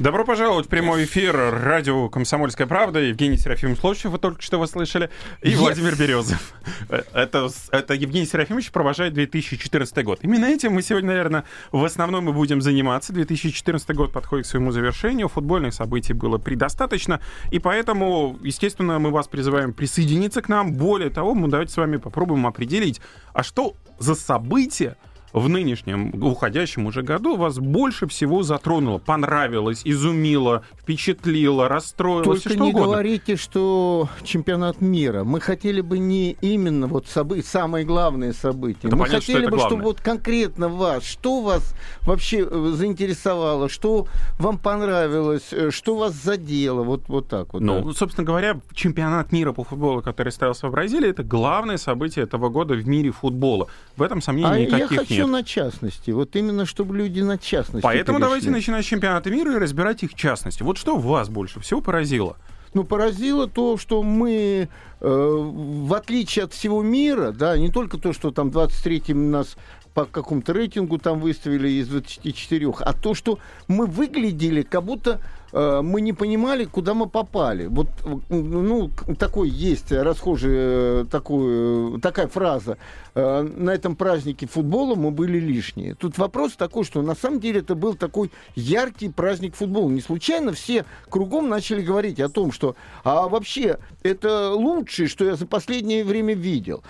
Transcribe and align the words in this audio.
Добро 0.00 0.24
пожаловать 0.24 0.64
в 0.64 0.68
прямой 0.70 1.04
эфир 1.04 1.36
радио 1.36 2.08
«Комсомольская 2.08 2.66
правда». 2.66 3.00
Евгений 3.00 3.36
Серафимович 3.36 3.82
Ловчев, 3.82 4.10
вы 4.10 4.16
только 4.16 4.40
что 4.40 4.58
вы 4.58 4.66
слышали, 4.66 5.10
и 5.42 5.50
yes. 5.50 5.56
Владимир 5.56 5.94
Березов. 5.94 6.54
Это, 6.88 7.50
это 7.70 7.92
Евгений 7.92 8.24
Серафимович 8.24 8.70
провожает 8.70 9.12
2014 9.12 10.02
год. 10.02 10.20
Именно 10.22 10.46
этим 10.46 10.72
мы 10.72 10.80
сегодня, 10.80 11.08
наверное, 11.08 11.44
в 11.70 11.84
основном 11.84 12.24
мы 12.24 12.32
будем 12.32 12.62
заниматься. 12.62 13.12
2014 13.12 13.94
год 13.94 14.10
подходит 14.10 14.46
к 14.46 14.48
своему 14.48 14.72
завершению, 14.72 15.28
футбольных 15.28 15.74
событий 15.74 16.14
было 16.14 16.38
предостаточно, 16.38 17.20
и 17.50 17.58
поэтому, 17.58 18.38
естественно, 18.42 18.98
мы 18.98 19.10
вас 19.10 19.28
призываем 19.28 19.74
присоединиться 19.74 20.40
к 20.40 20.48
нам. 20.48 20.72
Более 20.72 21.10
того, 21.10 21.34
мы 21.34 21.48
давайте 21.48 21.74
с 21.74 21.76
вами 21.76 21.98
попробуем 21.98 22.46
определить, 22.46 23.02
а 23.34 23.42
что 23.42 23.76
за 23.98 24.14
события 24.14 24.96
в 25.32 25.48
нынешнем, 25.48 26.12
уходящем 26.22 26.86
уже 26.86 27.02
году 27.02 27.36
вас 27.36 27.58
больше 27.58 28.06
всего 28.06 28.42
затронуло, 28.42 28.98
понравилось, 28.98 29.82
изумило, 29.84 30.62
впечатлило, 30.78 31.68
расстроилось? 31.68 32.42
Только 32.42 32.54
что 32.54 32.64
не 32.64 32.70
угодно? 32.70 32.92
говорите, 32.92 33.36
что 33.36 34.08
чемпионат 34.24 34.80
мира. 34.80 35.24
Мы 35.24 35.40
хотели 35.40 35.80
бы 35.80 35.98
не 35.98 36.32
именно 36.40 36.86
вот 36.86 37.06
события, 37.06 37.46
самое 37.46 37.84
главное 37.84 38.32
событие. 38.32 38.88
Это 38.88 38.96
Мы 38.96 39.04
понятно, 39.04 39.20
хотели 39.20 39.42
что 39.42 39.50
бы, 39.50 39.56
это 39.56 39.66
чтобы 39.66 39.82
вот 39.82 40.00
конкретно 40.00 40.68
вас, 40.68 41.04
что 41.04 41.42
вас 41.42 41.74
вообще 42.02 42.46
э, 42.48 42.72
заинтересовало, 42.74 43.68
что 43.68 44.06
вам 44.38 44.58
понравилось, 44.58 45.52
э, 45.52 45.70
что 45.70 45.96
вас 45.96 46.14
задело, 46.14 46.82
вот, 46.82 47.08
вот 47.08 47.28
так 47.28 47.52
вот. 47.52 47.62
Ну, 47.62 47.84
да. 47.84 47.92
собственно 47.92 48.26
говоря, 48.26 48.60
чемпионат 48.74 49.32
мира 49.32 49.52
по 49.52 49.64
футболу, 49.64 50.02
который 50.02 50.30
состоялся 50.30 50.68
в 50.68 50.72
Бразилии, 50.72 51.10
это 51.10 51.22
главное 51.22 51.76
событие 51.76 52.24
этого 52.24 52.48
года 52.48 52.74
в 52.74 52.86
мире 52.88 53.12
футбола. 53.12 53.68
В 53.96 54.02
этом 54.02 54.20
сомнений 54.20 54.50
а 54.50 54.58
никаких 54.58 54.98
хочу 54.98 55.19
нет. 55.22 55.32
на 55.32 55.44
частности. 55.44 56.10
Вот 56.10 56.36
именно, 56.36 56.66
чтобы 56.66 56.96
люди 56.96 57.20
на 57.20 57.38
частности. 57.38 57.82
Поэтому 57.82 58.18
перешли. 58.18 58.28
давайте 58.28 58.50
начинать 58.50 58.84
с 58.84 58.88
чемпионата 58.88 59.30
мира 59.30 59.54
и 59.54 59.58
разбирать 59.58 60.02
их 60.02 60.14
частности. 60.14 60.62
Вот 60.62 60.78
что 60.78 60.96
вас 60.96 61.28
больше 61.28 61.60
всего 61.60 61.80
поразило? 61.80 62.36
Ну, 62.72 62.84
поразило 62.84 63.48
то, 63.48 63.76
что 63.76 64.02
мы, 64.02 64.68
э, 65.00 65.06
в 65.08 65.94
отличие 65.94 66.44
от 66.44 66.52
всего 66.52 66.82
мира, 66.82 67.32
да, 67.32 67.58
не 67.58 67.68
только 67.70 67.98
то, 67.98 68.12
что 68.12 68.30
там 68.30 68.50
23-м 68.50 69.30
нас 69.30 69.56
по 69.94 70.04
какому-то 70.04 70.52
рейтингу 70.52 70.98
там 70.98 71.20
выставили 71.20 71.68
из 71.68 71.88
24, 71.88 72.72
а 72.80 72.92
то, 72.92 73.14
что 73.14 73.38
мы 73.66 73.86
выглядели, 73.86 74.62
как 74.62 74.84
будто 74.84 75.20
мы 75.52 76.00
не 76.00 76.12
понимали, 76.12 76.64
куда 76.64 76.94
мы 76.94 77.08
попали. 77.08 77.66
Вот, 77.66 77.88
ну, 78.28 78.90
такой 79.18 79.48
есть 79.48 79.92
расхожий, 79.92 81.06
такой, 81.06 82.00
такая 82.00 82.28
фраза. 82.28 82.78
Э, 83.14 83.42
на 83.42 83.70
этом 83.70 83.96
празднике 83.96 84.46
футбола 84.46 84.94
мы 84.94 85.10
были 85.10 85.38
лишние. 85.38 85.94
Тут 85.94 86.18
вопрос 86.18 86.52
такой, 86.52 86.84
что 86.84 87.02
на 87.02 87.14
самом 87.14 87.40
деле 87.40 87.60
это 87.60 87.74
был 87.74 87.94
такой 87.94 88.30
яркий 88.54 89.08
праздник 89.08 89.56
футбола. 89.56 89.90
Не 89.90 90.00
случайно 90.00 90.52
все 90.52 90.84
кругом 91.08 91.48
начали 91.48 91.82
говорить 91.82 92.20
о 92.20 92.28
том, 92.28 92.52
что 92.52 92.76
а 93.04 93.28
вообще 93.28 93.78
это 94.02 94.52
лучшее, 94.52 95.08
что 95.08 95.24
я 95.24 95.36
за 95.36 95.46
последнее 95.46 96.04
время 96.04 96.34
видел. 96.34 96.82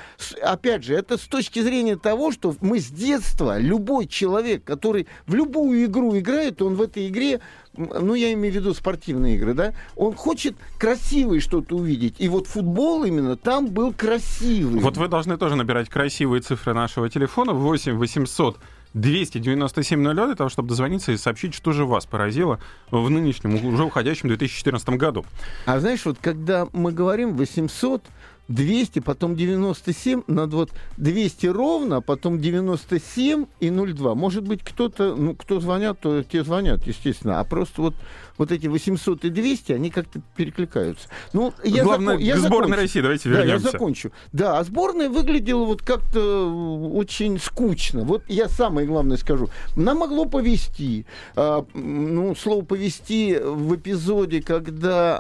Опять 0.43 0.85
же, 0.85 0.95
это 0.95 1.17
с 1.17 1.23
точки 1.23 1.61
зрения 1.61 1.97
того, 1.97 2.33
что 2.33 2.55
мы 2.61 2.81
с 2.81 2.89
детства, 2.89 3.59
любой 3.59 4.07
человек, 4.07 4.65
который 4.65 5.07
в 5.27 5.35
любую 5.35 5.85
игру 5.87 6.17
играет, 6.19 6.61
он 6.61 6.75
в 6.75 6.83
этой 6.83 7.09
игре 7.09 7.41
ну, 7.77 8.15
я 8.15 8.33
имею 8.33 8.53
в 8.53 8.57
виду 8.57 8.75
спортивные 8.75 9.37
игры, 9.37 9.55
да, 9.55 9.73
он 9.97 10.15
хочет 10.15 10.57
красивое 10.79 11.41
что-то 11.41 11.77
увидеть. 11.77 12.17
И 12.19 12.29
вот 12.29 12.47
футбол 12.47 13.05
именно 13.05 13.37
там 13.37 13.69
был 13.69 13.93
красивый. 13.93 14.81
Вот 14.81 14.97
вы 14.97 15.09
должны 15.09 15.37
тоже 15.37 15.57
набирать 15.57 15.89
красивые 15.89 16.43
цифры 16.43 16.75
нашего 16.75 17.09
телефона 17.09 17.53
8 17.53 17.97
800 17.97 18.59
297 18.95 20.03
02 20.03 20.27
для 20.27 20.35
того, 20.35 20.51
чтобы 20.51 20.69
дозвониться 20.69 21.13
и 21.13 21.17
сообщить, 21.17 21.55
что 21.55 21.73
же 21.73 21.85
вас 21.85 22.07
поразило 22.07 22.59
в 22.91 23.09
нынешнем, 23.09 23.65
уже 23.65 23.85
уходящем 23.85 24.29
2014 24.29 24.89
году. 24.91 25.25
А 25.67 25.79
знаешь, 25.79 26.05
вот 26.05 26.19
когда 26.21 26.67
мы 26.73 26.91
говорим 26.91 27.37
800, 27.37 28.03
200, 28.51 28.99
потом 29.01 29.37
97, 29.37 30.23
надо 30.27 30.57
вот 30.57 30.71
200 30.97 31.47
ровно, 31.47 32.01
потом 32.01 32.41
97 32.41 33.47
и 33.61 33.71
02. 33.71 34.15
Может 34.17 34.43
быть, 34.43 34.63
кто-то, 34.65 35.15
ну, 35.15 35.37
кто 35.37 35.61
звонят, 35.61 36.01
то 36.01 36.25
те 36.25 36.43
звонят, 36.43 36.85
естественно. 36.87 37.39
А 37.39 37.45
просто 37.45 37.81
вот, 37.81 37.95
вот 38.41 38.51
эти 38.53 38.67
800 38.69 39.27
и 39.27 39.29
200, 39.29 39.73
они 39.73 39.91
как-то 39.91 40.23
перекликаются. 40.35 41.09
Ну, 41.35 41.53
я 41.63 41.85
Главное, 41.85 42.15
закон, 42.15 42.25
я 42.27 42.35
к 42.37 42.39
сборной 42.39 42.69
закончу. 42.69 42.81
России 42.81 43.01
давайте 43.03 43.29
Да, 43.29 43.37
вернемся. 43.43 43.67
я 43.67 43.71
закончу. 43.73 44.13
Да, 44.33 44.59
а 44.59 44.65
сборная 44.65 45.11
выглядела 45.11 45.65
вот 45.67 45.83
как-то 45.83 46.51
очень 46.95 47.39
скучно. 47.39 48.01
Вот 48.05 48.23
я 48.29 48.49
самое 48.49 48.87
главное 48.87 49.19
скажу. 49.19 49.51
Нам 49.77 49.99
могло 49.99 50.25
повести. 50.25 51.05
А, 51.37 51.67
ну, 51.75 52.35
слово 52.35 52.65
повести 52.65 53.39
в 53.39 53.77
эпизоде, 53.77 54.41
когда 54.41 55.19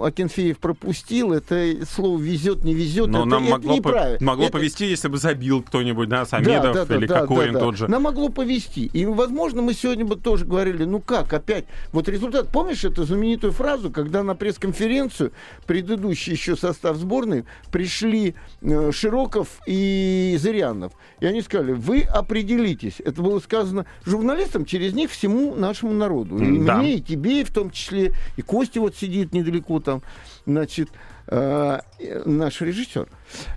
Акинфеев 0.00 0.58
пропустил, 0.58 1.32
это 1.34 1.74
слово 1.86 2.18
везет, 2.18 2.64
не 2.64 2.72
везет. 2.74 3.08
Но 3.08 3.20
это, 3.20 3.28
нам 3.28 3.42
это 3.42 3.52
могло, 3.52 3.72
по- 3.74 3.76
неправильно. 3.76 4.26
могло 4.26 4.44
Это- 4.44 4.52
повести, 4.54 4.84
если 4.86 5.08
бы 5.08 5.18
забил 5.18 5.62
кто-нибудь, 5.62 6.08
да, 6.08 6.24
Самедов 6.24 6.74
да, 6.74 6.84
да, 6.86 6.96
или 6.96 7.06
да, 7.06 7.20
Кокорин 7.20 7.52
да, 7.52 7.58
да. 7.58 7.64
тот 7.66 7.76
же. 7.76 7.88
Нам 7.88 8.02
могло 8.04 8.30
повести. 8.30 8.86
И, 8.86 9.04
возможно, 9.04 9.60
мы 9.60 9.74
сегодня 9.74 10.06
бы 10.06 10.16
тоже 10.16 10.46
говорили, 10.46 10.84
ну 10.84 11.00
как, 11.00 11.34
опять, 11.34 11.66
вот 11.92 12.08
результат. 12.08 12.48
Помнишь 12.62 12.84
эту 12.84 13.02
знаменитую 13.02 13.52
фразу, 13.52 13.90
когда 13.90 14.22
на 14.22 14.36
пресс-конференцию 14.36 15.32
предыдущий 15.66 16.30
еще 16.30 16.56
состав 16.56 16.96
сборной 16.96 17.44
пришли 17.72 18.36
э, 18.60 18.92
Широков 18.92 19.48
и 19.66 20.36
Зырянов. 20.38 20.92
И 21.18 21.26
они 21.26 21.42
сказали, 21.42 21.72
вы 21.72 22.02
определитесь. 22.02 23.00
Это 23.04 23.20
было 23.20 23.40
сказано 23.40 23.84
журналистам, 24.04 24.64
через 24.64 24.94
них 24.94 25.10
всему 25.10 25.56
нашему 25.56 25.92
народу. 25.92 26.38
И 26.38 26.64
Да. 26.64 26.76
мне, 26.76 26.98
и 26.98 27.00
тебе, 27.00 27.40
и 27.40 27.44
в 27.44 27.52
том 27.52 27.72
числе, 27.72 28.14
и 28.36 28.42
Костя 28.42 28.80
вот 28.80 28.94
сидит 28.94 29.32
недалеко 29.32 29.80
там, 29.80 30.00
значит, 30.46 30.88
э, 31.26 31.80
наш 32.24 32.60
режиссер. 32.60 33.08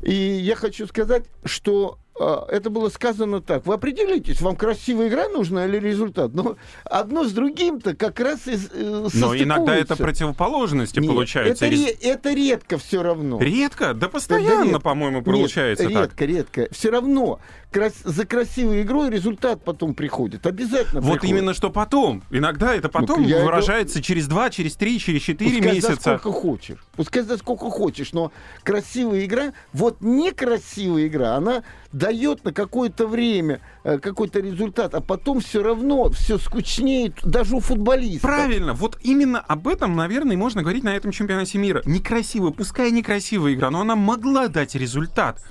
И 0.01 0.15
я 0.15 0.55
хочу 0.55 0.88
сказать, 0.88 1.25
что 1.44 1.99
это 2.17 2.69
было 2.69 2.89
сказано 2.89 3.41
так. 3.41 3.65
Вы 3.65 3.73
определитесь, 3.73 4.39
вам 4.41 4.55
красивая 4.55 5.09
игра 5.09 5.27
нужна 5.27 5.65
или 5.65 5.77
результат. 5.77 6.33
Но 6.33 6.55
одно 6.85 7.25
с 7.25 7.31
другим-то 7.31 7.95
как 7.95 8.19
раз 8.19 8.47
и 8.47 8.53
э, 8.71 9.07
Но 9.13 9.35
иногда 9.35 9.75
это 9.75 9.95
противоположности 9.95 10.99
Нет, 10.99 11.11
получаются. 11.11 11.65
Это, 11.65 11.75
ре- 11.75 11.91
это 11.91 12.33
редко 12.33 12.77
все 12.77 13.03
равно. 13.03 13.39
Редко? 13.41 13.93
Да 13.93 14.07
постоянно, 14.07 14.63
редко. 14.65 14.79
по-моему, 14.79 15.17
Нет, 15.17 15.25
получается 15.25 15.83
так. 15.89 15.91
редко, 15.93 16.25
редко. 16.25 16.67
Все 16.71 16.89
равно 16.89 17.39
крас- 17.71 18.01
за 18.03 18.25
красивой 18.25 18.83
игрой 18.83 19.09
результат 19.09 19.63
потом 19.63 19.93
приходит. 19.93 20.45
Обязательно 20.47 21.01
Вот 21.01 21.19
приходит. 21.19 21.35
именно 21.37 21.53
что 21.53 21.69
потом. 21.69 22.23
Иногда 22.31 22.73
это 22.73 22.87
потом 22.87 23.23
и 23.25 23.33
выражается 23.33 24.01
через 24.01 24.27
два, 24.27 24.49
через 24.49 24.75
три, 24.75 24.99
через 24.99 25.21
четыре 25.21 25.57
Пускай 25.57 25.73
месяца. 25.75 26.17
сколько 26.17 26.31
хочешь. 26.31 26.79
Пускай 26.95 27.23
за 27.23 27.37
сколько 27.37 27.69
хочешь, 27.69 28.13
но 28.13 28.31
красивая 28.63 29.25
игра, 29.25 29.51
вот 29.73 29.97
некрасивая 29.99 31.07
игра, 31.07 31.35
она 31.35 31.63
дает 32.05 32.45
на 32.45 32.53
какое-то 32.53 33.07
время 33.07 33.61
э, 33.83 33.97
какой-то 33.97 34.39
результат, 34.39 34.93
а 34.93 35.01
потом 35.01 35.39
все 35.39 35.63
равно 35.63 36.11
все 36.11 36.38
скучнеет 36.38 37.16
даже 37.23 37.55
у 37.55 37.59
футболиста. 37.59 38.27
Правильно, 38.27 38.73
вот 38.73 38.99
именно 39.01 39.39
об 39.39 39.67
этом, 39.67 39.95
наверное, 39.95 40.38
можно 40.38 40.61
говорить 40.61 40.83
на 40.83 40.95
этом 40.95 41.11
чемпионате 41.11 41.57
мира. 41.57 41.81
Некрасивая, 41.85 42.51
пускай 42.51 42.91
некрасивая 42.91 43.55
игра, 43.55 43.71
но 43.71 43.81
она 43.81 43.95
могла 43.95 44.49
дать 44.49 44.75
результат. 44.75 45.44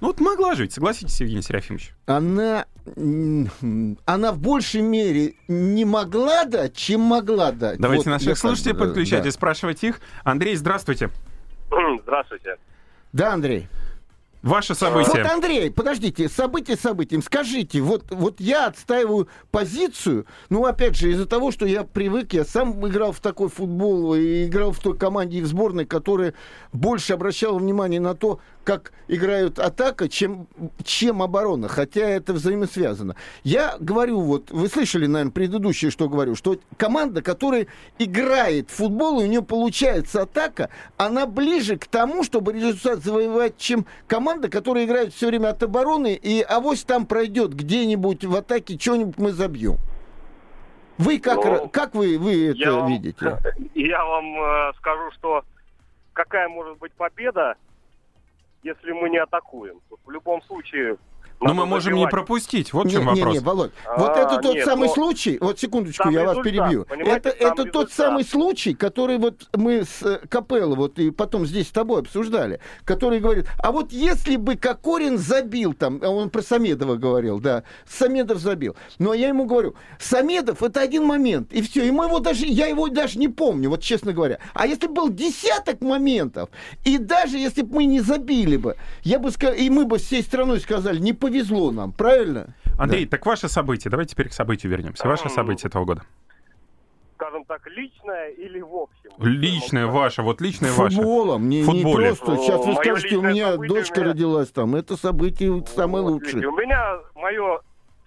Ну 0.00 0.08
вот 0.08 0.18
могла 0.18 0.56
же 0.56 0.62
ведь, 0.62 0.72
согласитесь, 0.72 1.20
Евгений 1.20 1.42
Серафимович? 1.42 1.94
Она, 2.06 2.66
она 4.04 4.32
в 4.32 4.38
большей 4.40 4.80
мере 4.80 5.34
не 5.46 5.84
могла 5.84 6.46
дать, 6.46 6.74
чем 6.74 7.02
могла 7.02 7.52
дать. 7.52 7.78
Давайте 7.78 8.10
Вот 8.10 8.18
наших 8.18 8.36
слушателей 8.36 8.74
э, 8.74 8.78
подключать 8.78 9.22
да. 9.22 9.28
и 9.28 9.32
спрашивать 9.32 9.84
их. 9.84 10.00
Андрей, 10.24 10.56
здравствуйте. 10.56 11.10
Здравствуйте. 12.02 12.56
Да, 13.12 13.34
Андрей. 13.34 13.68
Ваше 14.42 14.72
Вот, 14.72 14.78
событие. 14.78 15.22
Андрей, 15.22 15.70
подождите, 15.70 16.28
событие 16.28 16.76
событием. 16.76 17.22
Скажите, 17.22 17.80
вот, 17.80 18.04
вот 18.10 18.40
я 18.40 18.66
отстаиваю 18.66 19.28
позицию, 19.52 20.26
ну, 20.50 20.64
опять 20.64 20.96
же, 20.96 21.12
из-за 21.12 21.26
того, 21.26 21.52
что 21.52 21.64
я 21.64 21.84
привык, 21.84 22.32
я 22.32 22.44
сам 22.44 22.86
играл 22.86 23.12
в 23.12 23.20
такой 23.20 23.48
футбол, 23.48 24.14
и 24.14 24.46
играл 24.46 24.72
в 24.72 24.80
той 24.80 24.96
команде 24.98 25.38
и 25.38 25.42
в 25.42 25.46
сборной, 25.46 25.86
которая 25.86 26.34
больше 26.72 27.12
обращала 27.12 27.56
внимание 27.58 28.00
на 28.00 28.14
то, 28.14 28.40
как 28.64 28.92
играют 29.08 29.58
атака, 29.58 30.08
чем, 30.08 30.46
чем 30.84 31.22
оборона, 31.22 31.68
хотя 31.68 32.02
это 32.02 32.32
взаимосвязано. 32.32 33.16
Я 33.42 33.76
говорю, 33.80 34.20
вот, 34.20 34.50
вы 34.50 34.68
слышали, 34.68 35.06
наверное, 35.06 35.32
предыдущее, 35.32 35.90
что 35.90 36.08
говорю, 36.08 36.34
что 36.36 36.56
команда, 36.76 37.22
которая 37.22 37.66
играет 37.98 38.70
в 38.70 38.74
футбол, 38.74 39.20
и 39.20 39.24
у 39.24 39.26
нее 39.26 39.42
получается 39.42 40.22
атака, 40.22 40.70
она 40.96 41.26
ближе 41.26 41.76
к 41.76 41.86
тому, 41.86 42.22
чтобы 42.24 42.52
результат 42.52 43.00
завоевать, 43.02 43.56
чем 43.58 43.86
команда, 44.06 44.48
которая 44.48 44.84
играет 44.84 45.12
все 45.12 45.26
время 45.28 45.48
от 45.50 45.62
обороны, 45.62 46.14
и 46.14 46.40
авось 46.42 46.84
там 46.84 47.06
пройдет 47.06 47.54
где-нибудь 47.54 48.24
в 48.24 48.36
атаке, 48.36 48.78
что-нибудь 48.78 49.18
мы 49.18 49.32
забьем. 49.32 49.76
Вы 50.98 51.18
как, 51.18 51.36
Ну, 51.36 51.42
ра- 51.54 51.68
как 51.70 51.94
вы, 51.94 52.16
вы 52.18 52.50
это 52.50 52.58
я 52.58 52.72
вам- 52.72 52.88
видите? 52.92 53.38
Я 53.74 54.04
вам 54.04 54.34
э, 54.40 54.72
скажу, 54.78 55.10
что 55.18 55.42
какая 56.12 56.48
может 56.48 56.78
быть 56.78 56.92
победа 56.92 57.54
если 58.62 58.92
мы 58.92 59.10
не 59.10 59.18
атакуем. 59.18 59.80
В 60.04 60.10
любом 60.10 60.42
случае... 60.42 60.98
Но 61.42 61.54
мы 61.54 61.66
можем 61.66 61.94
не 61.94 62.06
пропустить. 62.06 62.72
Вот 62.72 62.86
в 62.86 62.90
чем 62.90 63.00
не, 63.00 63.06
вопрос. 63.06 63.26
Не, 63.26 63.32
не, 63.32 63.44
Володь, 63.44 63.72
А, 63.86 63.98
вот 63.98 64.16
это 64.16 64.38
тот 64.38 64.54
нет, 64.54 64.64
самый 64.64 64.88
но- 64.88 64.94
случай, 64.94 65.38
вот 65.40 65.58
секундочку, 65.58 66.04
Сам 66.04 66.12
я 66.12 66.24
вас 66.24 66.38
перебью. 66.38 66.86
Это, 66.88 67.30
сам 67.30 67.52
это 67.52 67.64
тот 67.64 67.92
самый 67.92 68.24
случай, 68.24 68.74
который 68.74 69.18
вот 69.18 69.48
мы 69.54 69.84
с 69.84 70.02
э, 70.02 70.20
Капелло 70.28 70.74
вот 70.74 70.98
и 70.98 71.10
потом 71.10 71.46
здесь 71.46 71.68
с 71.68 71.70
тобой 71.70 72.00
обсуждали, 72.00 72.60
который 72.84 73.20
говорит, 73.20 73.46
а 73.58 73.72
вот 73.72 73.92
если 73.92 74.36
бы 74.36 74.56
Кокорин 74.56 75.18
забил 75.18 75.74
там, 75.74 76.00
а 76.02 76.08
он 76.08 76.30
про 76.30 76.42
Самедова 76.42 76.96
говорил, 76.96 77.40
да, 77.40 77.64
Самедов 77.88 78.38
забил. 78.38 78.76
Но 78.98 79.14
я 79.14 79.28
ему 79.28 79.44
говорю, 79.44 79.74
Самедов 79.98 80.62
это 80.62 80.80
один 80.80 81.04
момент, 81.04 81.52
и 81.52 81.62
все, 81.62 81.84
и 81.84 81.90
мы 81.90 82.06
его 82.06 82.20
даже, 82.20 82.46
я 82.46 82.66
его 82.66 82.88
даже 82.88 83.18
не 83.18 83.28
помню, 83.28 83.68
вот 83.70 83.82
честно 83.82 84.12
говоря. 84.12 84.38
А 84.54 84.66
если 84.66 84.86
бы 84.86 84.94
был 84.94 85.08
десяток 85.10 85.80
моментов, 85.80 86.50
и 86.84 86.98
даже 86.98 87.38
если 87.38 87.62
бы 87.62 87.76
мы 87.76 87.84
не 87.84 88.00
забили 88.00 88.56
бы, 88.56 88.76
я 89.02 89.18
бы 89.18 89.30
сказал, 89.30 89.56
и 89.56 89.68
мы 89.70 89.84
бы 89.84 89.98
всей 89.98 90.22
страной 90.22 90.60
сказали, 90.60 90.98
не 90.98 91.12
повезло 91.12 91.31
нам, 91.72 91.92
правильно? 91.92 92.54
Андрей, 92.78 93.06
так 93.06 93.24
ваше 93.26 93.48
событие. 93.48 93.90
Давайте 93.90 94.12
теперь 94.12 94.28
к 94.28 94.32
событию 94.32 94.70
вернемся. 94.72 95.06
Ваше 95.06 95.28
событие 95.28 95.68
этого 95.68 95.84
года. 95.84 96.02
Скажем 97.16 97.44
так, 97.44 97.64
личное 97.68 98.30
или 98.30 98.60
в 98.60 98.74
общем? 98.74 99.10
Личное 99.18 99.86
ваше, 99.86 100.22
вот 100.22 100.40
личное 100.40 100.72
ваше. 100.72 100.96
Футболом, 100.96 101.48
не, 101.48 101.62
не 101.62 101.82
просто. 101.82 102.36
Сейчас 102.36 102.66
вы 102.66 102.74
скажете, 102.74 103.16
у 103.16 103.22
меня 103.22 103.56
дочка 103.56 104.00
меня- 104.00 104.10
родилась 104.10 104.50
там. 104.50 104.74
Это 104.74 104.96
событие 104.96 105.64
самое 105.66 106.02
Вот, 106.04 106.10
лучшее. 106.14 106.34
видите, 106.42 106.48
У 106.48 106.56
меня 106.56 106.98
мое 107.14 107.60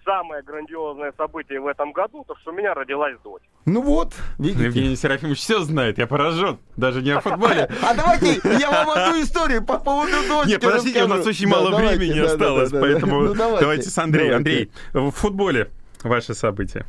самое 0.06 0.42
грандиозное 0.42 1.12
событие 1.16 1.60
в 1.60 1.66
этом 1.66 1.92
году, 1.92 2.24
то, 2.26 2.36
что 2.36 2.52
у 2.52 2.54
меня 2.54 2.72
родилась 2.72 3.16
дочь. 3.22 3.42
Ну 3.66 3.82
вот, 3.82 4.14
видите. 4.38 4.64
Евгений 4.64 4.96
Серафимович 4.96 5.40
все 5.40 5.58
знает, 5.60 5.98
я 5.98 6.06
поражен. 6.06 6.58
Даже 6.76 7.02
не 7.02 7.10
о 7.10 7.20
футболе. 7.20 7.68
А 7.82 7.94
давайте 7.94 8.40
я 8.58 8.70
вам 8.70 8.90
одну 8.90 9.20
историю 9.20 9.64
по 9.64 9.78
поводу 9.78 10.12
дочки 10.28 10.50
Нет, 10.50 10.62
подождите, 10.62 11.04
у 11.04 11.08
нас 11.08 11.26
очень 11.26 11.48
мало 11.48 11.76
времени 11.76 12.18
осталось, 12.20 12.70
поэтому 12.70 13.20
Ну, 13.22 13.34
давайте 13.34 13.90
с 13.90 13.98
Андреем. 13.98 14.36
Андрей, 14.36 14.70
в 14.92 15.10
футболе 15.10 15.70
ваше 16.02 16.34
событие. 16.34 16.86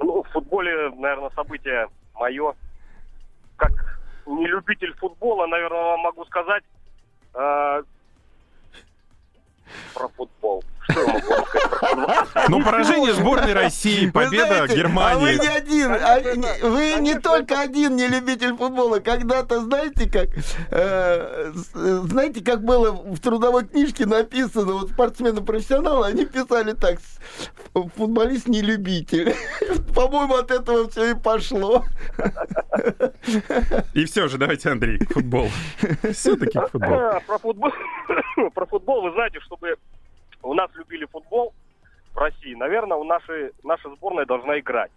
Ну, 0.00 0.22
в 0.22 0.28
футболе, 0.30 0.90
наверное, 0.96 1.30
событие 1.30 1.88
мое. 2.14 2.54
Как 3.56 3.72
не 4.26 4.46
любитель 4.46 4.92
футбола, 4.94 5.46
наверное, 5.46 5.82
вам 5.82 6.00
могу 6.00 6.24
сказать 6.24 6.64
э, 7.34 7.82
про 9.94 10.08
футбол. 10.16 10.64
Вам 10.94 11.20
сказать 11.20 11.72
футбол? 11.72 12.48
Ну, 12.48 12.62
поражение 12.64 13.12
сборной 13.14 13.52
России, 13.52 14.10
победа 14.10 14.46
знаете, 14.46 14.64
А 14.64 14.66
вы 14.66 14.76
Германии. 14.76 15.40
не 15.40 15.46
один, 15.48 15.90
а, 15.92 16.20
не- 16.20 16.68
вы 16.68 16.94
не 17.00 17.14
только 17.18 17.60
один 17.60 17.96
не 17.96 18.06
любитель 18.08 18.56
футбола. 18.56 18.98
Когда-то, 19.00 19.60
знаете, 19.62 20.08
как 20.10 20.28
э, 20.70 21.52
знаете, 21.54 22.42
как 22.44 22.64
было 22.64 22.92
в 22.92 23.18
трудовой 23.20 23.66
книжке 23.66 24.06
написано, 24.06 24.72
вот 24.74 24.90
спортсмены-профессионалы, 24.90 26.06
они 26.06 26.26
писали 26.26 26.72
так, 26.72 26.98
футболист 27.96 28.46
не 28.48 28.60
любитель. 28.62 29.34
По-моему, 29.94 30.34
от 30.36 30.50
этого 30.50 30.88
все 30.90 31.12
и 31.12 31.14
пошло. 31.14 31.84
И 33.94 34.04
все 34.04 34.28
же, 34.28 34.38
давайте, 34.38 34.70
Андрей, 34.70 34.98
к 34.98 35.12
футболу. 35.14 35.48
Все-таки. 36.12 36.58
А, 36.58 37.20
Про 37.26 37.38
футбол, 37.38 37.70
про 38.54 38.66
футбол, 38.66 39.02
вы 39.02 39.12
знаете, 39.12 39.40
чтобы 39.40 39.76
у 40.44 40.54
нас 40.54 40.70
любили 40.74 41.06
футбол 41.06 41.52
в 42.14 42.18
России, 42.18 42.54
наверное, 42.54 42.96
у 42.96 43.04
нашей, 43.04 43.50
наша 43.64 43.88
сборная 43.96 44.26
должна 44.26 44.58
играть. 44.58 44.90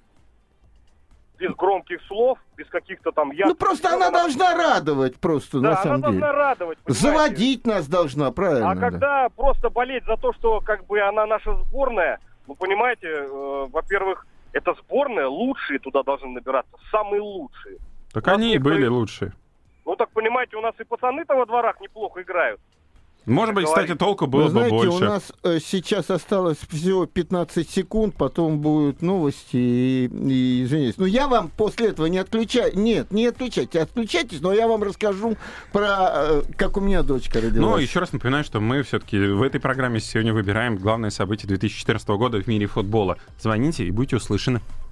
Без 1.39 1.51
громких 1.55 2.01
слов, 2.07 2.39
без 2.55 2.67
каких-то 2.67 3.11
там... 3.11 3.29
Ну, 3.29 3.33
ярких 3.35 3.57
просто 3.57 3.89
слов. 3.89 4.01
она 4.01 4.09
должна 4.11 4.55
радовать, 4.55 5.19
просто, 5.19 5.59
Да, 5.59 5.69
на 5.69 5.73
она 5.73 5.83
самом 5.83 6.01
деле. 6.01 6.11
должна 6.19 6.31
радовать. 6.31 6.77
понимаете? 6.79 7.01
Заводить 7.07 7.67
нас 7.67 7.87
должна, 7.87 8.31
правильно. 8.31 8.71
А 8.71 8.75
да. 8.75 8.81
когда 8.81 9.29
просто 9.29 9.69
болеть 9.69 10.03
за 10.05 10.17
то, 10.17 10.33
что 10.33 10.61
как 10.61 10.85
бы 10.87 10.99
она 10.99 11.25
наша 11.27 11.55
сборная, 11.63 12.19
ну, 12.47 12.55
понимаете, 12.55 13.07
э, 13.07 13.67
во-первых, 13.71 14.25
это 14.51 14.73
сборная, 14.83 15.27
лучшие 15.27 15.77
туда 15.79 16.01
должны 16.01 16.29
набираться, 16.29 16.75
самые 16.91 17.21
лучшие. 17.21 17.77
Так 18.13 18.27
они 18.29 18.53
и 18.55 18.57
были 18.57 18.87
лучшие. 18.87 19.31
Ну, 19.85 19.95
так 19.95 20.09
понимаете, 20.09 20.57
у 20.57 20.61
нас 20.61 20.73
и 20.79 20.83
пацаны-то 20.83 21.35
во 21.35 21.45
дворах 21.45 21.79
неплохо 21.81 22.21
играют. 22.23 22.59
Может 23.27 23.55
быть, 23.55 23.65
кстати, 23.65 23.93
толку 23.93 24.25
было 24.25 24.43
Вы 24.43 24.45
бы 24.45 24.51
знаете, 24.51 24.75
у 24.75 24.91
больше. 24.91 25.05
нас 25.05 25.33
э, 25.43 25.59
сейчас 25.59 26.09
осталось 26.09 26.57
всего 26.69 27.05
15 27.05 27.69
секунд, 27.69 28.15
потом 28.15 28.59
будут 28.59 29.01
новости, 29.01 29.57
и, 29.57 30.05
и 30.05 30.63
извиняюсь. 30.63 30.95
Ну, 30.97 31.05
я 31.05 31.27
вам 31.27 31.49
после 31.49 31.89
этого 31.89 32.05
не 32.05 32.19
отключаю. 32.19 32.71
Нет, 32.79 33.11
не 33.11 33.25
отключайте, 33.25 33.81
отключайтесь, 33.81 34.39
но 34.39 34.53
я 34.53 34.65
вам 34.69 34.81
расскажу 34.81 35.35
про, 35.73 36.09
э, 36.13 36.41
как 36.55 36.77
у 36.77 36.79
меня 36.79 37.03
дочка 37.03 37.41
родилась. 37.41 37.69
Но 37.69 37.77
еще 37.77 37.99
раз 37.99 38.13
напоминаю, 38.13 38.45
что 38.45 38.61
мы 38.61 38.81
все-таки 38.83 39.19
в 39.19 39.41
этой 39.41 39.59
программе 39.59 39.99
сегодня 39.99 40.33
выбираем 40.33 40.77
главное 40.77 41.09
событие 41.09 41.49
2014 41.49 42.07
года 42.07 42.41
в 42.41 42.47
мире 42.47 42.67
футбола. 42.67 43.17
Звоните 43.41 43.83
и 43.83 43.91
будете 43.91 44.15
услышаны. 44.15 44.61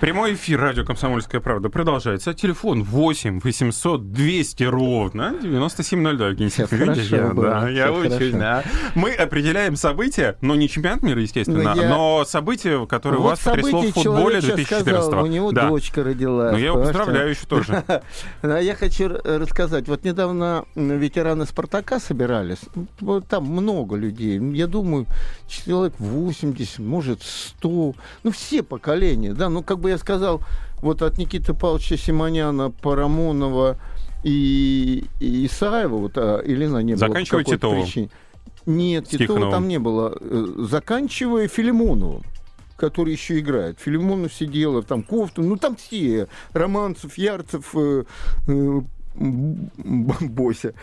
Прямой 0.00 0.34
эфир 0.34 0.60
радио 0.60 0.84
«Комсомольская 0.84 1.40
правда» 1.40 1.70
продолжается. 1.70 2.32
Телефон 2.32 2.84
8 2.84 3.40
800 3.40 4.12
200 4.12 4.62
ровно 4.62 5.34
9702. 5.42 6.26
Евгений 6.28 6.50
Сейчас 6.50 6.70
хорошо 6.70 7.16
я, 7.16 7.26
было, 7.26 7.50
да, 7.50 7.68
я 7.68 7.86
хорошо. 7.92 8.30
да. 8.38 8.62
Мы 8.94 9.12
определяем 9.12 9.74
события, 9.74 10.36
но 10.40 10.54
не 10.54 10.68
чемпионат 10.68 11.02
мира, 11.02 11.20
естественно, 11.20 11.74
Ну, 11.74 11.82
я- 11.82 11.88
но 11.88 12.24
события, 12.24 12.86
которые 12.86 13.20
Вот 13.20 13.30
вас 13.30 13.40
потрясло 13.40 13.80
в 13.82 13.90
футболе 13.90 14.40
человек 14.40 14.42
сейчас 14.68 14.84
2014 14.84 15.04
сказал, 15.08 15.24
у 15.24 15.26
него 15.26 15.50
да. 15.50 15.68
дочка 15.68 16.04
родилась. 16.04 16.52
Ну, 16.52 16.58
я 16.58 16.66
его 16.66 16.80
поздравляю 16.80 17.30
еще 17.30 17.46
тоже. 17.48 17.82
Да, 18.42 18.58
Я 18.68 18.76
хочу 18.76 19.06
р- 19.06 19.20
рассказать. 19.24 19.88
Вот 19.88 20.04
недавно 20.04 20.64
ветераны 20.76 21.44
«Спартака» 21.44 21.98
собирались. 21.98 22.60
Вот 23.00 23.26
Там 23.26 23.46
много 23.46 23.96
людей. 23.96 24.38
Я 24.54 24.68
думаю, 24.68 25.06
человек 25.48 25.94
80, 25.98 26.78
может, 26.78 27.20
100. 27.24 27.94
Ну, 28.22 28.30
все 28.30 28.62
поколения. 28.62 29.32
Да, 29.34 29.48
ну, 29.48 29.64
как 29.64 29.80
бы 29.80 29.87
я 29.88 29.98
сказал, 29.98 30.42
вот 30.80 31.02
от 31.02 31.18
Никиты 31.18 31.54
Павловича 31.54 31.96
Симоняна, 31.96 32.70
Парамонова 32.70 33.78
и, 34.24 35.04
и 35.20 35.46
Исаева, 35.46 35.96
вот 35.96 36.12
а, 36.16 36.42
Елена 36.44 36.78
не 36.78 36.94
было. 36.94 37.08
Заканчивая 37.08 37.44
Титовым. 37.44 37.82
причине. 37.82 38.10
Нет, 38.66 39.08
Титова 39.08 39.50
там 39.50 39.66
не 39.66 39.78
было. 39.78 40.16
Э, 40.20 40.46
Заканчивая 40.58 41.48
Филимоновым 41.48 42.22
который 42.76 43.12
еще 43.12 43.40
играет. 43.40 43.80
Филимонов 43.80 44.32
сидела, 44.32 44.82
там 44.84 45.02
Кофту, 45.02 45.42
ну 45.42 45.56
там 45.56 45.74
все. 45.74 46.28
Романцев, 46.52 47.18
Ярцев, 47.18 47.74
э, 47.74 48.04
э, 48.46 48.80
Бося, 49.18 50.74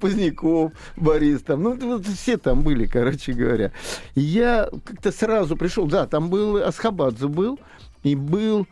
Поздняков, 0.00 0.72
Борис, 0.96 1.42
там, 1.42 1.62
ну, 1.62 1.74
вот 1.74 2.06
все 2.06 2.36
там 2.36 2.62
были, 2.62 2.86
короче 2.86 3.32
говоря. 3.32 3.72
И 4.14 4.20
я 4.20 4.68
как-то 4.84 5.10
сразу 5.12 5.56
пришел, 5.56 5.86
да, 5.86 6.06
там 6.06 6.30
был 6.30 6.56
Асхабадзе 6.56 7.28
был, 7.28 7.58
и 8.02 8.14
был 8.14 8.66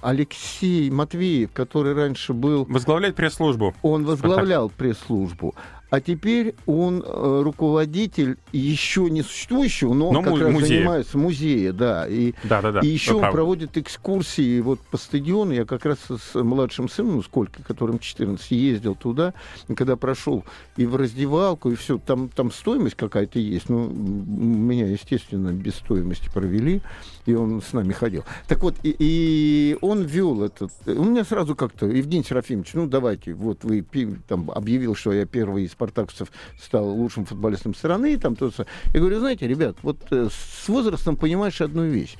Алексей 0.00 0.90
Матвеев, 0.90 1.52
который 1.52 1.94
раньше 1.94 2.34
был 2.34 2.66
Возглавляет 2.68 3.14
пресс-службу. 3.14 3.74
он 3.82 4.04
возглавлял 4.04 4.68
пресс-службу, 4.68 5.54
а 5.94 6.00
теперь 6.00 6.56
он 6.66 7.04
э, 7.06 7.40
руководитель 7.44 8.36
еще 8.50 9.08
не 9.08 9.22
существующего, 9.22 9.94
но, 9.94 10.10
Но 10.10 10.18
он 10.18 10.24
как 10.24 10.38
раз 10.40 10.52
музея. 10.52 10.78
занимается 10.78 11.18
музея, 11.18 11.72
да. 11.72 12.08
И, 12.08 12.34
Да-да-да. 12.42 12.80
и 12.80 12.88
еще 12.88 13.12
вы 13.12 13.16
он 13.18 13.20
правы. 13.20 13.36
проводит 13.36 13.76
экскурсии 13.78 14.58
вот 14.58 14.80
по 14.80 14.96
стадиону. 14.96 15.52
Я 15.52 15.64
как 15.64 15.86
раз 15.86 15.98
с 16.08 16.34
младшим 16.34 16.88
сыном, 16.88 17.14
ну 17.14 17.22
сколько, 17.22 17.62
которым 17.62 18.00
14, 18.00 18.50
ездил 18.50 18.96
туда, 18.96 19.34
когда 19.76 19.94
прошел 19.94 20.44
и 20.76 20.84
в 20.84 20.96
раздевалку, 20.96 21.70
и 21.70 21.76
все, 21.76 21.98
там, 21.98 22.28
там 22.28 22.50
стоимость 22.50 22.96
какая-то 22.96 23.38
есть. 23.38 23.68
Ну, 23.68 23.88
меня, 23.88 24.88
естественно, 24.88 25.52
без 25.52 25.76
стоимости 25.76 26.28
провели, 26.28 26.82
и 27.24 27.34
он 27.34 27.62
с 27.62 27.72
нами 27.72 27.92
ходил. 27.92 28.24
Так 28.48 28.64
вот, 28.64 28.74
и, 28.82 28.96
и 28.98 29.78
он 29.80 30.02
вел 30.02 30.42
этот... 30.42 30.72
У 30.86 31.04
меня 31.04 31.22
сразу 31.22 31.54
как-то, 31.54 31.86
Евгений 31.86 32.24
Серафимович, 32.24 32.74
ну 32.74 32.88
давайте, 32.88 33.32
вот 33.34 33.62
вы 33.62 33.84
там 34.26 34.50
объявил, 34.50 34.96
что 34.96 35.12
я 35.12 35.24
первый 35.24 35.62
из 35.66 35.74
спартаковцев 35.84 36.32
стал 36.60 36.86
лучшим 36.88 37.24
футболистом 37.24 37.74
страны, 37.74 38.16
там 38.18 38.36
то 38.36 38.50
Я 38.92 39.00
говорю, 39.00 39.20
знаете, 39.20 39.46
ребят, 39.46 39.76
вот 39.82 39.98
э, 40.10 40.28
с 40.30 40.68
возрастом 40.68 41.16
понимаешь 41.16 41.60
одну 41.60 41.84
вещь. 41.84 42.16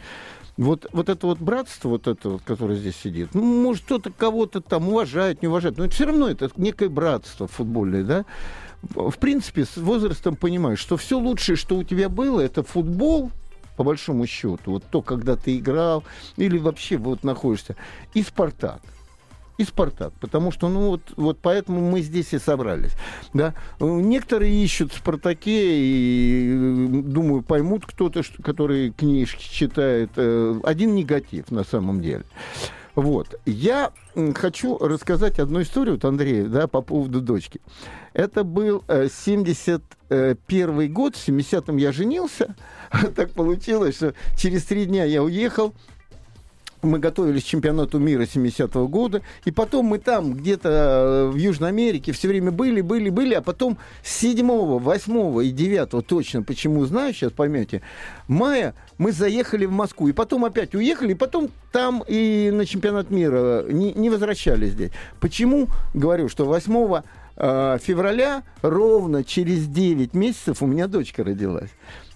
Вот, 0.57 0.87
вот 0.93 1.09
это 1.09 1.27
вот 1.27 1.39
братство, 1.41 1.89
вот 1.89 2.07
это 2.07 2.31
вот, 2.31 2.43
которое 2.43 2.77
здесь 2.77 2.95
сидит, 2.97 3.35
ну, 3.35 3.43
может, 3.43 3.85
кто-то 3.85 4.13
кого-то 4.13 4.61
там 4.61 4.89
уважает, 4.89 5.43
не 5.43 5.49
уважает, 5.49 5.79
но 5.79 5.89
все 5.89 6.07
равно 6.07 6.29
это 6.29 6.49
некое 6.57 6.89
братство 6.89 7.49
футбольное, 7.49 8.05
да? 8.05 8.25
В 8.83 9.19
принципе, 9.19 9.65
с 9.65 9.77
возрастом 9.77 10.37
понимаешь, 10.37 10.79
что 10.79 10.97
все 10.97 11.19
лучшее, 11.19 11.57
что 11.57 11.77
у 11.77 11.83
тебя 11.83 12.09
было, 12.09 12.41
это 12.41 12.63
футбол, 12.63 13.33
по 13.77 13.83
большому 13.83 14.27
счету, 14.27 14.73
вот 14.73 14.85
то, 14.89 15.03
когда 15.03 15.35
ты 15.35 15.57
играл, 15.57 16.05
или 16.37 16.59
вообще 16.59 16.99
вот 16.99 17.25
находишься, 17.25 17.75
и 18.13 18.23
Спартак. 18.23 18.81
И 19.59 19.65
«Спартак», 19.65 20.13
потому 20.21 20.51
что, 20.51 20.69
ну, 20.69 20.89
вот, 20.89 21.03
вот 21.17 21.39
поэтому 21.41 21.81
мы 21.81 22.01
здесь 22.01 22.33
и 22.33 22.39
собрались, 22.39 22.93
да. 23.33 23.55
Некоторые 23.81 24.53
ищут 24.53 24.93
в 24.93 24.99
«Спартаке» 24.99 25.77
и, 25.77 27.03
думаю, 27.05 27.43
поймут 27.43 27.87
кто-то, 27.87 28.23
который 28.43 28.91
книжки 28.91 29.49
читает. 29.49 30.11
Э, 30.17 30.61
один 30.65 30.95
негатив 30.95 31.51
на 31.51 31.65
самом 31.65 32.01
деле. 32.01 32.25
Вот. 32.95 33.35
Я 33.45 33.93
хочу 34.37 34.79
рассказать 34.79 35.41
одну 35.41 35.63
историю, 35.63 35.95
вот 35.95 36.05
Андрею, 36.05 36.49
да, 36.49 36.69
по 36.69 36.81
поводу 36.81 37.21
дочки. 37.21 37.61
Это 38.13 38.45
был 38.45 38.85
71 38.89 39.83
э, 40.11 40.87
год, 40.87 41.17
в 41.17 41.29
70-м 41.29 41.77
я 41.77 41.91
женился. 41.91 42.55
так 43.17 43.33
получилось, 43.33 43.97
что 43.97 44.15
через 44.37 44.65
три 44.65 44.85
дня 44.85 45.05
я 45.05 45.25
уехал, 45.25 45.75
мы 46.85 46.99
готовились 46.99 47.45
к 47.45 47.47
чемпионату 47.47 47.99
мира 47.99 48.23
70-го 48.23 48.89
года, 48.89 49.23
и 49.45 49.51
потом 49.51 49.87
мы 49.87 49.99
там 49.99 50.35
где-то 50.35 50.69
э, 50.69 51.27
в 51.29 51.37
Южной 51.37 51.71
Америке 51.71 52.13
все 52.13 52.29
время 52.29 52.51
были, 52.51 52.81
были, 52.81 53.11
были, 53.11 53.35
а 53.35 53.43
потом 53.43 53.79
7, 54.03 54.47
8 54.47 55.45
и 55.45 55.51
9 55.51 56.07
точно, 56.07 56.43
почему 56.43 56.85
знаю, 56.85 57.15
сейчас 57.15 57.33
поймете, 57.33 57.83
мая 58.29 58.75
мы 58.99 59.13
заехали 59.13 59.67
в 59.67 59.73
Москву, 59.73 60.09
и 60.09 60.13
потом 60.13 60.45
опять 60.45 60.75
уехали, 60.75 61.13
и 61.13 61.17
потом 61.17 61.51
там 61.73 62.05
и 62.07 62.51
на 62.53 62.67
чемпионат 62.67 63.11
мира 63.11 63.65
не, 63.69 63.93
не 63.93 64.11
возвращались 64.11 64.73
здесь. 64.73 64.91
Почему? 65.21 65.69
Говорю, 65.95 66.29
что 66.29 66.45
8 66.45 67.03
э, 67.37 67.79
февраля 67.83 68.43
ровно 68.63 69.25
через 69.25 69.67
9 69.67 70.15
месяцев 70.15 70.63
у 70.63 70.67
меня 70.67 70.87
дочка 70.87 71.25
родилась. 71.25 71.71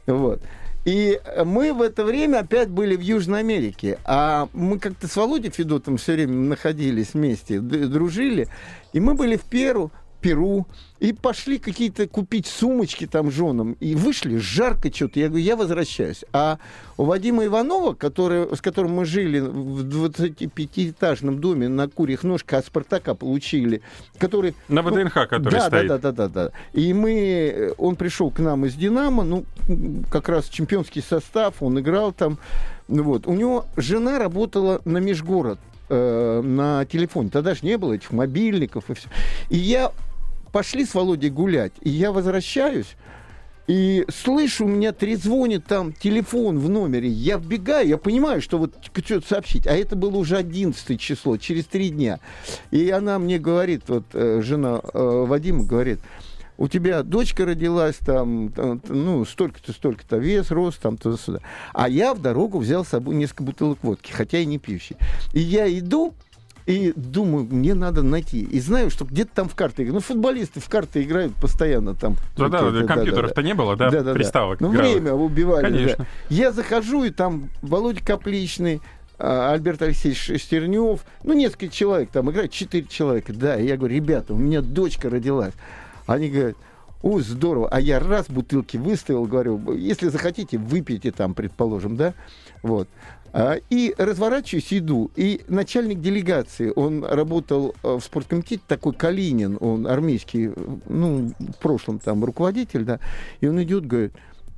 Вот. 0.07 0.41
И 0.85 1.21
мы 1.45 1.73
в 1.73 1.83
это 1.83 2.05
время 2.05 2.39
опять 2.39 2.69
были 2.69 2.97
в 2.97 3.01
Южной 3.01 3.41
Америке. 3.41 3.99
А 4.05 4.49
мы 4.53 4.79
как-то 4.79 5.07
с 5.07 5.17
Володей 5.17 5.51
Федотом 5.51 5.97
все 5.97 6.15
время 6.15 6.33
находились 6.35 7.15
вместе, 7.15 7.61
дружили. 7.61 8.49
И 8.93 9.01
мы 9.01 9.15
были 9.15 9.37
в 9.37 9.43
Перу, 9.43 9.91
Перу, 10.21 10.67
и 10.99 11.13
пошли 11.13 11.59
какие-то 11.59 12.09
купить 12.09 12.47
сумочки 12.47 13.07
там 13.07 13.31
женам, 13.31 13.77
и 13.81 13.95
вышли, 13.95 14.39
жарко 14.39 14.93
что-то. 14.93 15.21
Я 15.21 15.29
говорю, 15.29 15.45
я 15.45 15.57
возвращаюсь. 15.57 16.25
А 16.33 16.59
у 16.97 17.05
Вадима 17.05 17.45
Иванова, 17.47 17.95
который, 17.95 18.55
с 18.55 18.61
которым 18.61 18.93
мы 18.93 19.05
жили 19.05 19.39
в 19.39 19.85
25-этажном 19.85 21.39
доме 21.39 21.69
на 21.69 21.89
Курьих 21.89 22.25
Ножках, 22.25 22.61
от 22.61 22.67
Спартака 22.67 23.15
получили, 23.15 23.81
который... 24.19 24.55
На 24.69 24.83
ВДНХ, 24.83 25.15
ну, 25.15 25.27
который 25.29 25.51
да, 25.51 25.67
стоит. 25.67 25.89
Да, 25.89 25.99
да, 25.99 26.13
да, 26.13 26.29
да, 26.29 26.45
да. 26.47 26.53
И 26.73 26.93
мы, 26.93 27.75
он 27.79 27.95
пришел 27.97 28.31
к 28.31 28.41
нам 28.41 28.67
из 28.67 28.75
«Динамо», 28.75 29.23
ну, 29.23 29.45
как 30.11 30.29
раз 30.29 30.49
чемпионский 30.49 31.03
состав, 31.03 31.63
он 31.63 31.79
играл 31.79 32.13
там. 32.13 32.39
Вот. 32.89 33.27
У 33.27 33.35
него 33.35 33.67
жена 33.77 34.19
работала 34.19 34.81
на 34.85 34.99
межгород 34.99 35.61
э, 35.89 36.41
на 36.43 36.85
телефоне. 36.87 37.31
Тогда 37.31 37.55
же 37.55 37.61
не 37.63 37.77
было 37.77 37.95
этих 37.95 38.11
мобильников 38.13 38.91
и 38.91 38.95
все. 38.95 39.09
И 39.51 39.57
я 39.57 39.93
пошли 40.59 40.85
с 40.85 40.93
Володей 40.93 41.31
гулять, 41.31 41.71
и 41.83 41.89
я 41.89 42.11
возвращаюсь, 42.11 42.97
и 43.69 44.05
слышу, 44.09 44.65
у 44.65 44.69
меня 44.69 44.91
трезвонит 44.91 45.67
там 45.67 45.93
телефон 45.93 46.59
в 46.59 46.69
номере. 46.69 47.09
Я 47.09 47.37
вбегаю, 47.37 47.87
я 47.87 47.97
понимаю, 47.97 48.43
что 48.43 48.59
вот 48.59 48.75
что-то 49.05 49.29
сообщить. 49.29 49.69
А 49.69 49.77
это 49.77 49.95
было 49.95 50.17
уже 50.17 50.37
11 50.37 51.01
число, 51.01 51.37
через 51.37 51.67
три 51.67 51.91
дня. 51.91 52.19
И 52.73 52.91
она 52.91 53.21
мне 53.21 53.39
говорит, 53.39 53.85
вот 53.87 54.03
э, 54.15 54.41
жена 54.43 54.81
э, 54.83 55.25
Вадима 55.29 55.63
говорит, 55.63 56.01
у 56.57 56.67
тебя 56.67 57.05
дочка 57.05 57.45
родилась, 57.45 57.99
там, 57.99 58.49
там 58.49 58.83
ну, 58.89 59.25
столько-то, 59.25 59.73
столько-то 59.73 60.17
вес, 60.17 60.51
рост, 60.51 60.81
там, 60.81 60.97
туда-сюда. 60.97 61.39
А 61.73 61.89
я 61.89 62.15
в 62.15 62.21
дорогу 62.21 62.59
взял 62.59 62.85
с 62.85 62.89
собой 62.89 63.15
несколько 63.15 63.45
бутылок 63.45 63.79
водки, 63.83 64.11
хотя 64.11 64.39
и 64.41 64.45
не 64.45 64.59
пьющий. 64.59 64.97
И 65.33 65.39
я 65.39 65.69
иду, 65.79 66.15
и 66.69 66.93
думаю, 66.95 67.47
мне 67.51 67.73
надо 67.73 68.03
найти. 68.03 68.43
И 68.43 68.61
знаю, 68.61 68.91
что 68.91 69.07
где-то 69.07 69.31
там 69.35 69.49
в 69.49 69.55
карты 69.55 69.85
играют. 69.85 69.95
Ну, 69.95 70.01
футболисты 70.01 70.61
в 70.61 70.69
карты 70.69 71.03
играют 71.03 71.35
постоянно 71.35 71.95
там. 71.95 72.17
Да, 72.37 72.49
да, 72.49 72.71
да, 72.71 72.85
компьютеров-то 72.85 73.37
да, 73.37 73.43
да. 73.43 73.49
не 73.49 73.55
было, 73.55 73.75
да, 73.75 73.91
да, 73.91 74.03
да 74.03 74.13
приставок. 74.13 74.61
Ну, 74.61 74.69
время 74.69 75.15
убивали. 75.15 75.63
Конечно. 75.63 76.05
Да. 76.05 76.07
Я 76.29 76.53
захожу, 76.53 77.05
и 77.05 77.11
там 77.11 77.49
Володя 77.63 78.05
Капличный, 78.05 78.83
а, 79.19 79.55
Альберт 79.55 79.81
Алексеевич 79.81 80.21
Шестернев, 80.21 81.01
ну, 81.25 81.33
несколько 81.33 81.69
человек 81.69 82.11
там 82.11 82.31
играют, 82.31 82.53
четыре 82.53 82.87
человека. 82.87 83.33
Да, 83.33 83.57
и 83.57 83.67
я 83.67 83.79
говорю, 83.79 83.95
ребята, 83.95 84.35
у 84.35 84.39
меня 84.39 84.61
дочка 84.61 85.09
родилась. 85.09 85.55
Они 86.07 86.29
говорят, 86.29 86.57
о, 87.03 87.21
здорово. 87.21 87.69
А 87.71 87.81
я 87.81 87.99
раз 87.99 88.27
бутылки 88.29 88.77
выставил, 88.77 89.25
говорю, 89.25 89.73
если 89.73 90.09
захотите, 90.09 90.59
выпейте 90.59 91.13
там, 91.13 91.33
предположим, 91.33 91.97
да? 91.97 92.13
Вот. 92.63 92.89
А, 93.41 93.61
и 93.71 93.95
разворачиваюсь, 93.97 94.73
иду. 94.73 95.13
И 95.15 95.43
начальник 95.47 96.01
делегации, 96.01 96.73
он 96.75 97.05
работал 97.05 97.73
э, 97.85 97.95
в 97.95 98.01
спорткомитете, 98.01 98.61
такой 98.67 98.95
Калинин, 98.95 99.59
он 99.61 99.87
армейский, 99.87 100.51
ну, 100.89 101.33
в 101.39 101.59
прошлом 101.61 102.01
там 102.01 102.25
руководитель, 102.25 102.83
да, 102.83 102.99
и 103.41 103.47
он 103.47 103.63
идет, 103.63 103.87
говорит, 103.87 104.13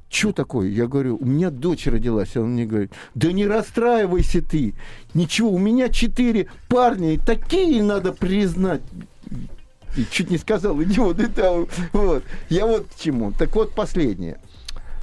что 0.09 0.33
такое? 0.33 0.69
Я 0.69 0.87
говорю, 0.87 1.19
у 1.21 1.27
меня 1.27 1.51
дочь 1.51 1.87
родилась. 1.89 2.35
Он 2.39 2.55
мне 2.55 2.65
говорит, 2.65 2.91
да 3.15 3.31
не 3.33 3.47
расстраивайся 3.47 4.41
ты. 4.41 4.73
Ничего, 5.13 5.51
у 5.51 5.59
меня 5.59 5.91
четыре 5.91 6.49
парня, 6.71 7.13
и 7.13 7.19
такие 7.19 7.83
надо 7.83 8.15
признать. 8.15 8.81
И 9.99 10.07
чуть 10.11 10.31
не 10.31 10.39
сказал, 10.39 10.83
идиот, 10.83 11.19
там, 11.35 11.67
вот. 11.93 12.25
Я 12.49 12.65
вот 12.65 12.87
к 12.87 12.99
чему. 12.99 13.33
Так 13.33 13.55
вот, 13.55 13.75
последнее. 13.75 14.41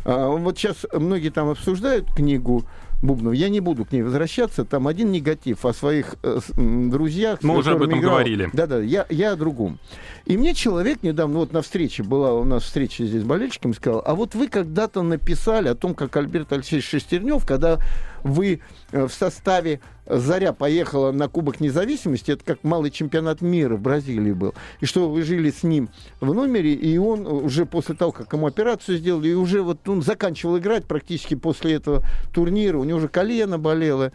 А, 0.03 0.29
вот 0.29 0.57
сейчас 0.57 0.77
многие 0.91 1.29
там 1.29 1.49
обсуждают 1.49 2.11
книгу 2.11 2.65
Бубнов. 3.01 3.33
Я 3.33 3.49
не 3.49 3.59
буду 3.59 3.85
к 3.85 3.91
ней 3.91 4.01
возвращаться. 4.01 4.65
Там 4.65 4.87
один 4.87 5.11
негатив 5.11 5.65
о 5.65 5.73
своих 5.73 6.15
э, 6.23 6.39
друзьях. 6.55 7.39
Мы 7.43 7.57
уже 7.57 7.71
об 7.71 7.83
этом 7.83 7.99
играл. 7.99 8.13
говорили. 8.13 8.49
Да-да, 8.53 8.79
я, 8.79 9.05
я 9.09 9.33
о 9.33 9.35
другом. 9.35 9.79
И 10.27 10.35
мне 10.35 10.53
человек 10.53 11.03
недавно, 11.03 11.39
вот 11.39 11.53
на 11.53 11.61
встрече, 11.61 12.03
была 12.03 12.33
у 12.33 12.43
нас 12.43 12.63
встреча 12.63 13.05
здесь 13.05 13.21
с 13.21 13.23
болельщиками, 13.23 13.71
сказал, 13.71 14.03
а 14.05 14.13
вот 14.13 14.35
вы 14.35 14.49
когда-то 14.49 15.01
написали 15.01 15.69
о 15.69 15.75
том, 15.75 15.95
как 15.95 16.17
Альберт 16.17 16.51
Алексеевич 16.51 16.89
Шестернев, 16.89 17.45
когда 17.45 17.79
вы 18.23 18.59
э, 18.91 19.07
в 19.07 19.13
составе 19.13 19.79
Заря 20.05 20.51
поехала 20.51 21.13
на 21.13 21.29
Кубок 21.29 21.61
Независимости, 21.61 22.31
это 22.31 22.43
как 22.43 22.65
малый 22.65 22.91
чемпионат 22.91 23.39
мира 23.39 23.77
в 23.77 23.81
Бразилии 23.81 24.33
был, 24.33 24.53
и 24.81 24.85
что 24.85 25.09
вы 25.09 25.21
жили 25.21 25.49
с 25.49 25.63
ним 25.63 25.87
в 26.19 26.33
номере, 26.33 26.73
и 26.73 26.97
он 26.97 27.25
уже 27.25 27.65
после 27.65 27.95
того, 27.95 28.11
как 28.11 28.33
ему 28.33 28.47
операцию 28.47 28.97
сделали, 28.97 29.29
и 29.29 29.33
уже 29.33 29.61
вот 29.61 29.87
он 29.87 30.01
заканчивал 30.01 30.57
играть 30.57 30.83
практически 30.83 31.35
после 31.35 31.75
этого 31.75 32.03
турнира, 32.33 32.77
у 32.77 32.83
него 32.83 32.97
уже 32.97 33.07
колено 33.07 33.57
болело, 33.57 34.11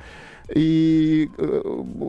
и 0.48 1.30
э, 1.38 1.62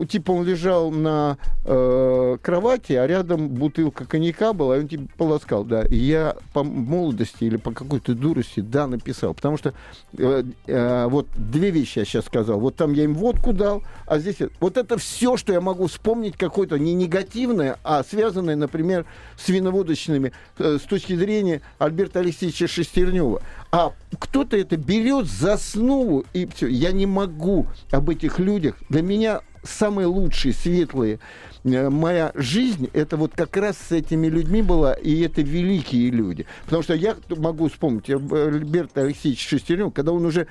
типа 0.08 0.32
он 0.32 0.44
лежал 0.44 0.90
на 0.90 1.38
э, 1.64 2.36
кровати, 2.42 2.92
а 2.92 3.06
рядом 3.06 3.48
бутылка 3.48 4.04
коньяка 4.04 4.52
была, 4.52 4.76
и 4.76 4.80
он 4.80 4.88
типа 4.88 5.08
полоскал, 5.16 5.64
да. 5.64 5.82
И 5.82 5.96
я 5.96 6.36
по 6.52 6.62
молодости 6.62 7.44
или 7.44 7.56
по 7.56 7.72
какой-то 7.72 8.14
дурости, 8.14 8.60
да, 8.60 8.86
написал, 8.86 9.34
потому 9.34 9.56
что 9.56 9.72
э, 10.16 10.44
э, 10.66 11.06
вот 11.06 11.26
две 11.36 11.70
вещи 11.70 12.00
я 12.00 12.04
сейчас 12.04 12.26
сказал. 12.26 12.60
Вот 12.60 12.76
там 12.76 12.92
я 12.92 13.04
им 13.04 13.14
водку 13.14 13.52
дал, 13.52 13.82
а 14.06 14.18
здесь 14.18 14.38
вот 14.60 14.76
это 14.76 14.98
все, 14.98 15.36
что 15.36 15.52
я 15.52 15.60
могу 15.60 15.86
вспомнить 15.86 16.36
какое-то 16.36 16.78
не 16.78 16.94
негативное, 16.94 17.78
а 17.84 18.02
связанное, 18.04 18.56
например, 18.56 19.06
с 19.36 19.48
виноводочными 19.48 20.32
э, 20.58 20.78
с 20.80 20.86
точки 20.86 21.14
зрения 21.14 21.62
Альберта 21.78 22.20
Алексеевича 22.20 22.68
Шестернева. 22.68 23.42
А 23.74 23.92
кто-то 24.20 24.56
это 24.56 24.76
берет 24.76 25.26
за 25.26 25.54
основу, 25.54 26.24
и 26.32 26.46
все. 26.46 26.68
Я 26.68 26.92
не 26.92 27.06
могу 27.06 27.66
об 27.90 28.08
этих 28.08 28.38
людях. 28.38 28.76
Для 28.88 29.02
меня 29.02 29.40
самые 29.64 30.06
лучшие, 30.06 30.54
светлые 30.54 31.18
э, 31.64 31.90
моя 31.90 32.30
жизнь, 32.36 32.88
это 32.92 33.16
вот 33.16 33.32
как 33.34 33.56
раз 33.56 33.76
с 33.76 33.90
этими 33.90 34.28
людьми 34.28 34.62
была, 34.62 34.92
и 34.92 35.22
это 35.22 35.42
великие 35.42 36.10
люди. 36.10 36.46
Потому 36.66 36.84
что 36.84 36.94
я 36.94 37.16
могу 37.30 37.68
вспомнить 37.68 38.08
Альберта 38.08 39.00
Алексеевича 39.00 39.48
Шестернева, 39.48 39.90
когда 39.90 40.12
он 40.12 40.24
уже 40.24 40.46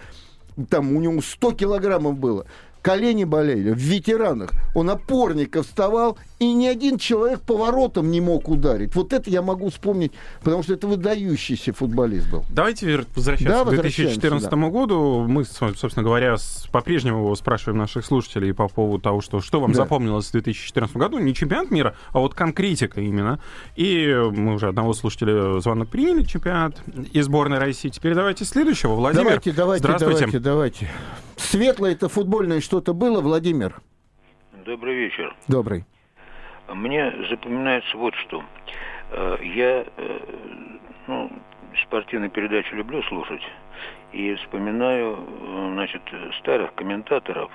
там 0.69 0.93
у 0.93 0.99
него 0.99 1.21
100 1.21 1.53
килограммов 1.53 2.17
было 2.17 2.45
колени 2.83 3.23
болели, 3.23 3.71
в 3.71 3.77
ветеранах. 3.77 4.51
Он 4.75 4.89
опорника 4.89 5.63
вставал, 5.63 6.17
и 6.37 6.53
ни 6.53 6.67
один 6.67 6.97
человек 6.97 7.41
поворотом 7.41 8.11
не 8.11 8.21
мог 8.21 8.49
ударить. 8.49 8.93
Вот 8.93 9.13
это 9.13 9.29
я 9.29 9.41
могу 9.41 9.69
вспомнить, 9.69 10.11
потому 10.43 10.61
что 10.61 10.73
это 10.73 10.85
выдающийся 10.87 11.73
футболист 11.73 12.29
был. 12.29 12.43
Давайте 12.49 13.05
возвращаться 13.15 13.63
да, 13.63 13.71
к 13.71 13.81
2014 13.81 14.49
да. 14.49 14.57
году. 14.57 15.25
Мы, 15.27 15.45
собственно 15.45 16.03
говоря, 16.03 16.35
по-прежнему 16.71 17.33
спрашиваем 17.35 17.77
наших 17.77 18.05
слушателей 18.05 18.53
по 18.53 18.67
поводу 18.67 19.01
того, 19.01 19.21
что, 19.21 19.39
что 19.39 19.61
вам 19.61 19.71
да. 19.71 19.77
запомнилось 19.77 20.27
в 20.27 20.31
2014 20.33 20.95
году. 20.97 21.19
Не 21.19 21.33
чемпионат 21.33 21.71
мира, 21.71 21.95
а 22.11 22.19
вот 22.19 22.33
конкретика 22.33 22.99
именно. 22.99 23.39
И 23.77 24.13
мы 24.31 24.55
уже 24.55 24.67
одного 24.67 24.93
слушателя 24.93 25.61
звонок 25.61 25.87
приняли, 25.87 26.23
чемпионат 26.23 26.75
из 27.13 27.25
сборной 27.25 27.59
России. 27.59 27.87
Теперь 27.87 28.13
давайте 28.13 28.43
следующего. 28.43 28.95
Владимир, 28.95 29.23
давайте, 29.25 29.51
давайте, 29.53 29.83
здравствуйте. 29.83 30.39
Давайте, 30.39 30.39
давайте. 30.39 30.89
Светлое 31.37 31.93
это 31.93 32.09
футбольное 32.09 32.59
что-то 32.73 32.95
было, 32.95 33.21
Владимир? 33.21 33.83
Добрый 34.65 34.95
вечер. 34.95 35.35
Добрый. 35.47 35.85
Мне 36.67 37.13
запоминается 37.29 37.95
вот 37.95 38.15
что. 38.15 38.43
Э, 39.11 39.37
я 39.43 39.85
э, 39.85 40.19
ну, 41.05 41.31
спортивные 41.83 42.31
передачи 42.31 42.73
люблю 42.73 43.03
слушать 43.03 43.43
и 44.11 44.33
вспоминаю 44.33 45.19
значит, 45.73 46.01
старых 46.39 46.73
комментаторов 46.73 47.51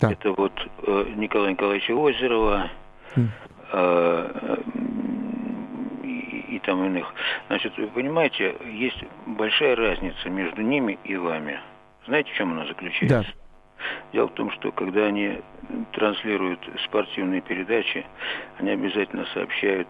Да. 0.00 0.12
Это 0.12 0.32
вот 0.32 0.52
э, 0.82 1.04
Николая 1.16 1.50
Николаевича 1.50 1.92
Озерова 1.92 2.70
mm. 3.16 3.28
э, 3.72 4.56
и, 6.04 6.56
и 6.56 6.58
там 6.60 6.86
иных. 6.86 7.12
Значит, 7.48 7.76
вы 7.76 7.88
понимаете, 7.88 8.56
есть 8.64 9.04
большая 9.26 9.76
разница 9.76 10.30
между 10.30 10.62
ними 10.62 10.98
и 11.04 11.16
вами. 11.16 11.60
Знаете, 12.06 12.32
в 12.32 12.34
чем 12.34 12.52
она 12.52 12.64
заключается? 12.64 13.30
Да. 13.30 13.47
Дело 14.12 14.28
в 14.28 14.32
том, 14.32 14.50
что 14.52 14.72
когда 14.72 15.06
они 15.06 15.40
транслируют 15.92 16.60
спортивные 16.84 17.40
передачи, 17.40 18.06
они 18.58 18.70
обязательно 18.70 19.26
сообщают 19.34 19.88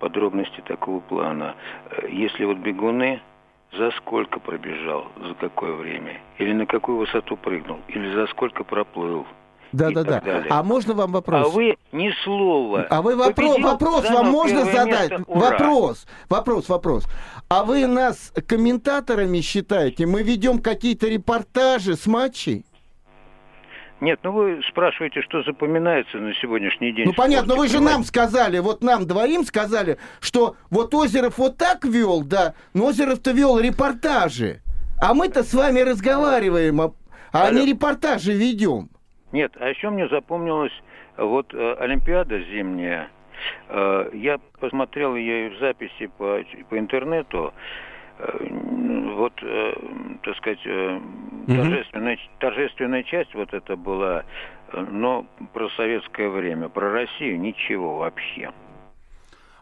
подробности 0.00 0.62
такого 0.66 1.00
плана. 1.00 1.54
Э, 1.90 2.08
если 2.10 2.44
вот 2.44 2.58
бегуны, 2.58 3.20
за 3.76 3.90
сколько 3.92 4.38
пробежал, 4.38 5.06
за 5.16 5.34
какое 5.34 5.72
время, 5.72 6.20
или 6.38 6.52
на 6.52 6.66
какую 6.66 6.98
высоту 6.98 7.36
прыгнул, 7.36 7.80
или 7.88 8.14
за 8.14 8.26
сколько 8.28 8.64
проплыл. 8.64 9.26
Да, 9.72 9.90
да, 9.90 10.04
да. 10.04 10.20
Далее. 10.20 10.46
А 10.50 10.62
можно 10.62 10.94
вам 10.94 11.10
вопрос? 11.12 11.46
А 11.46 11.48
вы 11.48 11.76
ни 11.90 12.12
слова. 12.22 12.86
А 12.88 13.02
вы 13.02 13.16
вопрос, 13.16 13.58
вопрос 13.58 14.08
вам 14.08 14.30
можно 14.30 14.64
задать? 14.64 15.10
Место, 15.10 15.24
вопрос, 15.26 16.06
вопрос, 16.28 16.68
вопрос. 16.68 17.06
А 17.48 17.64
вы 17.64 17.88
нас 17.88 18.32
комментаторами 18.46 19.40
считаете? 19.40 20.06
Мы 20.06 20.22
ведем 20.22 20.60
какие-то 20.60 21.08
репортажи 21.08 21.96
с 21.96 22.06
матчей? 22.06 22.64
Нет, 24.04 24.20
ну 24.22 24.32
вы 24.32 24.60
спрашиваете, 24.68 25.22
что 25.22 25.42
запоминается 25.44 26.18
на 26.18 26.34
сегодняшний 26.34 26.92
день. 26.92 27.06
Ну 27.06 27.14
понятно, 27.14 27.54
но 27.54 27.60
вы 27.62 27.68
же 27.68 27.80
нам 27.80 28.04
сказали, 28.04 28.58
вот 28.58 28.82
нам 28.82 29.06
двоим 29.06 29.44
сказали, 29.44 29.96
что 30.20 30.56
вот 30.68 30.92
Озеров 30.92 31.38
вот 31.38 31.56
так 31.56 31.86
вел, 31.86 32.22
да, 32.22 32.52
но 32.74 32.88
Озеров-то 32.88 33.30
вел 33.30 33.58
репортажи. 33.58 34.60
А 35.00 35.14
мы-то 35.14 35.42
с 35.42 35.54
вами 35.54 35.80
разговариваем, 35.80 36.82
а, 36.82 36.92
а 37.32 37.50
не 37.50 37.64
репортажи 37.64 38.34
ведем. 38.34 38.90
Нет, 39.32 39.52
а 39.58 39.70
еще 39.70 39.88
мне 39.88 40.06
запомнилась 40.08 40.74
вот 41.16 41.54
э, 41.54 41.76
Олимпиада 41.78 42.40
зимняя. 42.40 43.08
Э, 43.70 44.10
я 44.12 44.38
посмотрел 44.60 45.16
ее 45.16 45.48
в 45.48 45.60
записи 45.60 46.10
по, 46.18 46.44
по 46.68 46.78
интернету. 46.78 47.54
Э, 48.18 48.46
вот, 49.16 49.32
э, 49.42 49.72
так 50.22 50.36
сказать, 50.36 50.60
э, 50.66 51.00
торжественная, 51.46 52.18
торжественная 52.38 53.02
часть 53.02 53.34
вот 53.34 53.52
это 53.52 53.76
была, 53.76 54.24
но 54.72 55.26
про 55.52 55.68
советское 55.70 56.28
время, 56.28 56.68
про 56.68 56.90
Россию 56.90 57.40
ничего 57.40 57.98
вообще. 57.98 58.50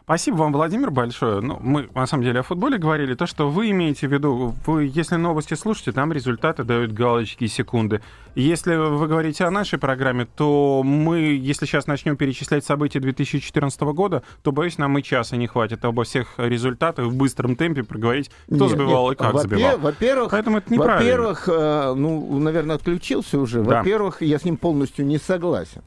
Спасибо 0.03 0.35
вам, 0.35 0.51
Владимир, 0.51 0.91
большое. 0.91 1.39
Ну, 1.39 1.57
мы, 1.61 1.87
на 1.95 2.05
самом 2.07 2.23
деле, 2.23 2.41
о 2.41 2.43
футболе 2.43 2.77
говорили. 2.77 3.13
То, 3.15 3.25
что 3.25 3.49
вы 3.49 3.71
имеете 3.71 4.09
в 4.09 4.11
виду, 4.11 4.53
вы, 4.65 4.91
если 4.93 5.15
новости 5.15 5.53
слушаете, 5.53 5.93
там 5.93 6.11
результаты 6.11 6.65
дают 6.65 6.91
галочки 6.91 7.45
и 7.45 7.47
секунды. 7.47 8.01
Если 8.35 8.75
вы 8.75 9.07
говорите 9.07 9.45
о 9.45 9.51
нашей 9.51 9.79
программе, 9.79 10.25
то 10.25 10.81
мы, 10.83 11.19
если 11.19 11.65
сейчас 11.65 11.87
начнем 11.87 12.17
перечислять 12.17 12.65
события 12.65 12.99
2014 12.99 13.79
года, 13.81 14.23
то, 14.41 14.51
боюсь, 14.51 14.77
нам 14.77 14.97
и 14.97 15.03
часа 15.03 15.37
не 15.37 15.47
хватит 15.47 15.85
обо 15.85 16.03
всех 16.03 16.33
результатах 16.35 17.05
в 17.05 17.15
быстром 17.15 17.55
темпе 17.55 17.83
проговорить, 17.83 18.29
кто 18.47 18.65
нет, 18.65 18.69
забивал 18.71 19.07
нет. 19.07 19.13
и 19.13 19.23
как 19.23 19.33
во 19.33 19.41
забивал. 19.41 19.77
Во-первых, 19.77 20.31
Поэтому 20.31 20.57
это 20.57 20.75
Во-первых, 20.75 21.47
э, 21.47 21.93
ну, 21.95 22.39
наверное, 22.39 22.75
отключился 22.75 23.39
уже. 23.39 23.63
Да. 23.63 23.77
Во-первых, 23.77 24.21
я 24.21 24.37
с 24.37 24.43
ним 24.43 24.57
полностью 24.57 25.05
не 25.05 25.17
согласен. 25.17 25.81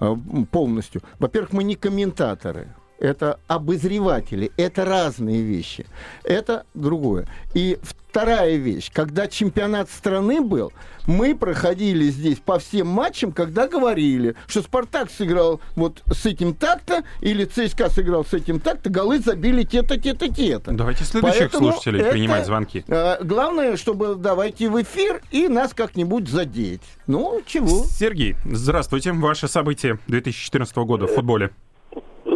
Э, 0.00 0.14
полностью. 0.50 1.00
Во-первых, 1.18 1.54
мы 1.54 1.64
не 1.64 1.76
комментаторы 1.76 2.68
это 3.04 3.38
обозреватели, 3.48 4.50
это 4.56 4.84
разные 4.84 5.42
вещи, 5.42 5.86
это 6.24 6.64
другое. 6.74 7.26
И 7.52 7.78
вторая 7.82 8.56
вещь, 8.56 8.90
когда 8.92 9.26
чемпионат 9.26 9.90
страны 9.90 10.40
был, 10.40 10.72
мы 11.06 11.36
проходили 11.36 12.06
здесь 12.06 12.38
по 12.38 12.58
всем 12.58 12.86
матчам, 12.86 13.32
когда 13.32 13.68
говорили, 13.68 14.36
что 14.46 14.62
Спартак 14.62 15.10
сыграл 15.10 15.60
вот 15.76 16.02
с 16.06 16.24
этим 16.24 16.54
так-то, 16.54 17.04
или 17.20 17.44
ЦСКА 17.44 17.90
сыграл 17.90 18.24
с 18.24 18.32
этим 18.32 18.58
так-то, 18.58 18.88
голы 18.88 19.18
забили 19.18 19.64
те-то, 19.64 20.00
те-то, 20.00 20.32
те-то. 20.32 20.72
Давайте 20.72 21.04
следующих 21.04 21.50
Поэтому 21.50 21.72
слушателей 21.72 22.00
это, 22.00 22.12
принимать 22.12 22.46
звонки. 22.46 22.84
Э, 22.88 23.22
главное, 23.22 23.76
чтобы 23.76 24.14
давайте 24.14 24.70
в 24.70 24.80
эфир 24.80 25.20
и 25.30 25.48
нас 25.48 25.74
как-нибудь 25.74 26.28
задеть. 26.28 26.82
Ну, 27.06 27.42
чего? 27.44 27.84
Сергей, 27.84 28.36
здравствуйте. 28.46 29.12
Ваше 29.12 29.46
событие 29.48 29.98
2014 30.06 30.74
года 30.76 31.06
в 31.06 31.10
футболе. 31.10 31.50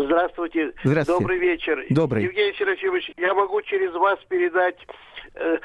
Здравствуйте. 0.04 0.72
Здравствуйте. 0.82 1.20
Добрый 1.20 1.38
вечер. 1.38 1.84
Добрый. 1.90 2.24
Евгений 2.24 2.54
Серафимович, 2.58 3.10
я 3.16 3.34
могу 3.34 3.60
через 3.62 3.92
вас 3.92 4.18
передать 4.28 4.76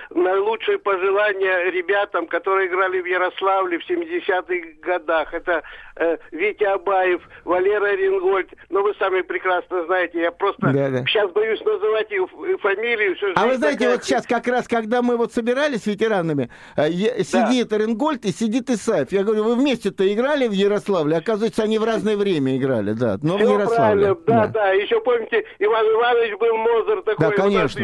наилучшие 0.10 0.80
пожелания 0.80 1.72
ребятам, 1.72 2.28
которые 2.28 2.68
играли 2.68 3.02
в 3.02 3.06
Ярославле 3.06 3.80
в 3.80 3.90
70-х 3.90 4.80
годах. 4.82 5.34
Это 5.34 5.64
э, 5.96 6.18
Витя 6.32 6.66
Абаев, 6.66 7.22
Валера 7.44 7.96
Рингольд. 7.96 8.50
Ну, 8.70 8.84
вы 8.84 8.94
сами 9.00 9.22
прекрасно 9.22 9.86
знаете. 9.86 10.22
Я 10.22 10.32
просто 10.32 10.72
да, 10.72 10.90
да. 10.90 11.06
сейчас 11.06 11.32
боюсь 11.32 11.62
называть 11.62 12.12
их 12.12 12.24
фамилию. 12.62 13.16
А 13.36 13.48
вы 13.48 13.58
знаете, 13.58 13.80
такая... 13.80 13.96
вот 13.96 14.04
сейчас 14.04 14.26
как 14.26 14.48
раз, 14.48 14.68
когда 14.68 15.02
мы 15.02 15.18
вот 15.18 15.34
собирались 15.34 15.84
с 15.84 15.86
ветеранами, 15.88 16.50
э, 16.76 16.90
сидит 17.24 17.70
да. 17.70 17.78
Рингольд 17.78 18.26
и 18.26 18.32
сидит 18.32 18.70
Исаев. 18.70 19.12
Я 19.12 19.24
говорю, 19.24 19.44
вы 19.44 19.56
вместе-то 19.56 20.12
играли 20.12 20.48
в 20.48 20.54
Ярославле? 20.54 21.18
Оказывается, 21.18 21.64
они 21.64 21.78
в 21.78 21.84
разное 21.84 22.18
время 22.18 22.58
играли, 22.58 22.94
да. 22.94 23.18
Но 23.22 23.38
Все 23.38 23.48
в 23.48 23.52
Ярославле. 23.52 24.16
Да, 24.16 24.16
да, 24.26 24.48
да. 24.48 24.72
Еще 24.72 25.00
помните, 25.02 25.46
Иван 25.60 25.86
Иванович 25.86 26.38
был 26.40 26.58
Мозер 26.58 27.02
такой. 27.04 27.30
Да, 27.30 27.36
конечно. 27.36 27.80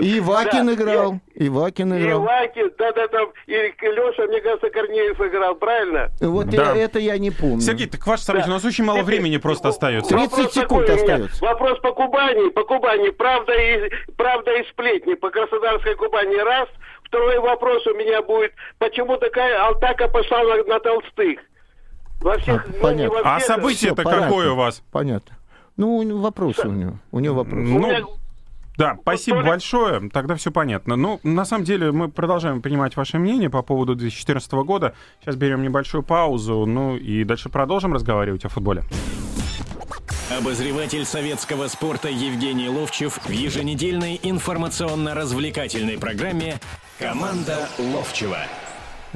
И 0.00 0.18
Ивакин 0.18 0.66
да. 0.66 0.74
играл. 0.74 1.20
И 1.33 1.33
Ивакин 1.36 1.98
играл. 1.98 2.22
Ивакин, 2.22 2.70
да-да, 2.78 3.08
там. 3.08 3.28
И 3.46 3.52
Леша, 3.52 4.26
мне 4.26 4.40
кажется, 4.40 4.70
Корнеев 4.70 5.20
играл, 5.20 5.56
правильно? 5.56 6.10
Вот 6.20 6.48
да. 6.48 6.76
это 6.76 6.98
я 6.98 7.18
не 7.18 7.30
помню. 7.30 7.60
Сергей, 7.60 7.88
так 7.88 8.06
ваше 8.06 8.22
событие, 8.22 8.46
да. 8.46 8.52
у 8.52 8.54
нас 8.54 8.64
очень 8.64 8.84
мало 8.84 9.02
времени 9.02 9.38
просто 9.38 9.68
остается. 9.68 10.14
30 10.14 10.52
секунд 10.52 10.88
остается. 10.88 11.44
Вопрос 11.44 11.80
по 11.80 11.92
Кубани, 11.92 12.50
по 12.50 12.64
Кубани. 12.64 13.10
Правда 13.10 13.52
и, 13.52 13.90
правда 14.16 14.52
и 14.52 14.64
сплетни. 14.70 15.14
По 15.14 15.30
Краснодарской 15.30 15.96
Кубани 15.96 16.36
раз. 16.36 16.68
Второй 17.04 17.38
вопрос 17.40 17.86
у 17.86 17.94
меня 17.94 18.22
будет. 18.22 18.52
Почему 18.78 19.16
такая 19.16 19.60
Алтака 19.66 20.08
пошла 20.08 20.42
на, 20.42 20.64
на 20.64 20.80
Толстых? 20.80 21.40
Во 22.20 22.38
всех, 22.38 22.64
а, 22.64 22.70
ну, 22.72 22.80
понятно. 22.80 23.20
а 23.24 23.40
событие-то 23.40 24.02
какое 24.02 24.50
у 24.50 24.54
вас? 24.54 24.82
Понятно. 24.90 25.36
Ну, 25.76 26.20
вопрос 26.20 26.58
у 26.60 26.70
него. 26.70 26.94
У 27.10 27.20
него 27.20 27.36
вопрос. 27.36 27.60
Ну, 27.60 28.18
да, 28.76 28.98
спасибо 29.00 29.42
большое. 29.42 30.08
Тогда 30.10 30.34
все 30.34 30.50
понятно. 30.50 30.96
Ну, 30.96 31.20
на 31.22 31.44
самом 31.44 31.64
деле, 31.64 31.92
мы 31.92 32.08
продолжаем 32.08 32.60
принимать 32.60 32.96
ваше 32.96 33.18
мнение 33.18 33.50
по 33.50 33.62
поводу 33.62 33.94
2014 33.94 34.52
года. 34.52 34.94
Сейчас 35.20 35.36
берем 35.36 35.62
небольшую 35.62 36.02
паузу, 36.02 36.66
ну 36.66 36.96
и 36.96 37.24
дальше 37.24 37.48
продолжим 37.48 37.94
разговаривать 37.94 38.44
о 38.44 38.48
футболе. 38.48 38.82
Обозреватель 40.30 41.04
советского 41.04 41.68
спорта 41.68 42.08
Евгений 42.08 42.68
Ловчев 42.68 43.18
в 43.24 43.30
еженедельной 43.30 44.18
информационно-развлекательной 44.22 45.98
программе 45.98 46.60
«Команда 46.98 47.68
Ловчева». 47.78 48.38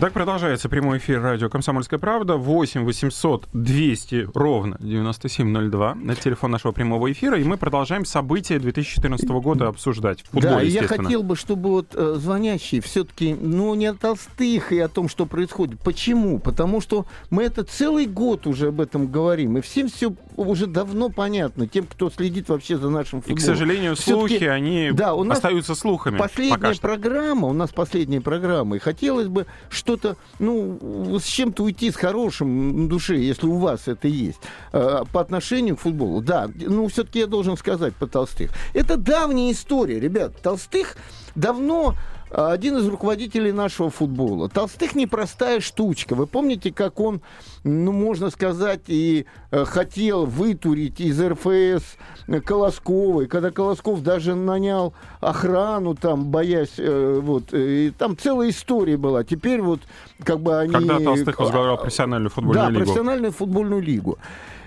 Так 0.00 0.12
продолжается 0.12 0.68
прямой 0.68 0.98
эфир 0.98 1.20
радио 1.20 1.48
«Комсомольская 1.48 1.98
правда». 1.98 2.37
8 2.37 2.84
800 2.84 3.48
200 3.52 4.28
ровно 4.32 4.76
9702. 4.78 5.96
Это 6.06 6.20
телефон 6.20 6.52
нашего 6.52 6.70
прямого 6.70 7.11
эфира. 7.11 7.37
И 7.37 7.42
мы 7.42 7.56
продолжаем 7.56 8.04
события 8.04 8.61
2014 8.61 9.28
года 9.28 9.66
обсуждать. 9.66 10.22
Футбол, 10.30 10.52
да, 10.52 10.61
я 10.61 10.87
хотел 10.87 11.24
бы, 11.24 11.34
чтобы 11.34 11.70
вот 11.70 11.88
э, 11.94 12.14
звонящие 12.16 12.80
все-таки, 12.80 13.34
ну, 13.34 13.74
не 13.74 13.87
о 13.87 13.94
толстых 13.94 14.70
и 14.70 14.78
о 14.78 14.87
том, 14.87 15.08
что 15.08 15.26
происходит. 15.26 15.80
Почему? 15.80 16.38
Потому 16.38 16.80
что 16.80 17.04
мы 17.30 17.42
это 17.42 17.64
целый 17.64 18.06
год 18.06 18.46
уже 18.46 18.68
об 18.68 18.80
этом 18.80 19.08
говорим. 19.08 19.58
И 19.58 19.62
всем 19.62 19.88
все 19.88 20.14
уже 20.37 20.66
давно 20.68 21.08
понятно. 21.08 21.66
Тем, 21.66 21.87
кто 21.87 22.08
следит 22.08 22.48
вообще 22.50 22.78
за 22.78 22.88
нашим 22.88 23.20
футболом. 23.20 23.37
И, 23.37 23.40
к 23.40 23.44
сожалению, 23.44 23.96
слухи, 23.96 24.44
они 24.44 24.92
да, 24.92 25.14
у 25.14 25.24
нас 25.24 25.38
остаются 25.38 25.74
слухами. 25.74 26.18
Последняя 26.18 26.80
программа, 26.80 27.48
у 27.48 27.52
нас 27.52 27.70
последняя 27.70 28.20
программа. 28.20 28.76
И 28.76 28.78
хотелось 28.78 29.26
бы, 29.26 29.46
что-то, 29.88 30.18
ну, 30.38 31.18
с 31.18 31.24
чем-то 31.24 31.62
уйти 31.62 31.90
с 31.90 31.96
хорошим 31.96 32.88
душе, 32.88 33.16
если 33.16 33.46
у 33.46 33.57
вас 33.57 33.88
это 33.88 34.07
есть, 34.07 34.40
э, 34.74 35.05
по 35.11 35.20
отношению 35.22 35.77
к 35.77 35.81
футболу. 35.81 36.20
Да, 36.20 36.46
ну, 36.55 36.88
все-таки 36.88 37.20
я 37.20 37.27
должен 37.27 37.57
сказать 37.57 37.94
по 37.94 38.07
Толстых. 38.07 38.51
Это 38.74 38.98
давняя 38.98 39.51
история, 39.51 39.98
ребят. 39.98 40.42
Толстых 40.42 40.98
давно 41.35 41.94
один 42.30 42.76
из 42.76 42.86
руководителей 42.86 43.52
нашего 43.52 43.90
футбола. 43.90 44.48
Толстых 44.48 44.94
непростая 44.94 45.60
штучка. 45.60 46.14
Вы 46.14 46.26
помните, 46.26 46.72
как 46.72 47.00
он, 47.00 47.20
ну, 47.64 47.92
можно 47.92 48.30
сказать, 48.30 48.82
и 48.86 49.26
э, 49.50 49.64
хотел 49.64 50.26
вытурить 50.26 51.00
из 51.00 51.20
РФС 51.20 51.96
Колосковой, 52.44 53.26
когда 53.26 53.50
Колосков 53.50 54.02
даже 54.02 54.34
нанял 54.34 54.92
охрану 55.20 55.94
там, 55.94 56.26
боясь, 56.26 56.74
э, 56.78 57.20
вот, 57.22 57.52
и 57.52 57.92
там 57.96 58.16
целая 58.16 58.50
история 58.50 58.96
была. 58.96 59.24
Теперь 59.24 59.62
вот, 59.62 59.80
как 60.22 60.40
бы 60.40 60.58
они... 60.58 60.72
Когда 60.72 60.98
Толстых 60.98 61.38
возглавлял 61.38 61.78
профессиональную 61.78 62.30
футбольную 62.30 62.64
да, 62.64 62.70
лигу. 62.70 62.78
Да, 62.78 62.84
профессиональную 62.84 63.32
футбольную 63.32 63.82
лигу. 63.82 64.18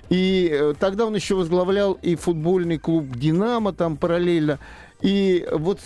И 0.10 0.50
э, 0.52 0.74
тогда 0.78 1.06
он 1.06 1.16
еще 1.16 1.36
возглавлял 1.36 1.94
и 2.02 2.16
футбольный 2.16 2.78
клуб 2.78 3.06
«Динамо» 3.16 3.72
там 3.72 3.96
параллельно. 3.96 4.60
И 5.02 5.48
вот 5.52 5.80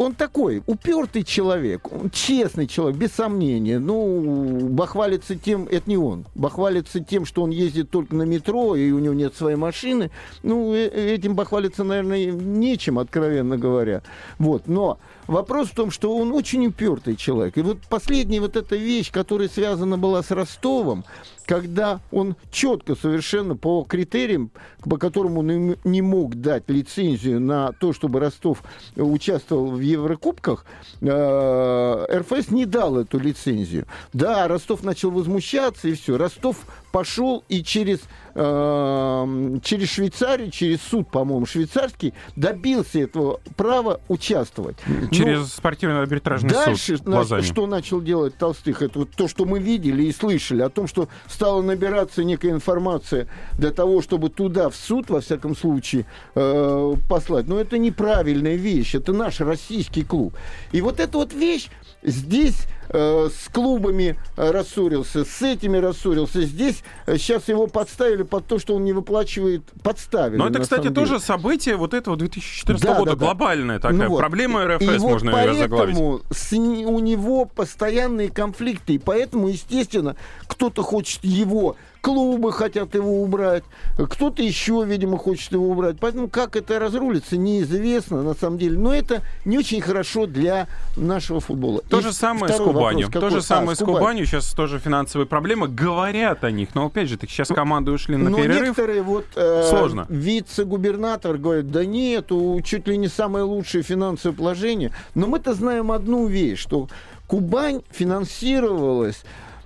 он 0.00 0.14
такой 0.14 0.62
упертый 0.66 1.24
человек, 1.24 1.92
он 1.92 2.08
честный 2.08 2.66
человек, 2.66 2.98
без 2.98 3.12
сомнения. 3.12 3.78
Ну, 3.78 4.70
бахвалится 4.70 5.36
тем, 5.36 5.68
это 5.70 5.90
не 5.90 5.98
он, 5.98 6.24
бахвалится 6.34 7.00
тем, 7.00 7.26
что 7.26 7.42
он 7.42 7.50
ездит 7.50 7.90
только 7.90 8.14
на 8.14 8.22
метро, 8.22 8.76
и 8.76 8.92
у 8.92 8.98
него 8.98 9.12
нет 9.12 9.34
своей 9.36 9.58
машины. 9.58 10.10
Ну, 10.42 10.72
э, 10.72 10.88
этим 10.88 11.34
бахвалиться, 11.34 11.84
наверное, 11.84 12.30
нечем, 12.30 12.98
откровенно 12.98 13.58
говоря. 13.58 14.00
Вот, 14.38 14.68
но 14.68 14.98
Вопрос 15.30 15.68
в 15.68 15.76
том, 15.76 15.92
что 15.92 16.16
он 16.16 16.32
очень 16.32 16.66
упертый 16.66 17.14
человек. 17.14 17.56
И 17.56 17.62
вот 17.62 17.78
последняя 17.88 18.40
вот 18.40 18.56
эта 18.56 18.74
вещь, 18.74 19.12
которая 19.12 19.48
связана 19.48 19.96
была 19.96 20.24
с 20.24 20.32
Ростовом, 20.32 21.04
когда 21.46 22.00
он 22.10 22.34
четко 22.50 22.96
совершенно 22.96 23.54
по 23.54 23.84
критериям, 23.84 24.50
по 24.80 24.96
которым 24.96 25.38
он 25.38 25.76
не 25.84 26.02
мог 26.02 26.34
дать 26.34 26.64
лицензию 26.66 27.40
на 27.40 27.70
то, 27.70 27.92
чтобы 27.92 28.18
Ростов 28.18 28.64
участвовал 28.96 29.70
в 29.70 29.78
Еврокубках, 29.90 30.64
э, 31.00 32.06
РФС 32.10 32.50
не 32.50 32.66
дал 32.66 32.98
эту 32.98 33.18
лицензию. 33.18 33.86
Да, 34.12 34.48
Ростов 34.48 34.82
начал 34.82 35.10
возмущаться, 35.10 35.88
и 35.88 35.94
все. 35.94 36.16
Ростов 36.16 36.56
пошел 36.90 37.44
и 37.48 37.62
через, 37.62 38.00
э, 38.34 39.58
через 39.62 39.90
Швейцарию, 39.90 40.50
через 40.50 40.80
суд, 40.82 41.10
по-моему, 41.10 41.46
швейцарский, 41.46 42.14
добился 42.36 43.00
этого 43.00 43.40
права 43.56 44.00
участвовать. 44.08 44.76
Через 45.10 45.38
Но 45.38 45.44
спортивный 45.46 46.00
арбитражный 46.00 46.50
дальше 46.50 46.96
суд. 46.96 47.06
Дальше, 47.06 47.42
что 47.42 47.66
начал 47.66 48.00
делать 48.00 48.36
Толстых, 48.36 48.82
это 48.82 49.00
вот 49.00 49.10
то, 49.10 49.28
что 49.28 49.44
мы 49.44 49.58
видели 49.58 50.04
и 50.04 50.12
слышали, 50.12 50.62
о 50.62 50.68
том, 50.68 50.86
что 50.86 51.08
стала 51.26 51.62
набираться 51.62 52.24
некая 52.24 52.50
информация 52.50 53.28
для 53.58 53.70
того, 53.70 54.02
чтобы 54.02 54.30
туда, 54.30 54.68
в 54.68 54.76
суд, 54.76 55.10
во 55.10 55.20
всяком 55.20 55.56
случае, 55.56 56.06
э, 56.34 56.94
послать. 57.08 57.46
Но 57.48 57.58
это 57.58 57.78
неправильная 57.78 58.56
вещь, 58.56 58.94
это 58.94 59.12
наш 59.12 59.40
российский 59.40 60.02
клуб. 60.02 60.34
И 60.72 60.80
вот 60.80 61.00
эта 61.00 61.18
вот 61.18 61.32
вещь 61.32 61.68
здесь 62.02 62.66
э, 62.90 63.28
с 63.28 63.48
клубами 63.48 64.18
э, 64.36 64.50
рассорился, 64.50 65.24
с 65.24 65.42
этими 65.42 65.78
рассорился. 65.78 66.42
Здесь 66.42 66.82
э, 67.06 67.16
сейчас 67.16 67.48
его 67.48 67.66
подставили 67.66 68.22
под 68.22 68.46
то, 68.46 68.58
что 68.58 68.74
он 68.74 68.84
не 68.84 68.92
выплачивает, 68.92 69.62
подставили. 69.82 70.38
Но 70.38 70.48
это, 70.48 70.60
кстати, 70.60 70.90
тоже 70.90 71.20
событие 71.20 71.76
вот 71.76 71.94
этого 71.94 72.16
2014 72.16 72.84
да, 72.84 72.94
года, 72.98 73.10
да, 73.12 73.16
глобальная 73.16 73.78
да. 73.78 73.88
такая 73.90 74.08
ну, 74.08 74.14
вот. 74.14 74.18
проблема 74.18 74.64
РФС, 74.66 74.82
и 74.82 74.98
можно 74.98 75.32
вот 75.32 75.40
ее 75.40 75.54
заглавить. 75.54 75.96
С, 76.30 76.52
у 76.52 76.98
него 76.98 77.44
постоянные 77.44 78.28
конфликты, 78.28 78.94
и 78.94 78.98
поэтому, 78.98 79.48
естественно, 79.48 80.16
кто-то 80.46 80.82
хочет 80.82 81.24
его 81.24 81.76
клубы 82.00 82.52
хотят 82.52 82.94
его 82.94 83.22
убрать, 83.22 83.64
кто-то 83.96 84.42
еще, 84.42 84.84
видимо, 84.86 85.18
хочет 85.18 85.52
его 85.52 85.68
убрать. 85.68 85.96
Поэтому 86.00 86.28
как 86.28 86.56
это 86.56 86.78
разрулится, 86.78 87.36
неизвестно 87.36 88.22
на 88.22 88.34
самом 88.34 88.58
деле. 88.58 88.78
Но 88.78 88.94
это 88.94 89.22
не 89.44 89.58
очень 89.58 89.80
хорошо 89.80 90.26
для 90.26 90.66
нашего 90.96 91.40
футбола. 91.40 91.82
То 91.88 92.00
И 92.00 92.02
же 92.02 92.12
самое 92.12 92.52
с 92.52 92.56
Кубанью. 92.56 93.06
Вопрос, 93.06 93.22
То 93.22 93.30
же 93.30 93.42
самое 93.42 93.72
а, 93.72 93.76
с 93.76 93.78
Кубанью. 93.78 94.26
Сейчас 94.26 94.52
тоже 94.52 94.78
финансовые 94.78 95.26
проблемы. 95.26 95.68
Говорят 95.68 96.44
о 96.44 96.50
них. 96.50 96.74
Но 96.74 96.86
опять 96.86 97.08
же, 97.08 97.18
так 97.18 97.30
сейчас 97.30 97.48
команды 97.48 97.90
ушли 97.90 98.16
на 98.16 98.30
но 98.30 98.36
перерыв. 98.36 98.62
некоторые 98.62 99.02
вот 99.02 99.26
э, 99.36 99.66
Сложно. 99.68 100.06
вице-губернатор 100.08 101.36
говорит, 101.36 101.70
да 101.70 101.84
нет, 101.84 102.30
чуть 102.64 102.86
ли 102.88 102.96
не 102.96 103.08
самое 103.08 103.44
лучшее 103.44 103.82
финансовое 103.82 104.36
положение. 104.36 104.92
Но 105.14 105.26
мы-то 105.26 105.54
знаем 105.54 105.92
одну 105.92 106.26
вещь, 106.26 106.58
что 106.60 106.88
Кубань 107.26 107.82
финансировалась 107.90 109.22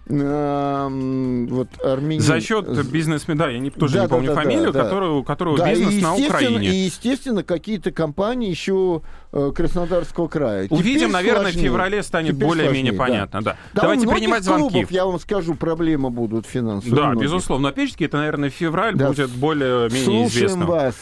вот 0.06 1.68
Армения... 1.82 2.20
За 2.20 2.40
счет 2.40 2.66
бизнесмена, 2.90 3.44
да, 3.44 3.50
я 3.50 3.58
не, 3.58 3.70
тоже 3.70 3.94
да, 3.94 4.02
не 4.02 4.08
помню 4.08 4.28
да, 4.28 4.34
фамилию, 4.34 4.72
да, 4.72 4.84
которую, 4.84 5.24
которую 5.24 5.56
да, 5.56 5.70
бизнес 5.70 6.02
на 6.02 6.14
Украине. 6.14 6.68
И, 6.68 6.74
естественно, 6.84 7.42
какие-то 7.42 7.90
компании 7.90 8.50
еще 8.50 9.00
э, 9.32 9.52
Краснодарского 9.54 10.28
края. 10.28 10.66
Увидим, 10.68 11.00
Теперь 11.00 11.12
наверное, 11.12 11.42
сложнее. 11.44 11.62
в 11.62 11.64
феврале 11.64 12.02
станет 12.02 12.36
более-менее 12.36 12.92
да. 12.92 12.98
понятно. 12.98 13.42
Да. 13.42 13.56
Да, 13.72 13.82
Давайте 13.82 14.06
принимать 14.06 14.44
звонки. 14.44 14.70
Клубов, 14.70 14.90
я 14.90 15.06
вам 15.06 15.18
скажу, 15.18 15.54
проблемы 15.54 16.10
будут 16.10 16.46
финансовые. 16.46 16.96
Да, 16.96 17.08
многих. 17.10 17.22
безусловно. 17.22 17.70
Опять 17.70 17.90
же, 17.90 17.96
это, 18.04 18.18
наверное, 18.18 18.50
февраль 18.50 18.94
да. 18.94 19.08
будет 19.08 19.30
более-менее 19.30 20.26
известно. 20.26 20.66
вас. 20.66 20.94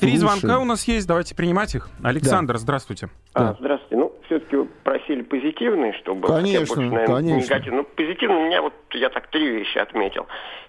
Три 0.00 0.16
звонка 0.16 0.58
у 0.58 0.64
нас 0.64 0.84
есть, 0.84 1.06
давайте 1.06 1.34
принимать 1.34 1.74
их. 1.74 1.88
Александр, 2.02 2.54
да. 2.54 2.58
здравствуйте. 2.60 3.08
А, 3.34 3.56
здравствуйте. 3.58 4.05
Все-таки 4.26 4.56
просили 4.82 5.22
позитивный, 5.22 5.92
чтобы... 5.94 6.28
Конечно, 6.28 6.76
больше, 6.76 6.90
наверное, 6.90 7.06
конечно. 7.06 7.54
Негатив. 7.54 7.72
Ну, 7.72 7.84
позитивный 7.84 8.36
у 8.36 8.46
меня 8.46 8.62
вот, 8.62 8.74
я 8.92 9.08
так 9.08 9.28
три 9.28 9.48
вещи 9.48 9.78
отметил. 9.78 10.26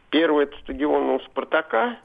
Первый, 0.10 0.44
это 0.46 0.58
стадион 0.60 1.10
у 1.10 1.20
«Спартака», 1.22 1.98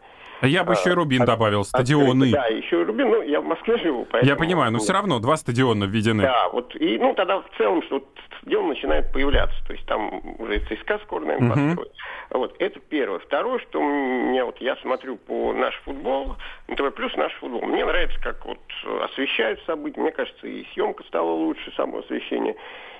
я 0.46 0.64
бы 0.64 0.72
еще 0.72 0.90
и 0.90 0.92
Рубин 0.92 1.24
добавил, 1.24 1.64
стадионы. 1.64 2.30
Да, 2.30 2.46
еще 2.46 2.80
и 2.80 2.84
Рубин, 2.84 3.08
ну, 3.08 3.22
я 3.22 3.40
в 3.40 3.44
Москве 3.44 3.78
живу, 3.78 4.06
поэтому... 4.10 4.30
Я 4.30 4.36
понимаю, 4.36 4.72
но 4.72 4.78
все 4.78 4.92
равно 4.92 5.18
два 5.18 5.36
стадиона 5.36 5.84
введены. 5.84 6.22
Да, 6.22 6.48
вот, 6.48 6.74
и, 6.76 6.98
ну, 6.98 7.14
тогда 7.14 7.38
в 7.40 7.46
целом, 7.56 7.82
что 7.84 8.02
стадион 8.40 8.68
начинает 8.68 9.12
появляться, 9.12 9.56
то 9.66 9.72
есть 9.72 9.86
там 9.86 10.22
уже 10.38 10.60
ЦСКА 10.60 11.00
скоро, 11.04 11.24
наверное, 11.24 11.54
построит. 11.54 11.92
Вот, 12.30 12.56
это 12.58 12.80
первое. 12.80 13.18
Второе, 13.18 13.58
что 13.60 13.80
мне 13.80 14.44
вот, 14.44 14.60
я 14.60 14.76
смотрю 14.76 15.16
по 15.16 15.52
наш 15.52 15.74
футбол, 15.84 16.36
НТВ 16.68 16.94
плюс 16.94 17.14
наш 17.16 17.32
футбол. 17.34 17.62
Мне 17.62 17.84
нравится, 17.84 18.18
как 18.20 18.44
вот 18.46 18.58
освещают 19.04 19.60
события, 19.66 20.00
мне 20.00 20.12
кажется, 20.12 20.46
и 20.46 20.64
съемка 20.72 21.04
стала 21.04 21.30
лучше, 21.30 21.72
само 21.76 21.98
освещение, 21.98 22.56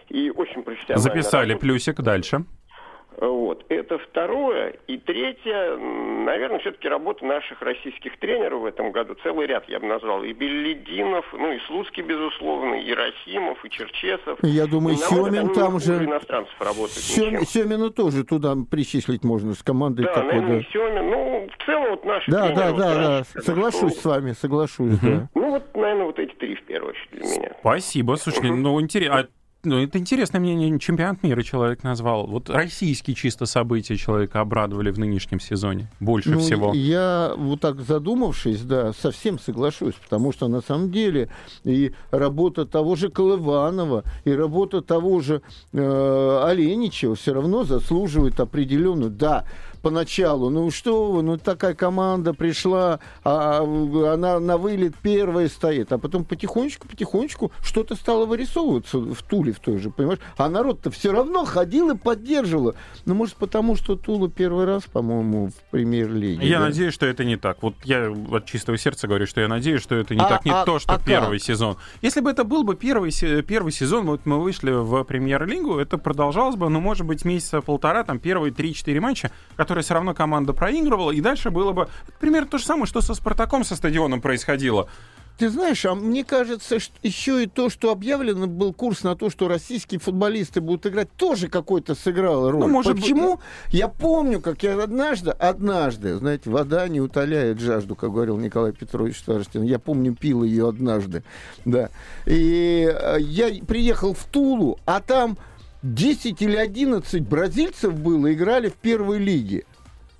и 0.08 0.30
очень 0.30 0.62
профессионально. 0.62 1.02
Записали 1.02 1.50
работа. 1.50 1.66
плюсик, 1.66 2.00
дальше. 2.00 2.44
Вот. 3.20 3.64
Это 3.68 3.98
второе. 3.98 4.76
И 4.86 4.98
третье, 4.98 5.76
наверное, 5.76 6.58
все-таки 6.60 6.88
работа 6.88 7.24
наших 7.24 7.60
российских 7.62 8.18
тренеров 8.18 8.62
в 8.62 8.66
этом 8.66 8.92
году. 8.92 9.16
Целый 9.22 9.46
ряд 9.46 9.68
я 9.68 9.80
бы 9.80 9.86
назвал. 9.86 10.22
И 10.24 10.32
Беллидинов, 10.32 11.26
ну 11.32 11.52
и 11.52 11.58
Слуцкий, 11.66 12.02
безусловно, 12.02 12.74
и 12.74 12.92
Рахимов, 12.92 13.64
и 13.64 13.70
Черчесов. 13.70 14.38
Я 14.42 14.66
думаю, 14.66 14.96
и, 14.96 14.98
Семин 14.98 15.52
там 15.54 15.78
же... 15.78 16.04
иностранцев 16.04 16.54
работает. 16.60 16.98
Сем... 16.98 17.40
Семина 17.44 17.90
тоже 17.90 18.24
туда 18.24 18.54
причислить 18.70 19.24
можно 19.24 19.54
с 19.54 19.62
командой 19.62 20.04
да, 20.04 20.14
такой. 20.14 20.32
Наверное, 20.32 20.58
да, 20.60 20.66
Семин. 20.72 21.10
Ну, 21.10 21.48
в 21.48 21.66
целом 21.66 21.90
вот 21.90 22.04
наши 22.04 22.30
Да, 22.30 22.46
тренеры, 22.46 22.56
да, 22.56 22.70
вот, 22.70 22.78
да, 22.78 23.24
да. 23.34 23.42
Соглашусь 23.42 23.98
с 23.98 24.04
вами, 24.04 24.32
соглашусь, 24.32 24.94
угу. 24.94 25.06
да. 25.06 25.28
Ну, 25.34 25.50
вот, 25.50 25.76
наверное, 25.76 26.06
вот 26.06 26.18
эти 26.18 26.34
три 26.34 26.54
в 26.54 26.62
первую 26.64 26.90
очередь 26.90 27.10
для 27.10 27.24
меня. 27.24 27.52
Спасибо. 27.60 28.14
Слушай, 28.16 28.50
ну, 28.50 28.80
интересно. 28.80 29.20
А 29.20 29.41
ну, 29.64 29.80
это 29.80 29.98
интересное 29.98 30.40
мнение. 30.40 30.78
Чемпионат 30.78 31.22
мира 31.22 31.42
человек 31.42 31.84
назвал. 31.84 32.26
Вот 32.26 32.50
российские 32.50 33.14
чисто 33.14 33.46
события 33.46 33.96
человека 33.96 34.40
обрадовали 34.40 34.90
в 34.90 34.98
нынешнем 34.98 35.38
сезоне 35.38 35.88
больше 36.00 36.30
ну, 36.30 36.40
всего. 36.40 36.72
Я 36.74 37.34
вот 37.36 37.60
так 37.60 37.80
задумавшись, 37.80 38.62
да, 38.62 38.92
совсем 38.92 39.38
соглашусь, 39.38 39.94
потому 39.94 40.32
что 40.32 40.48
на 40.48 40.62
самом 40.62 40.90
деле 40.90 41.28
и 41.62 41.92
работа 42.10 42.66
того 42.66 42.96
же 42.96 43.08
Колыванова, 43.08 44.02
и 44.24 44.32
работа 44.32 44.82
того 44.82 45.20
же 45.20 45.42
э, 45.72 46.42
Оленичева 46.44 47.14
все 47.14 47.32
равно 47.32 47.62
заслуживает 47.62 48.40
определенную, 48.40 49.10
да, 49.10 49.44
поначалу, 49.82 50.48
ну 50.48 50.70
что 50.70 51.10
вы, 51.12 51.22
ну 51.22 51.36
такая 51.36 51.74
команда 51.74 52.32
пришла, 52.32 53.00
а 53.24 53.62
она 53.62 54.40
на 54.40 54.56
вылет 54.56 54.94
первая 55.02 55.48
стоит, 55.48 55.92
а 55.92 55.98
потом 55.98 56.24
потихонечку, 56.24 56.88
потихонечку 56.88 57.52
что-то 57.62 57.94
стало 57.94 58.26
вырисовываться 58.26 58.98
в 58.98 59.22
Туле 59.22 59.52
в 59.52 59.58
той 59.58 59.78
же, 59.78 59.90
понимаешь? 59.90 60.20
А 60.36 60.48
народ-то 60.48 60.90
все 60.90 61.12
равно 61.12 61.44
ходил 61.44 61.90
и 61.90 61.96
поддерживал. 61.96 62.74
Ну, 63.04 63.14
может, 63.14 63.36
потому 63.36 63.76
что 63.76 63.96
Тула 63.96 64.30
первый 64.30 64.64
раз, 64.64 64.84
по-моему, 64.84 65.48
в 65.48 65.70
премьер-лиге. 65.70 66.46
Я 66.46 66.58
да? 66.58 66.66
надеюсь, 66.66 66.94
что 66.94 67.06
это 67.06 67.24
не 67.24 67.36
так. 67.36 67.62
Вот 67.62 67.74
я 67.84 68.10
от 68.10 68.46
чистого 68.46 68.78
сердца 68.78 69.08
говорю, 69.08 69.26
что 69.26 69.40
я 69.40 69.48
надеюсь, 69.48 69.82
что 69.82 69.94
это 69.94 70.14
не 70.14 70.20
а, 70.20 70.28
так. 70.28 70.44
Не 70.44 70.52
а, 70.52 70.64
то, 70.64 70.78
что 70.78 70.92
а 70.92 70.98
первый 70.98 71.38
как? 71.38 71.46
сезон. 71.46 71.76
Если 72.02 72.20
бы 72.20 72.30
это 72.30 72.44
был 72.44 72.62
бы 72.62 72.76
первый, 72.76 73.10
первый 73.42 73.72
сезон, 73.72 74.06
вот 74.06 74.26
мы 74.26 74.40
вышли 74.40 74.70
в 74.70 75.02
премьер-лигу, 75.04 75.78
это 75.78 75.98
продолжалось 75.98 76.56
бы, 76.56 76.68
ну, 76.68 76.80
может 76.80 77.06
быть, 77.06 77.24
месяца 77.24 77.60
полтора, 77.60 78.04
там, 78.04 78.18
первые 78.18 78.52
три-четыре 78.52 79.00
матча, 79.00 79.30
которые 79.56 79.71
которой 79.72 79.84
все 79.84 79.94
равно 79.94 80.12
команда 80.12 80.52
проигрывала, 80.52 81.12
и 81.12 81.22
дальше 81.22 81.50
было 81.50 81.72
бы 81.72 81.88
примерно 82.20 82.46
то 82.46 82.58
же 82.58 82.64
самое, 82.66 82.84
что 82.84 83.00
со 83.00 83.14
«Спартаком», 83.14 83.64
со 83.64 83.74
стадионом 83.74 84.20
происходило. 84.20 84.86
Ты 85.38 85.48
знаешь, 85.48 85.86
а 85.86 85.94
мне 85.94 86.24
кажется, 86.24 86.78
что 86.78 86.92
еще 87.02 87.42
и 87.42 87.46
то, 87.46 87.70
что 87.70 87.90
объявлено 87.90 88.46
был 88.46 88.74
курс 88.74 89.02
на 89.02 89.16
то, 89.16 89.30
что 89.30 89.48
российские 89.48 89.98
футболисты 89.98 90.60
будут 90.60 90.86
играть, 90.86 91.10
тоже 91.16 91.48
какой-то 91.48 91.94
сыграло 91.94 92.52
роль. 92.52 92.60
Ну, 92.60 92.68
может 92.68 92.96
Почему? 92.96 93.36
Быть... 93.36 93.44
Я 93.70 93.88
помню, 93.88 94.42
как 94.42 94.62
я 94.62 94.80
однажды, 94.80 95.30
однажды, 95.30 96.16
знаете, 96.16 96.50
вода 96.50 96.86
не 96.86 97.00
утоляет 97.00 97.58
жажду, 97.58 97.96
как 97.96 98.12
говорил 98.12 98.36
Николай 98.36 98.72
Петрович 98.72 99.18
Старостин. 99.18 99.62
Я 99.62 99.78
помню, 99.78 100.14
пил 100.14 100.44
ее 100.44 100.68
однажды, 100.68 101.24
да. 101.64 101.88
И 102.26 102.94
э, 102.94 103.16
я 103.20 103.48
приехал 103.64 104.12
в 104.12 104.24
Тулу, 104.24 104.78
а 104.84 105.00
там 105.00 105.38
10 105.82 106.42
или 106.42 106.56
11 106.56 107.22
бразильцев 107.22 107.94
было, 107.94 108.32
играли 108.32 108.68
в 108.68 108.74
первой 108.74 109.18
лиге. 109.18 109.64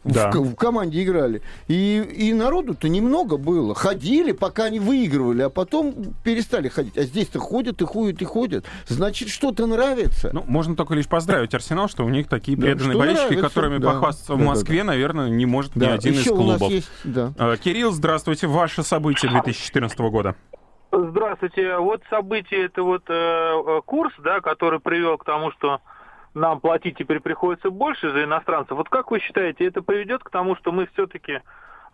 Да. 0.04 0.30
В, 0.32 0.52
в 0.52 0.54
команде 0.56 1.02
играли. 1.02 1.42
И, 1.68 1.98
и 2.16 2.32
народу-то 2.32 2.88
немного 2.88 3.36
было. 3.36 3.74
Ходили, 3.74 4.32
пока 4.32 4.64
они 4.64 4.80
выигрывали, 4.80 5.42
а 5.42 5.48
потом 5.48 5.94
перестали 6.24 6.68
ходить. 6.68 6.98
А 6.98 7.04
здесь-то 7.04 7.38
ходят 7.38 7.80
и 7.82 7.84
ходят 7.84 8.20
и 8.20 8.24
ходят. 8.24 8.64
Значит, 8.88 9.28
что-то 9.28 9.66
нравится. 9.66 10.30
Ну, 10.32 10.44
можно 10.46 10.74
только 10.74 10.94
лишь 10.94 11.06
поздравить 11.06 11.54
Арсенал, 11.54 11.88
что 11.88 12.04
у 12.04 12.08
них 12.08 12.26
такие 12.26 12.58
преданные 12.58 12.94
да, 12.94 12.98
болельщики, 12.98 13.34
нравится. 13.34 13.48
которыми 13.48 13.78
да. 13.78 13.92
похвастаться 13.92 14.32
да, 14.32 14.42
в 14.42 14.44
Москве, 14.44 14.78
да, 14.78 14.84
да. 14.84 14.86
наверное, 14.88 15.28
не 15.28 15.46
может 15.46 15.72
да. 15.74 15.86
ни 15.86 15.90
один 15.92 16.12
Еще 16.14 16.22
из 16.22 16.36
клубов. 16.36 16.70
Есть, 16.70 16.88
да. 17.04 17.32
А, 17.38 17.56
Кирилл, 17.56 17.92
здравствуйте. 17.92 18.48
Ваше 18.48 18.82
событие 18.82 19.30
2014 19.30 19.98
года. 20.00 20.34
Здравствуйте. 21.32 21.78
Вот 21.78 22.02
событие, 22.10 22.66
это 22.66 22.82
вот 22.82 23.04
э, 23.08 23.14
э, 23.14 23.80
курс, 23.86 24.12
да, 24.18 24.42
который 24.42 24.80
привел 24.80 25.16
к 25.16 25.24
тому, 25.24 25.50
что 25.52 25.80
нам 26.34 26.60
платить 26.60 26.98
теперь 26.98 27.20
приходится 27.20 27.70
больше 27.70 28.12
за 28.12 28.24
иностранцев. 28.24 28.76
Вот 28.76 28.90
как 28.90 29.10
вы 29.10 29.18
считаете, 29.18 29.66
это 29.66 29.80
приведет 29.80 30.22
к 30.22 30.28
тому, 30.28 30.56
что 30.56 30.72
мы 30.72 30.86
все-таки 30.92 31.40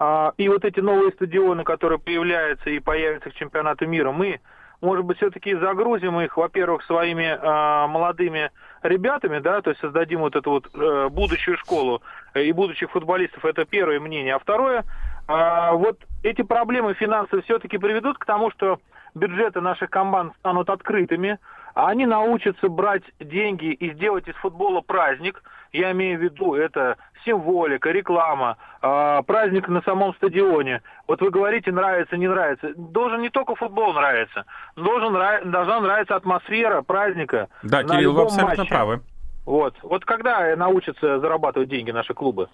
э, 0.01 0.31
и 0.39 0.49
вот 0.49 0.65
эти 0.65 0.81
новые 0.81 1.13
стадионы, 1.13 1.63
которые 1.63 2.01
появляются 2.01 2.69
и 2.71 2.81
появятся 2.81 3.31
к 3.31 3.35
чемпионату 3.35 3.87
мира, 3.87 4.11
мы, 4.11 4.41
может 4.81 5.05
быть, 5.05 5.19
все-таки 5.19 5.55
загрузим 5.55 6.21
их, 6.21 6.37
во-первых, 6.37 6.83
своими 6.83 7.27
э, 7.27 7.87
молодыми 7.87 8.51
ребятами, 8.83 9.39
да, 9.39 9.63
то 9.63 9.71
есть 9.71 9.81
создадим 9.81 10.19
вот 10.19 10.35
эту 10.35 10.51
вот 10.51 10.69
э, 10.75 11.09
будущую 11.11 11.57
школу 11.59 12.03
э, 12.35 12.43
и 12.43 12.51
будущих 12.51 12.91
футболистов, 12.91 13.45
это 13.45 13.65
первое 13.65 14.01
мнение. 14.01 14.35
А 14.35 14.41
второе, 14.41 14.85
э, 15.29 15.71
вот 15.75 16.01
эти 16.25 16.43
проблемы 16.43 16.95
финансовые 16.95 17.45
все-таки 17.45 17.79
приведут 17.79 18.19
к 18.19 18.25
тому, 18.25 18.51
что 18.51 18.81
бюджеты 19.15 19.61
наших 19.61 19.91
команд 19.91 20.35
станут 20.39 20.71
открытыми, 20.71 21.39
а 21.75 21.89
они 21.89 22.07
научатся 22.07 22.69
брать 22.69 23.05
деньги 23.21 23.73
и 23.73 23.93
сделать 23.95 24.27
из 24.29 24.35
футбола 24.37 24.81
праздник. 24.81 25.43
Я 25.73 25.93
имею 25.93 26.19
в 26.19 26.23
виду, 26.23 26.55
это 26.55 26.97
символика, 27.25 27.91
реклама, 27.91 28.57
э, 28.83 29.23
праздник 29.27 29.69
на 29.69 29.83
самом 29.83 30.15
стадионе. 30.15 30.83
Вот 31.07 31.21
вы 31.21 31.31
говорите, 31.31 31.71
нравится, 31.71 32.17
не 32.17 32.27
нравится. 32.27 32.73
Должен 32.77 33.21
не 33.21 33.31
только 33.31 33.55
футбол 33.55 33.93
нравиться, 33.93 34.45
должен, 34.77 35.13
должна 35.51 35.81
нравиться 35.81 36.17
атмосфера 36.17 36.83
праздника. 36.83 37.49
Да, 37.63 37.85
Кирилл, 37.85 38.15
вы 38.15 38.23
абсолютно 38.23 38.57
матче. 38.57 38.69
правы. 38.71 39.01
Вот. 39.45 39.75
Вот 39.83 40.05
когда 40.05 40.55
научатся 40.57 41.21
зарабатывать 41.21 41.69
деньги 41.69 41.91
наши 41.91 42.13
клубы? 42.13 42.49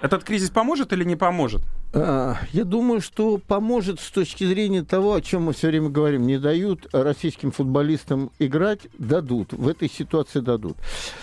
Этот 0.00 0.24
кризис 0.24 0.50
поможет 0.50 0.92
или 0.92 1.04
не 1.04 1.16
поможет? 1.16 1.62
А, 1.94 2.36
я 2.52 2.64
думаю, 2.64 3.00
что 3.00 3.38
поможет 3.38 4.00
с 4.00 4.10
точки 4.10 4.44
зрения 4.44 4.82
того, 4.82 5.14
о 5.14 5.22
чем 5.22 5.44
мы 5.44 5.54
все 5.54 5.68
время 5.68 5.88
говорим. 5.88 6.26
Не 6.26 6.38
дают 6.38 6.86
российским 6.92 7.50
футболистам 7.50 8.30
играть, 8.38 8.80
дадут. 8.98 9.54
В 9.54 9.66
этой 9.66 9.88
ситуации 9.88 10.40
дадут. 10.40 10.76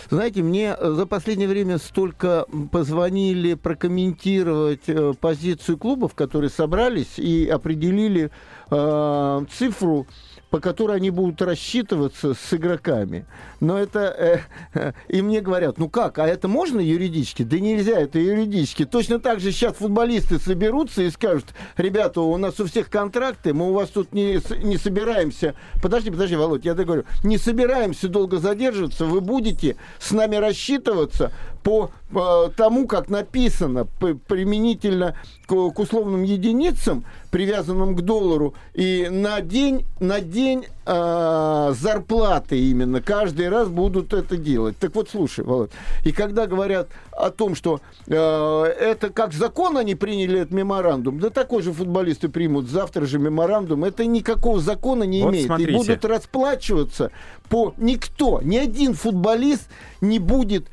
Знаете, 0.09 0.41
мне 0.41 0.75
за 0.79 1.05
последнее 1.05 1.47
время 1.47 1.77
столько 1.77 2.45
позвонили 2.71 3.53
прокомментировать 3.53 4.87
э, 4.87 5.13
позицию 5.19 5.77
клубов, 5.77 6.15
которые 6.15 6.49
собрались 6.49 7.19
и 7.19 7.47
определили 7.47 8.31
э, 8.71 9.45
цифру 9.55 10.07
по 10.53 10.59
которой 10.59 10.97
они 10.97 11.09
будут 11.09 11.41
рассчитываться 11.41 12.35
с 12.35 12.53
игроками. 12.53 13.25
Но 13.59 13.79
это... 13.79 14.43
Э, 14.75 14.93
и 15.07 15.23
мне 15.23 15.41
говорят, 15.41 15.79
ну 15.79 15.89
как, 15.89 16.19
а 16.19 16.27
это 16.27 16.47
можно 16.47 16.79
юридически? 16.79 17.41
Да 17.41 17.57
нельзя 17.57 17.99
это 17.99 18.19
юридически. 18.19 18.85
Точно 18.85 19.17
так 19.17 19.39
же 19.39 19.51
сейчас 19.51 19.77
футболисты 19.77 20.37
соберутся 20.37 21.01
и 21.01 21.09
скажут, 21.09 21.45
ребята, 21.75 22.21
у 22.21 22.37
нас 22.37 22.59
у 22.59 22.67
всех 22.67 22.91
контракты, 22.91 23.51
мы 23.51 23.71
у 23.71 23.73
вас 23.73 23.89
тут 23.89 24.13
не, 24.13 24.39
не 24.63 24.77
собираемся... 24.77 25.55
Подожди, 25.81 26.11
подожди, 26.11 26.35
Володь, 26.35 26.65
я 26.65 26.75
договорю. 26.75 27.05
Не 27.23 27.39
собираемся 27.39 28.07
долго 28.07 28.37
задерживаться, 28.37 29.05
вы 29.05 29.21
будете 29.21 29.75
с 29.97 30.11
нами 30.11 30.35
рассчитываться 30.35 31.31
по 31.63 31.89
э, 32.11 32.49
тому, 32.55 32.87
как 32.87 33.09
написано 33.09 33.85
применительно 34.27 35.15
к, 35.45 35.71
к 35.71 35.79
условным 35.79 36.23
единицам, 36.23 37.05
привязанным 37.31 37.95
к 37.95 38.01
доллару, 38.01 38.53
и 38.73 39.07
на 39.09 39.41
день, 39.41 39.85
на 39.99 40.19
день 40.19 40.65
э, 40.85 41.73
зарплаты 41.73 42.59
именно 42.59 43.01
каждый 43.01 43.49
раз 43.49 43.69
будут 43.69 44.13
это 44.13 44.37
делать. 44.37 44.77
Так 44.77 44.93
вот, 44.93 45.09
слушай, 45.09 45.43
Володь, 45.43 45.71
и 46.03 46.11
когда 46.11 46.45
говорят 46.45 46.89
о 47.11 47.31
том, 47.31 47.55
что 47.55 47.79
э, 48.07 48.13
это 48.13 49.09
как 49.09 49.33
закон 49.33 49.77
они 49.77 49.95
приняли 49.95 50.41
этот 50.41 50.53
меморандум, 50.53 51.19
да 51.19 51.29
такой 51.29 51.63
же 51.63 51.71
футболисты 51.71 52.27
примут 52.27 52.67
завтра 52.67 53.05
же 53.05 53.19
меморандум, 53.19 53.85
это 53.85 54.05
никакого 54.05 54.59
закона 54.59 55.03
не 55.03 55.23
вот 55.23 55.31
имеет. 55.31 55.47
Смотрите. 55.47 55.71
И 55.71 55.75
будут 55.75 56.05
расплачиваться 56.05 57.11
по... 57.49 57.73
Никто, 57.77 58.41
ни 58.43 58.57
один 58.57 58.93
футболист 58.93 59.69
не 60.01 60.19
будет 60.19 60.67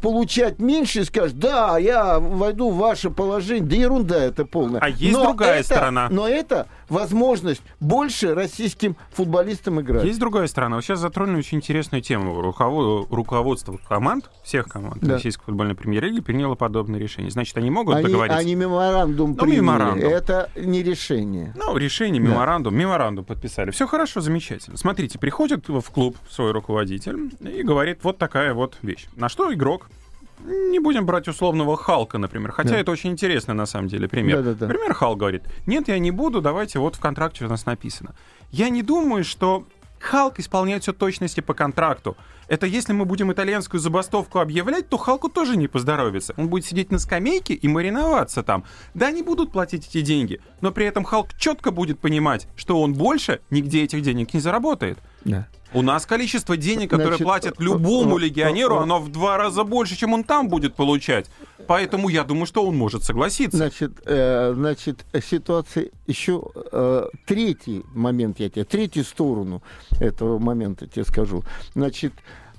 получать 0.00 0.58
меньше 0.58 1.00
и 1.00 1.04
скажешь, 1.04 1.32
да, 1.32 1.78
я 1.78 2.18
войду 2.18 2.70
в 2.70 2.76
ваше 2.76 3.10
положение. 3.10 3.64
Да 3.64 3.76
ерунда 3.76 4.24
это 4.24 4.44
полная. 4.44 4.80
А 4.80 4.88
есть 4.88 5.12
но 5.12 5.24
другая 5.24 5.60
это, 5.60 5.64
сторона. 5.64 6.08
Но 6.10 6.28
это 6.28 6.66
возможность 6.92 7.62
больше 7.80 8.34
российским 8.34 8.96
футболистам 9.10 9.80
играть. 9.80 10.04
Есть 10.04 10.20
другая 10.20 10.46
сторона. 10.46 10.76
Вы 10.76 10.82
сейчас 10.82 11.00
затронули 11.00 11.38
очень 11.38 11.58
интересную 11.58 12.02
тему. 12.02 12.40
Руководство 12.40 13.78
команд, 13.88 14.30
всех 14.44 14.68
команд 14.68 14.98
да. 15.00 15.14
российской 15.14 15.44
футбольной 15.44 15.74
премьер-лиги 15.74 16.20
приняло 16.20 16.54
подобное 16.54 17.00
решение. 17.00 17.30
Значит, 17.30 17.56
они 17.56 17.70
могут 17.70 17.96
они, 17.96 18.04
договориться? 18.04 18.38
Они 18.38 18.54
меморандум 18.54 19.30
ну, 19.30 19.36
приняли. 19.36 19.60
Меморандум. 19.60 20.08
Это 20.08 20.50
не 20.54 20.82
решение. 20.82 21.54
Ну, 21.56 21.76
решение, 21.76 22.20
меморандум. 22.20 22.74
Да. 22.74 22.80
Меморандум 22.80 23.24
подписали. 23.24 23.70
Все 23.70 23.86
хорошо, 23.86 24.20
замечательно. 24.20 24.76
Смотрите, 24.76 25.18
приходит 25.18 25.68
в 25.68 25.82
клуб 25.90 26.16
свой 26.30 26.52
руководитель 26.52 27.30
и 27.40 27.62
говорит 27.62 28.00
вот 28.02 28.18
такая 28.18 28.52
вот 28.52 28.76
вещь. 28.82 29.06
На 29.16 29.28
что 29.28 29.52
игрок 29.52 29.88
не 30.44 30.78
будем 30.78 31.06
брать 31.06 31.28
условного 31.28 31.76
Халка, 31.76 32.18
например. 32.18 32.52
Хотя 32.52 32.70
да. 32.70 32.78
это 32.78 32.90
очень 32.90 33.10
интересный 33.10 33.54
на 33.54 33.66
самом 33.66 33.88
деле 33.88 34.08
пример. 34.08 34.38
Да, 34.38 34.52
да, 34.52 34.54
да. 34.54 34.66
Например, 34.66 34.94
Халк 34.94 35.18
говорит, 35.18 35.42
нет, 35.66 35.88
я 35.88 35.98
не 35.98 36.10
буду, 36.10 36.40
давайте 36.40 36.78
вот 36.78 36.96
в 36.96 37.00
контракте 37.00 37.44
у 37.44 37.48
нас 37.48 37.66
написано. 37.66 38.14
Я 38.50 38.68
не 38.68 38.82
думаю, 38.82 39.24
что 39.24 39.66
Халк 40.00 40.38
исполняет 40.40 40.82
все 40.82 40.92
точности 40.92 41.40
по 41.40 41.54
контракту. 41.54 42.16
Это 42.52 42.66
если 42.66 42.92
мы 42.92 43.06
будем 43.06 43.32
итальянскую 43.32 43.80
забастовку 43.80 44.38
объявлять, 44.38 44.86
то 44.90 44.98
Халку 44.98 45.30
тоже 45.30 45.56
не 45.56 45.68
поздоровится. 45.68 46.34
Он 46.36 46.48
будет 46.48 46.66
сидеть 46.66 46.90
на 46.90 46.98
скамейке 46.98 47.54
и 47.54 47.66
мариноваться 47.66 48.42
там. 48.42 48.64
Да, 48.92 49.06
они 49.06 49.22
будут 49.22 49.52
платить 49.52 49.88
эти 49.88 50.02
деньги, 50.02 50.38
но 50.60 50.70
при 50.70 50.84
этом 50.84 51.02
Халк 51.02 51.32
четко 51.38 51.70
будет 51.70 51.98
понимать, 51.98 52.48
что 52.54 52.78
он 52.82 52.92
больше 52.92 53.40
нигде 53.48 53.84
этих 53.84 54.02
денег 54.02 54.34
не 54.34 54.40
заработает. 54.40 54.98
Да. 55.24 55.48
У 55.72 55.80
нас 55.80 56.04
количество 56.04 56.58
денег, 56.58 56.90
которые 56.90 57.16
Значит, 57.16 57.24
платят 57.24 57.58
любому 57.58 58.18
легионеру, 58.18 58.76
оно 58.76 59.00
в 59.00 59.10
два 59.10 59.38
раза 59.38 59.64
больше, 59.64 59.96
чем 59.96 60.12
он 60.12 60.22
там 60.22 60.48
будет 60.50 60.74
получать. 60.74 61.30
Поэтому 61.66 62.10
я 62.10 62.24
думаю, 62.24 62.44
что 62.44 62.66
он 62.66 62.76
может 62.76 63.04
согласиться. 63.04 63.56
Значит, 63.56 63.92
э, 64.04 64.52
значит 64.54 65.06
ситуация 65.24 65.88
еще 66.06 66.42
э, 66.54 67.06
третий 67.24 67.82
момент 67.94 68.40
я 68.40 68.50
тебе, 68.50 68.64
третью 68.64 69.04
сторону 69.04 69.62
этого 70.00 70.38
момента 70.38 70.86
тебе 70.86 71.04
скажу. 71.04 71.44
Значит, 71.74 72.12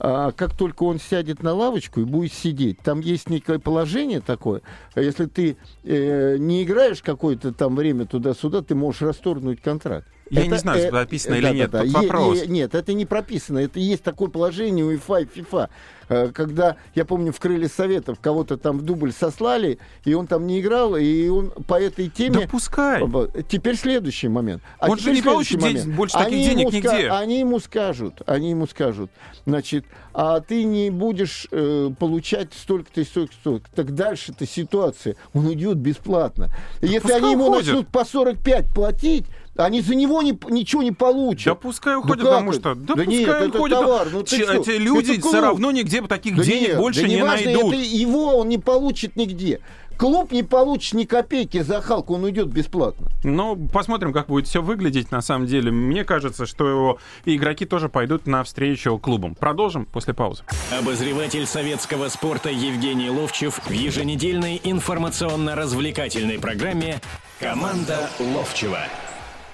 а 0.05 0.33
как 0.33 0.53
только 0.53 0.83
он 0.83 0.99
сядет 0.99 1.41
на 1.41 1.53
лавочку 1.53 2.01
и 2.01 2.03
будет 2.03 2.33
сидеть, 2.33 2.79
там 2.79 2.99
есть 2.99 3.29
некое 3.29 3.57
положение 3.57 4.19
такое. 4.19 4.61
Если 4.97 5.27
ты 5.27 5.55
э, 5.85 6.35
не 6.37 6.63
играешь 6.63 7.01
какое-то 7.01 7.53
там 7.53 7.77
время 7.77 8.05
туда-сюда, 8.05 8.61
ты 8.61 8.75
можешь 8.75 9.01
расторгнуть 9.01 9.61
контракт. 9.61 10.05
Я 10.29 10.41
это, 10.41 10.51
не 10.51 10.57
знаю, 10.57 10.83
э, 10.85 10.89
прописано 10.89 11.35
э, 11.35 11.37
или 11.37 11.45
да, 11.45 11.53
нет. 11.53 11.71
Да, 11.71 11.83
да. 11.83 11.99
вопрос. 12.01 12.41
Е, 12.41 12.47
нет, 12.47 12.75
это 12.75 12.93
не 12.93 13.05
прописано. 13.05 13.59
Это 13.59 13.79
есть 13.79 14.03
такое 14.03 14.29
положение 14.29 14.85
у 14.85 14.89
УЕФА 14.89 15.17
и 15.17 15.25
ФИФА. 15.25 15.69
Э, 16.09 16.31
когда, 16.33 16.77
я 16.95 17.05
помню, 17.05 17.31
в 17.31 17.39
крыле 17.39 17.67
советов 17.67 18.19
кого-то 18.21 18.57
там 18.57 18.79
в 18.79 18.81
дубль 18.83 19.11
сослали, 19.11 19.79
и 20.05 20.13
он 20.13 20.27
там 20.27 20.47
не 20.47 20.59
играл, 20.59 20.95
и 20.95 21.27
он 21.27 21.51
по 21.67 21.79
этой 21.79 22.09
теме... 22.09 22.41
Да 22.41 22.47
пускай. 22.47 23.03
Теперь 23.49 23.75
следующий 23.75 24.27
момент. 24.27 24.61
А 24.79 24.89
он 24.89 24.99
же 24.99 25.11
не 25.11 25.21
получит 25.21 25.61
момент. 25.61 25.87
больше 25.95 26.17
таких 26.17 26.33
они 26.33 26.45
денег 26.45 26.73
нигде. 26.73 27.09
Они 27.09 27.39
ему 27.39 27.59
скажут, 27.59 28.21
они 28.25 28.51
ему 28.51 28.67
скажут, 28.67 29.11
значит, 29.45 29.85
а 30.13 30.39
ты 30.41 30.63
не 30.63 30.89
будешь 30.89 31.47
э, 31.51 31.89
получать 31.97 32.53
столько-то 32.53 33.01
и 33.01 33.03
столько-то. 33.03 33.61
Так 33.73 33.95
дальше-то 33.95 34.45
ситуация. 34.45 35.15
Он 35.33 35.47
уйдет 35.47 35.77
бесплатно. 35.77 36.49
Да 36.81 36.87
Если 36.87 37.11
они 37.11 37.31
ему 37.31 37.47
уходит. 37.47 37.67
начнут 37.67 37.87
по 37.87 38.05
45 38.05 38.65
платить, 38.73 39.25
они 39.55 39.81
за 39.81 39.95
него 39.95 40.21
не, 40.21 40.37
ничего 40.49 40.81
не 40.81 40.91
получат. 40.91 41.45
Да 41.45 41.55
пускай 41.55 41.95
уходят, 41.95 42.23
да 42.23 42.31
потому 42.31 42.53
что... 42.53 42.75
Да, 42.75 42.95
да 42.95 43.03
пускай 43.03 43.17
нет, 43.19 43.55
уходят. 43.55 43.77
Это 43.77 43.87
товар. 43.87 44.07
Ну, 44.11 44.23
Ч- 44.23 44.43
эти 44.43 44.77
люди 44.77 45.19
все 45.19 45.41
равно 45.41 45.71
нигде 45.71 46.01
таких 46.01 46.35
да 46.35 46.43
денег 46.43 46.67
нет, 46.69 46.77
больше 46.77 47.01
да 47.01 47.07
не, 47.07 47.15
не 47.15 47.21
важно, 47.21 47.45
найдут. 47.45 47.73
Это 47.73 47.83
его 47.83 48.37
он 48.37 48.49
не 48.49 48.57
получит 48.57 49.15
нигде. 49.15 49.59
Клуб 49.95 50.31
не 50.31 50.41
получит 50.41 50.93
ни 50.95 51.03
копейки 51.03 51.61
за 51.61 51.79
Халку, 51.79 52.15
он 52.15 52.23
уйдет 52.23 52.47
бесплатно. 52.47 53.09
Ну, 53.23 53.55
посмотрим, 53.71 54.11
как 54.11 54.25
будет 54.25 54.47
все 54.47 54.61
выглядеть 54.61 55.11
на 55.11 55.21
самом 55.21 55.45
деле. 55.45 55.71
Мне 55.71 56.03
кажется, 56.03 56.47
что 56.47 56.97
игроки 57.25 57.65
тоже 57.65 57.89
пойдут 57.89 58.25
навстречу 58.25 58.97
клубам. 58.97 59.35
Продолжим 59.35 59.85
после 59.85 60.15
паузы. 60.15 60.43
Обозреватель 60.77 61.45
советского 61.45 62.09
спорта 62.09 62.49
Евгений 62.49 63.11
Ловчев 63.11 63.61
в 63.65 63.71
еженедельной 63.71 64.59
информационно-развлекательной 64.63 66.39
программе 66.39 66.99
«Команда 67.39 68.09
Ловчева». 68.19 68.79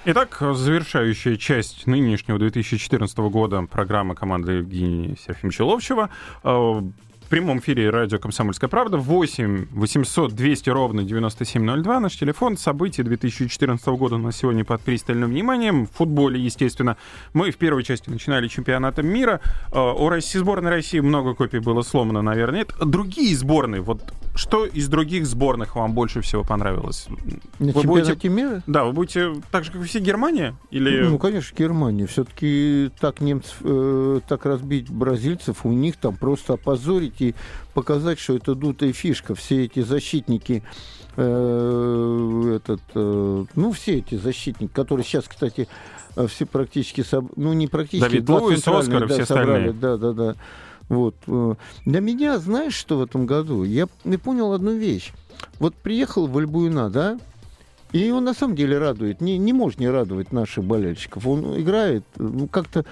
Итак, 0.06 0.38
завершающая 0.40 1.36
часть 1.36 1.86
нынешнего 1.86 2.38
2014 2.38 3.18
года 3.18 3.66
программы 3.70 4.14
команды 4.14 4.52
Евгения 4.52 5.14
Серафимовича 5.22 5.62
Ловчева. 5.66 6.08
Э, 6.42 6.48
в 6.48 7.28
прямом 7.28 7.58
эфире 7.58 7.90
радио 7.90 8.18
«Комсомольская 8.18 8.70
правда» 8.70 8.96
8 8.96 9.66
800 9.70 10.32
200 10.32 10.70
ровно 10.70 11.04
9702. 11.04 12.00
Наш 12.00 12.16
телефон. 12.16 12.56
События 12.56 13.02
2014 13.02 13.86
года 13.88 14.14
у 14.14 14.18
нас 14.18 14.38
сегодня 14.38 14.64
под 14.64 14.80
пристальным 14.80 15.28
вниманием. 15.28 15.86
В 15.86 15.90
футболе, 15.90 16.40
естественно. 16.40 16.96
Мы 17.34 17.50
в 17.50 17.58
первой 17.58 17.82
части 17.82 18.08
начинали 18.08 18.48
чемпионатом 18.48 19.06
мира. 19.06 19.42
Э, 19.70 19.78
у 19.78 20.08
России, 20.08 20.38
сборной 20.38 20.70
России 20.70 21.00
много 21.00 21.34
копий 21.34 21.58
было 21.58 21.82
сломано, 21.82 22.22
наверное. 22.22 22.60
Нет. 22.60 22.72
Другие 22.80 23.36
сборные, 23.36 23.82
вот 23.82 24.14
что 24.40 24.64
из 24.64 24.88
других 24.88 25.26
сборных 25.26 25.76
вам 25.76 25.92
больше 25.92 26.22
всего 26.22 26.42
понравилось? 26.44 27.06
На 27.58 27.72
Вы 27.72 27.82
будете- 27.82 28.28
мира? 28.30 28.62
Да, 28.66 28.84
вы 28.84 28.92
будете 28.92 29.34
так 29.50 29.64
же, 29.64 29.72
как 29.72 29.82
и 29.82 29.84
все 29.84 29.98
Германия? 29.98 30.54
Или... 30.70 31.02
Ну, 31.02 31.18
конечно, 31.18 31.54
Германия. 31.54 32.06
Все-таки 32.06 32.90
так 32.98 33.20
немцев, 33.20 33.56
э, 33.60 34.20
так 34.26 34.46
разбить 34.46 34.88
бразильцев, 34.88 35.66
у 35.66 35.72
них 35.72 35.96
там 35.96 36.16
просто 36.16 36.54
опозорить 36.54 37.20
и 37.20 37.34
показать, 37.74 38.18
что 38.18 38.34
это 38.34 38.54
дутая 38.54 38.94
фишка. 38.94 39.34
Все 39.34 39.64
эти 39.66 39.80
защитники, 39.82 40.62
э, 41.16 42.52
этот, 42.56 42.80
э, 42.94 43.44
ну, 43.54 43.72
все 43.72 43.98
эти 43.98 44.14
защитники, 44.14 44.72
которые 44.72 45.04
сейчас, 45.04 45.26
кстати, 45.28 45.68
э, 46.16 46.26
все 46.26 46.46
практически, 46.46 47.02
соб- 47.02 47.32
ну, 47.36 47.52
не 47.52 47.66
практически, 47.66 48.08
Давид 48.08 48.28
Луис, 48.28 48.66
Оскар 48.66 49.06
да, 49.06 49.14
все 49.14 49.26
собрали. 49.26 49.68
остальные. 49.68 49.72
Да, 49.74 49.96
да, 49.98 50.12
да. 50.12 50.34
Вот. 50.90 51.14
э. 51.26 51.54
Для 51.86 52.00
меня, 52.00 52.38
знаешь, 52.38 52.74
что 52.74 52.98
в 52.98 53.02
этом 53.02 53.24
году? 53.24 53.62
Я 53.64 53.86
не 54.04 54.18
понял 54.18 54.52
одну 54.52 54.72
вещь. 54.72 55.12
Вот 55.58 55.74
приехал 55.74 56.26
в 56.26 56.36
Альбуина, 56.36 56.90
да, 56.90 57.18
и 57.92 58.10
он 58.10 58.24
на 58.24 58.34
самом 58.34 58.56
деле 58.56 58.76
радует. 58.76 59.20
Не, 59.20 59.38
не 59.38 59.52
может 59.52 59.78
не 59.78 59.88
радовать 59.88 60.32
наших 60.32 60.64
болельщиков. 60.64 61.26
Он 61.26 61.58
играет, 61.58 62.04
ну, 62.16 62.46
как-то... 62.48 62.84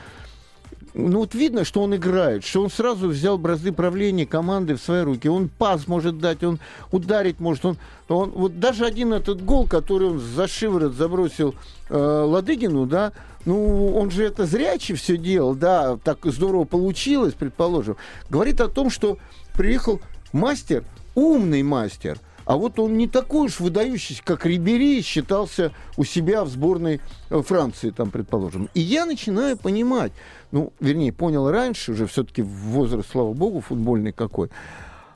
Ну, 0.94 1.18
вот 1.18 1.34
видно, 1.34 1.64
что 1.64 1.82
он 1.82 1.94
играет, 1.94 2.44
что 2.44 2.62
он 2.62 2.70
сразу 2.70 3.08
взял 3.08 3.36
бразды 3.36 3.72
правления 3.72 4.26
команды 4.26 4.74
в 4.74 4.80
свои 4.80 5.02
руки. 5.02 5.28
Он 5.28 5.48
пас 5.48 5.86
может 5.86 6.18
дать, 6.18 6.42
он 6.42 6.58
ударить 6.90 7.40
может. 7.40 7.64
Он, 7.64 7.76
он, 8.08 8.30
вот 8.30 8.58
даже 8.58 8.84
один 8.84 9.12
этот 9.12 9.44
гол, 9.44 9.66
который 9.66 10.08
он 10.08 10.18
за 10.18 10.48
шиворот 10.48 10.94
забросил 10.94 11.54
э, 11.88 11.96
Ладыгину, 11.96 12.86
да, 12.86 13.12
ну, 13.48 13.96
он 13.96 14.10
же 14.10 14.26
это 14.26 14.44
зрячий 14.44 14.94
все 14.94 15.16
делал, 15.16 15.54
да, 15.54 15.96
так 16.04 16.18
здорово 16.24 16.64
получилось, 16.64 17.32
предположим. 17.32 17.96
Говорит 18.28 18.60
о 18.60 18.68
том, 18.68 18.90
что 18.90 19.16
приехал 19.54 20.02
мастер, 20.34 20.84
умный 21.14 21.62
мастер, 21.62 22.18
а 22.44 22.58
вот 22.58 22.78
он 22.78 22.98
не 22.98 23.08
такой 23.08 23.46
уж 23.46 23.58
выдающийся, 23.58 24.22
как 24.22 24.44
Рибери 24.44 25.00
считался 25.00 25.72
у 25.96 26.04
себя 26.04 26.44
в 26.44 26.50
сборной 26.50 27.00
э, 27.30 27.40
Франции, 27.40 27.88
там, 27.88 28.10
предположим. 28.10 28.68
И 28.74 28.80
я 28.80 29.06
начинаю 29.06 29.56
понимать, 29.56 30.12
ну, 30.50 30.74
вернее, 30.78 31.14
понял 31.14 31.50
раньше, 31.50 31.92
уже 31.92 32.06
все-таки 32.06 32.42
возраст, 32.42 33.10
слава 33.10 33.32
богу, 33.32 33.62
футбольный 33.62 34.12
какой, 34.12 34.50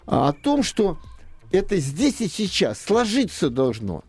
а 0.07 0.29
о 0.29 0.33
том, 0.33 0.63
что 0.63 0.97
это 1.51 1.77
здесь 1.77 2.23
и 2.23 2.29
сейчас 2.29 2.81
сложиться 2.81 3.51
должно. 3.51 4.05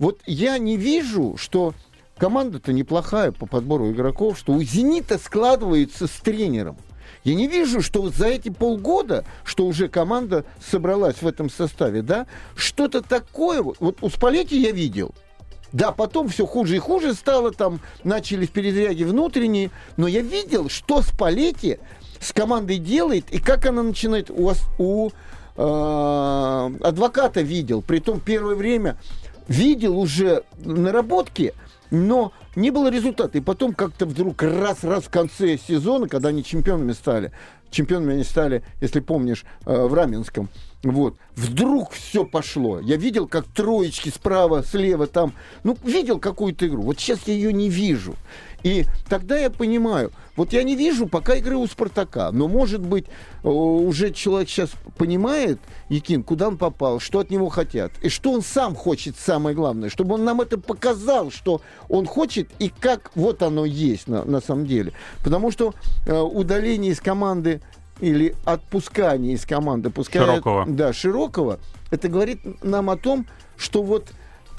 Вот 0.00 0.18
я 0.26 0.58
не 0.58 0.76
вижу, 0.76 1.36
что 1.36 1.74
команда-то 2.18 2.72
неплохая 2.72 3.32
по 3.32 3.46
подбору 3.46 3.90
игроков, 3.90 4.38
что 4.38 4.52
у 4.52 4.62
«Зенита» 4.62 5.18
складывается 5.18 6.06
с 6.06 6.12
тренером. 6.12 6.76
Я 7.24 7.34
не 7.34 7.46
вижу, 7.46 7.80
что 7.80 8.02
вот 8.02 8.14
за 8.14 8.26
эти 8.26 8.48
полгода, 8.48 9.24
что 9.44 9.66
уже 9.66 9.88
команда 9.88 10.44
собралась 10.64 11.22
в 11.22 11.26
этом 11.26 11.50
составе, 11.50 12.02
да, 12.02 12.26
что-то 12.54 13.02
такое, 13.02 13.62
вот, 13.62 13.98
у 14.02 14.10
Спалетти 14.10 14.60
я 14.60 14.72
видел, 14.72 15.14
да, 15.72 15.92
потом 15.92 16.28
все 16.28 16.46
хуже 16.46 16.76
и 16.76 16.78
хуже 16.78 17.14
стало, 17.14 17.52
там 17.52 17.80
начали 18.04 18.46
в 18.46 18.50
передряги 18.50 19.04
внутренние, 19.04 19.70
но 19.96 20.06
я 20.06 20.20
видел, 20.20 20.68
что 20.68 21.02
Спалетти 21.02 21.78
с 22.20 22.32
командой 22.32 22.78
делает 22.78 23.26
и 23.30 23.38
как 23.38 23.66
она 23.66 23.82
начинает. 23.82 24.30
У, 24.30 24.44
вас- 24.44 24.64
у 24.78 25.10
э, 25.56 26.70
адвоката 26.82 27.42
видел, 27.42 27.82
при 27.82 28.00
том 28.00 28.20
первое 28.20 28.54
время 28.54 28.96
видел 29.46 29.98
уже 29.98 30.44
наработки, 30.64 31.54
но 31.90 32.32
не 32.56 32.70
было 32.70 32.90
результата. 32.90 33.38
И 33.38 33.40
потом 33.40 33.74
как-то 33.74 34.06
вдруг 34.06 34.42
раз-раз 34.42 35.04
в 35.04 35.10
конце 35.10 35.56
сезона, 35.56 36.08
когда 36.08 36.30
они 36.30 36.44
чемпионами 36.44 36.92
стали, 36.92 37.32
чемпионами 37.70 38.14
они 38.14 38.24
стали, 38.24 38.62
если 38.80 39.00
помнишь, 39.00 39.44
э, 39.66 39.86
в 39.86 39.94
Раменском, 39.94 40.48
вот, 40.82 41.16
вдруг 41.34 41.92
все 41.92 42.24
пошло. 42.24 42.80
Я 42.80 42.96
видел, 42.96 43.26
как 43.26 43.46
троечки 43.46 44.10
справа, 44.10 44.62
слева 44.62 45.06
там, 45.06 45.32
ну, 45.64 45.76
видел 45.82 46.18
какую-то 46.18 46.66
игру. 46.66 46.82
Вот 46.82 47.00
сейчас 47.00 47.20
я 47.26 47.34
ее 47.34 47.52
не 47.52 47.68
вижу. 47.68 48.14
И 48.62 48.84
тогда 49.08 49.38
я 49.38 49.50
понимаю, 49.50 50.10
вот 50.36 50.52
я 50.52 50.62
не 50.62 50.74
вижу 50.74 51.06
пока 51.06 51.34
игры 51.34 51.56
у 51.56 51.66
Спартака, 51.66 52.30
но, 52.32 52.48
может 52.48 52.80
быть, 52.80 53.06
э, 53.44 53.48
уже 53.48 54.12
человек 54.12 54.48
сейчас 54.48 54.70
понимает, 54.96 55.60
Якин, 55.88 56.22
куда 56.22 56.48
он 56.48 56.58
попал, 56.58 56.98
что 56.98 57.20
от 57.20 57.30
него 57.30 57.48
хотят, 57.48 57.92
и 58.02 58.08
что 58.08 58.32
он 58.32 58.42
сам 58.42 58.74
хочет, 58.74 59.16
самое 59.16 59.54
главное, 59.54 59.90
чтобы 59.90 60.14
он 60.14 60.24
нам 60.24 60.40
это 60.40 60.58
показал, 60.58 61.30
что 61.30 61.60
он 61.88 62.06
хочет, 62.06 62.48
и 62.58 62.68
как 62.68 63.12
вот 63.14 63.42
оно 63.42 63.64
есть 63.64 64.08
на, 64.08 64.24
на 64.24 64.40
самом 64.40 64.66
деле. 64.66 64.92
Потому 65.22 65.50
что 65.52 65.74
э, 66.06 66.18
удаление 66.18 66.92
из 66.92 67.00
команды 67.00 67.60
или 68.00 68.34
отпускание 68.44 69.34
из 69.34 69.44
команды, 69.44 69.90
пускай... 69.90 70.22
Широкого. 70.22 70.66
Да, 70.66 70.92
Широкого, 70.92 71.58
это 71.90 72.08
говорит 72.08 72.40
нам 72.64 72.90
о 72.90 72.96
том, 72.96 73.26
что 73.56 73.82
вот 73.82 74.08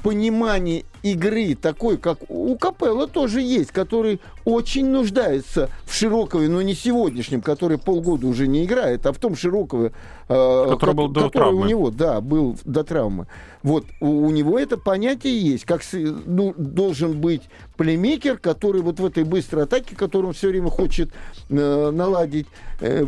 понимание 0.02 0.84
игры 1.02 1.54
такой, 1.54 1.96
как 1.96 2.18
у 2.28 2.56
Капелла 2.56 3.06
тоже 3.06 3.40
есть, 3.40 3.70
который 3.72 4.20
очень 4.44 4.86
нуждается 4.86 5.70
в 5.84 5.94
Широкове, 5.94 6.48
но 6.48 6.62
не 6.62 6.74
сегодняшнем, 6.74 7.40
который 7.40 7.78
полгода 7.78 8.26
уже 8.26 8.46
не 8.46 8.64
играет, 8.64 9.06
а 9.06 9.12
в 9.12 9.18
том 9.18 9.36
Широкове, 9.36 9.92
э, 10.28 10.66
Который 10.70 10.94
был 10.94 11.08
до 11.08 11.20
который 11.22 11.32
травмы. 11.32 11.60
у 11.60 11.64
него, 11.64 11.90
да, 11.90 12.20
был 12.20 12.58
до 12.64 12.84
травмы. 12.84 13.26
Вот 13.62 13.84
у, 14.00 14.26
у 14.26 14.30
него 14.30 14.58
это 14.58 14.76
понятие 14.78 15.38
есть, 15.38 15.64
как 15.64 15.82
ну, 15.92 16.54
должен 16.56 17.20
быть 17.20 17.42
плеймейкер, 17.76 18.38
который 18.38 18.80
вот 18.80 19.00
в 19.00 19.04
этой 19.04 19.24
быстрой 19.24 19.64
атаке, 19.64 19.94
которую 19.94 20.28
он 20.28 20.34
все 20.34 20.48
время 20.48 20.70
хочет 20.70 21.10
э, 21.48 21.90
наладить, 21.90 22.46
э, 22.80 23.04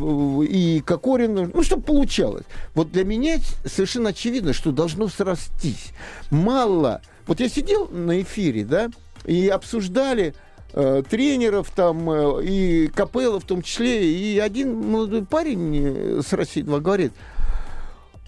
и 0.49 0.81
Кокорин, 0.81 1.51
ну, 1.55 1.63
чтобы 1.63 1.83
получалось. 1.83 2.45
Вот 2.75 2.91
для 2.91 3.05
меня 3.05 3.39
совершенно 3.65 4.11
очевидно, 4.11 4.53
что 4.53 4.73
должно 4.73 5.09
срастись. 5.09 5.93
Мало. 6.31 7.01
Вот 7.27 7.41
я 7.41 7.49
сидел 7.49 7.89
на 7.89 8.21
эфире, 8.23 8.65
да, 8.65 8.91
и 9.25 9.49
обсуждали 9.49 10.35
э, 10.73 11.03
тренеров 11.09 11.71
там, 11.71 12.11
э, 12.11 12.45
и 12.45 12.87
Капелла 12.89 13.41
в 13.41 13.45
том 13.45 13.63
числе, 13.63 14.13
и 14.13 14.39
один 14.39 14.75
молодой 14.75 15.25
парень 15.25 16.19
э, 16.19 16.21
с 16.27 16.33
России 16.33 16.63
2 16.63 16.81
говорит, 16.81 17.13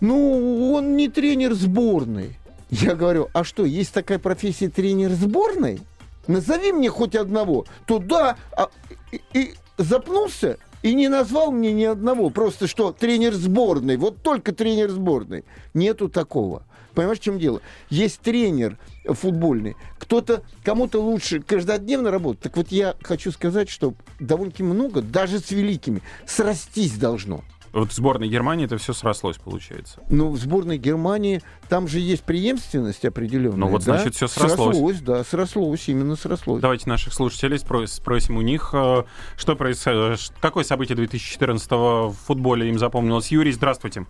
ну, 0.01 0.73
он 0.73 0.97
не 0.97 1.09
тренер 1.09 1.55
сборной. 1.55 2.39
Я 2.71 2.95
говорю, 2.95 3.29
а 3.33 3.45
что, 3.45 3.65
есть 3.65 3.93
такая 3.93 4.19
профессия 4.19 4.69
тренер 4.69 5.11
сборной? 5.11 5.81
Назови 6.27 6.73
мне 6.73 6.89
хоть 6.89 7.15
одного. 7.15 7.67
То 7.87 7.99
да, 7.99 8.37
а- 8.53 8.71
и, 9.13 9.21
и 9.33 9.55
запнулся 9.79 10.59
и 10.83 10.95
не 10.95 11.09
назвал 11.09 11.51
мне 11.53 11.73
ни 11.73 11.85
одного. 11.85 12.31
Просто 12.31 12.67
что 12.67 12.93
тренер 12.93 13.35
сборной, 13.35 13.97
вот 13.97 14.23
только 14.23 14.53
тренер 14.53 14.91
сборной. 14.91 15.45
Нету 15.73 16.09
такого. 16.09 16.65
Понимаешь, 16.95 17.19
в 17.19 17.23
чем 17.23 17.39
дело? 17.39 17.61
Есть 17.91 18.21
тренер 18.21 18.79
футбольный. 19.05 19.77
Кто-то, 19.99 20.43
кому-то 20.63 21.03
лучше 21.03 21.41
каждодневно 21.41 22.11
работать. 22.11 22.43
Так 22.43 22.57
вот 22.57 22.69
я 22.71 22.95
хочу 23.03 23.33
сказать, 23.33 23.69
что 23.69 23.95
довольно-таки 24.21 24.63
много, 24.63 25.03
даже 25.03 25.39
с 25.41 25.51
великими, 25.51 26.03
срастись 26.27 26.97
должно. 26.97 27.43
Вот 27.75 27.91
в 27.91 27.93
сборной 27.93 28.29
Германии 28.29 28.67
это 28.67 28.79
все 28.79 28.93
срослось, 28.93 29.37
получается. 29.37 30.01
Ну, 30.09 30.31
в 30.31 30.37
сборной 30.37 30.79
Германии 30.79 31.43
там 31.69 31.89
же 31.89 31.99
есть 31.99 32.23
преемственность 32.23 33.05
определенная. 33.05 33.59
Ну, 33.59 33.67
вот, 33.67 33.85
да? 33.85 33.97
значит, 33.97 34.15
всё 34.15 34.29
срослось. 34.29 34.77
Срослось, 34.77 35.01
да, 35.01 35.25
срослось, 35.25 35.89
именно 35.89 36.15
срослось. 36.15 36.63
Давайте 36.63 36.89
наших 36.89 37.13
слушателей 37.13 37.57
спрос- 37.57 37.89
спросим 37.89 38.37
у 38.37 38.43
них, 38.43 38.71
э, 38.75 39.03
что 39.37 39.57
происходит, 39.57 40.21
какое 40.41 40.63
событие 40.63 40.95
2014 40.95 42.11
в 42.11 42.17
футболе 42.27 42.69
им 42.69 42.79
запомнилось. 42.79 43.33
Юрий, 43.33 43.51
здравствуйте. 43.51 44.07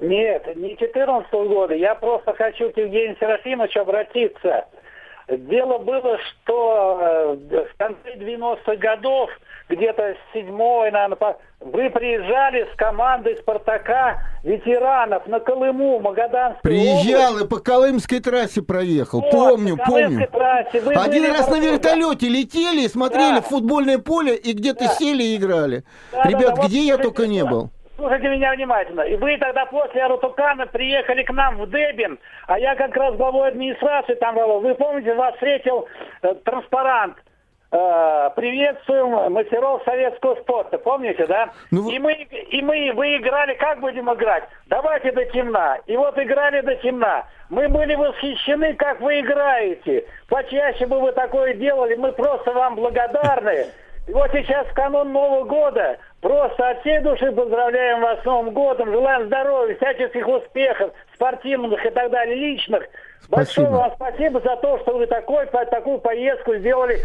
Нет, 0.00 0.56
не 0.56 0.76
14 0.76 1.32
года. 1.32 1.74
Я 1.74 1.94
просто 1.94 2.34
хочу 2.34 2.70
к 2.70 2.76
Евгению 2.76 3.16
Серафимовичу 3.18 3.80
обратиться. 3.80 4.66
Дело 5.28 5.78
было, 5.78 6.18
что 6.18 6.98
э, 7.50 7.64
в 7.64 7.76
конце 7.78 8.14
90-х 8.16 8.76
годов, 8.76 9.28
где-то 9.68 10.14
с 10.14 10.32
седьмой, 10.32 10.92
наверное, 10.92 11.16
по- 11.16 11.36
вы 11.58 11.90
приезжали 11.90 12.68
с 12.72 12.76
командой 12.76 13.36
«Спартака» 13.38 14.22
ветеранов 14.44 15.26
на 15.26 15.40
Колыму, 15.40 15.98
Магаданскую 15.98 16.60
Приезжал 16.62 17.38
и 17.38 17.48
по 17.48 17.58
Колымской 17.58 18.20
трассе 18.20 18.62
проехал. 18.62 19.20
Вот, 19.20 19.32
помню, 19.32 19.76
помню. 19.84 20.28
трассе. 20.28 20.80
Вы 20.80 20.94
Один 20.94 21.24
раз 21.32 21.50
на 21.50 21.58
вертолете 21.58 22.28
летели 22.28 22.82
и 22.82 22.88
смотрели 22.88 23.36
Да. 23.36 23.42
футбольное 23.42 23.98
поле 23.98 24.36
и 24.36 24.52
где-то 24.52 24.84
Да. 24.84 24.90
сели 24.90 25.24
и 25.24 25.36
играли. 25.36 25.82
Да, 26.12 26.22
да, 26.22 26.28
Ребят, 26.28 26.54
да, 26.54 26.62
вот 26.62 26.66
где 26.68 26.78
я 26.82 26.94
слушайте, 26.94 27.02
только 27.02 27.26
не 27.26 27.42
был. 27.44 27.70
Слушайте 27.96 28.28
меня 28.28 28.52
внимательно. 28.52 29.00
И 29.02 29.16
вы 29.16 29.38
тогда 29.38 29.64
после 29.66 30.04
Арутукана 30.04 30.66
приехали 30.66 31.22
к 31.22 31.32
нам 31.32 31.56
в 31.56 31.70
Дебин, 31.70 32.18
а 32.46 32.58
я 32.58 32.74
как 32.74 32.94
раз 32.94 33.16
главой 33.16 33.48
администрации 33.48 34.14
там 34.14 34.34
был. 34.34 34.60
Вы 34.60 34.74
помните, 34.74 35.14
вас 35.14 35.32
встретил 35.34 35.86
э, 36.22 36.34
транспарант. 36.44 37.16
э, 37.72 38.30
приветствуем 38.36 39.32
мастеров 39.32 39.82
советского 39.84 40.34
спорта, 40.36 40.76
помните, 40.78 41.26
да? 41.26 41.50
Ну, 41.70 41.88
И 41.90 41.98
мы, 41.98 42.12
и 42.12 42.62
мы, 42.62 42.92
вы 42.94 43.16
играли, 43.16 43.54
как 43.54 43.80
будем 43.80 44.12
играть? 44.12 44.44
Давайте 44.66 45.10
до 45.12 45.24
темна. 45.26 45.78
И 45.86 45.96
вот 45.96 46.18
играли 46.18 46.60
до 46.60 46.76
темна. 46.76 47.24
Мы 47.48 47.68
были 47.68 47.94
восхищены, 47.94 48.74
как 48.74 49.00
вы 49.00 49.20
играете. 49.20 50.04
Почаще 50.28 50.86
бы 50.86 51.00
вы 51.00 51.12
такое 51.12 51.54
делали, 51.54 51.94
мы 51.94 52.12
просто 52.12 52.52
вам 52.52 52.76
благодарны. 52.76 53.66
И 54.06 54.12
вот 54.12 54.30
сейчас 54.32 54.66
в 54.68 54.74
канун 54.74 55.12
Нового 55.12 55.44
года 55.44 55.98
Просто 56.26 56.70
от 56.70 56.80
всей 56.80 56.98
души 57.02 57.30
поздравляем 57.30 58.00
вас 58.00 58.20
с 58.20 58.24
Новым 58.24 58.52
годом, 58.52 58.90
желаем 58.90 59.26
здоровья, 59.26 59.76
всяческих 59.76 60.26
успехов, 60.26 60.90
спортивных 61.14 61.86
и 61.86 61.90
так 61.90 62.10
далее, 62.10 62.34
личных. 62.34 62.82
Большое 63.28 63.68
Спасибо. 63.68 63.70
вам 63.70 63.92
спасибо 63.94 64.40
за 64.40 64.56
то, 64.56 64.76
что 64.80 64.98
вы 64.98 65.06
такой, 65.06 65.46
такую 65.46 65.98
поездку 65.98 66.56
сделали 66.56 66.98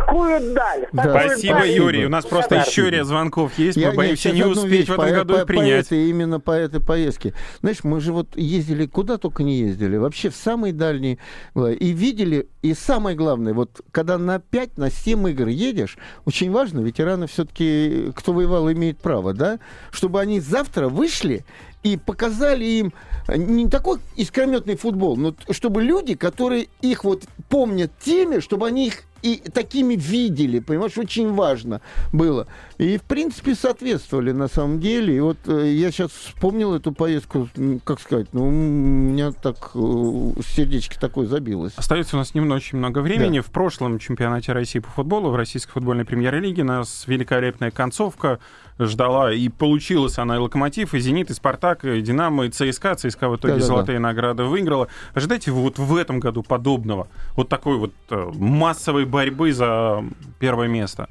такую 0.00 0.54
даль. 0.54 0.86
Да. 0.92 1.02
такую 1.02 1.28
Спасибо, 1.30 1.54
даль. 1.60 1.70
Юрий. 1.70 2.06
У 2.06 2.08
нас 2.08 2.24
просто 2.24 2.54
Благодарен. 2.56 2.70
еще 2.72 2.90
ряд 2.90 3.06
звонков 3.06 3.58
есть. 3.58 3.76
Мы 3.76 3.82
Я- 3.82 3.92
боимся 3.92 4.28
я 4.30 4.34
не 4.34 4.44
успеть 4.44 4.70
вещь 4.70 4.88
в 4.88 4.92
этом 4.92 5.04
по- 5.04 5.10
году 5.10 5.34
по- 5.34 5.40
и 5.40 5.44
принять. 5.44 5.88
По 5.88 5.94
этой, 5.94 6.10
именно 6.10 6.40
по 6.40 6.50
этой 6.52 6.80
поездке. 6.80 7.34
Знаешь, 7.60 7.84
мы 7.84 8.00
же 8.00 8.12
вот 8.12 8.36
ездили 8.36 8.86
куда 8.86 9.18
только 9.18 9.42
не 9.42 9.58
ездили. 9.58 9.96
Вообще 9.96 10.30
в 10.30 10.36
самые 10.36 10.72
дальние. 10.72 11.18
э, 11.54 11.74
И 11.74 11.92
видели, 11.92 12.48
и 12.62 12.74
самое 12.74 13.16
главное, 13.16 13.52
вот 13.54 13.80
когда 13.90 14.18
на 14.18 14.38
5, 14.38 14.78
на 14.78 14.90
7 14.90 15.28
игр 15.30 15.48
едешь, 15.48 15.96
очень 16.24 16.50
важно, 16.50 16.80
ветераны 16.80 17.26
все-таки, 17.26 18.12
кто 18.14 18.32
воевал, 18.32 18.70
имеет 18.72 18.98
право, 18.98 19.32
да, 19.34 19.58
чтобы 19.90 20.20
они 20.20 20.40
завтра 20.40 20.88
вышли 20.88 21.44
и 21.82 21.96
показали 21.96 22.64
им 22.64 22.92
э, 23.28 23.36
не 23.36 23.68
такой 23.68 23.98
искрометный 24.16 24.76
футбол, 24.76 25.16
но 25.16 25.34
чтобы 25.50 25.82
люди, 25.82 26.14
которые 26.14 26.68
их 26.80 27.04
вот 27.04 27.24
помнят 27.48 27.90
теми, 28.00 28.38
чтобы 28.40 28.66
они 28.66 28.86
их 28.86 29.02
и 29.22 29.36
такими 29.36 29.94
видели, 29.94 30.58
понимаешь, 30.58 30.98
очень 30.98 31.32
важно 31.32 31.80
было. 32.12 32.46
И, 32.78 32.98
в 32.98 33.02
принципе, 33.02 33.54
соответствовали 33.54 34.32
на 34.32 34.48
самом 34.48 34.80
деле. 34.80 35.16
И 35.16 35.20
вот 35.20 35.38
э, 35.46 35.72
я 35.72 35.90
сейчас 35.90 36.10
вспомнил 36.10 36.74
эту 36.74 36.92
поездку, 36.92 37.48
как 37.84 38.00
сказать, 38.00 38.26
ну, 38.32 38.48
у 38.48 38.50
меня 38.50 39.32
так 39.32 39.70
э, 39.74 40.32
сердечко 40.54 40.98
такое 40.98 41.26
забилось. 41.26 41.72
Остается 41.76 42.16
у 42.16 42.18
нас 42.18 42.34
немного, 42.34 42.56
очень 42.56 42.78
много 42.78 42.98
времени. 42.98 43.40
В 43.40 43.50
прошлом 43.50 43.98
чемпионате 43.98 44.52
России 44.52 44.80
по 44.80 44.88
футболу 44.88 45.30
в 45.30 45.36
российской 45.36 45.72
футбольной 45.72 46.04
премьер-лиге 46.04 46.64
нас 46.64 47.04
великолепная 47.06 47.70
концовка 47.70 48.40
ждала. 48.86 49.32
И 49.32 49.48
получилась 49.48 50.18
она 50.18 50.36
и 50.36 50.38
Локомотив, 50.38 50.94
и 50.94 50.98
Зенит, 51.00 51.30
и 51.30 51.34
Спартак, 51.34 51.84
и 51.84 52.00
Динамо, 52.00 52.46
и 52.46 52.50
ЦСКА. 52.50 52.94
ЦСКА 52.94 53.28
в 53.28 53.36
итоге 53.36 53.54
Да-да-да. 53.54 53.66
золотые 53.66 53.98
награды 53.98 54.44
выиграла. 54.44 54.88
Ожидайте 55.14 55.50
вот 55.50 55.78
в 55.78 55.96
этом 55.96 56.20
году 56.20 56.42
подобного? 56.42 57.08
Вот 57.36 57.48
такой 57.48 57.76
вот 57.78 57.92
э, 58.10 58.30
массовой 58.34 59.04
борьбы 59.04 59.52
за 59.52 60.04
первое 60.38 60.68
место. 60.68 61.08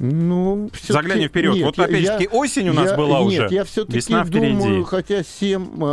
Ну, 0.00 0.70
Заглянем 0.86 1.28
вперед. 1.28 1.54
нет, 1.56 1.64
Вот 1.64 1.78
опять-таки 1.80 2.28
осень 2.28 2.68
у 2.68 2.72
нас 2.72 2.90
я- 2.92 2.96
была 2.96 3.20
нет, 3.24 3.46
уже. 3.46 3.54
я 3.54 3.64
все-таки 3.64 3.96
Весна 3.96 4.24
впереди. 4.24 4.52
думаю, 4.56 4.84
хотя 4.84 5.24
7 5.24 5.84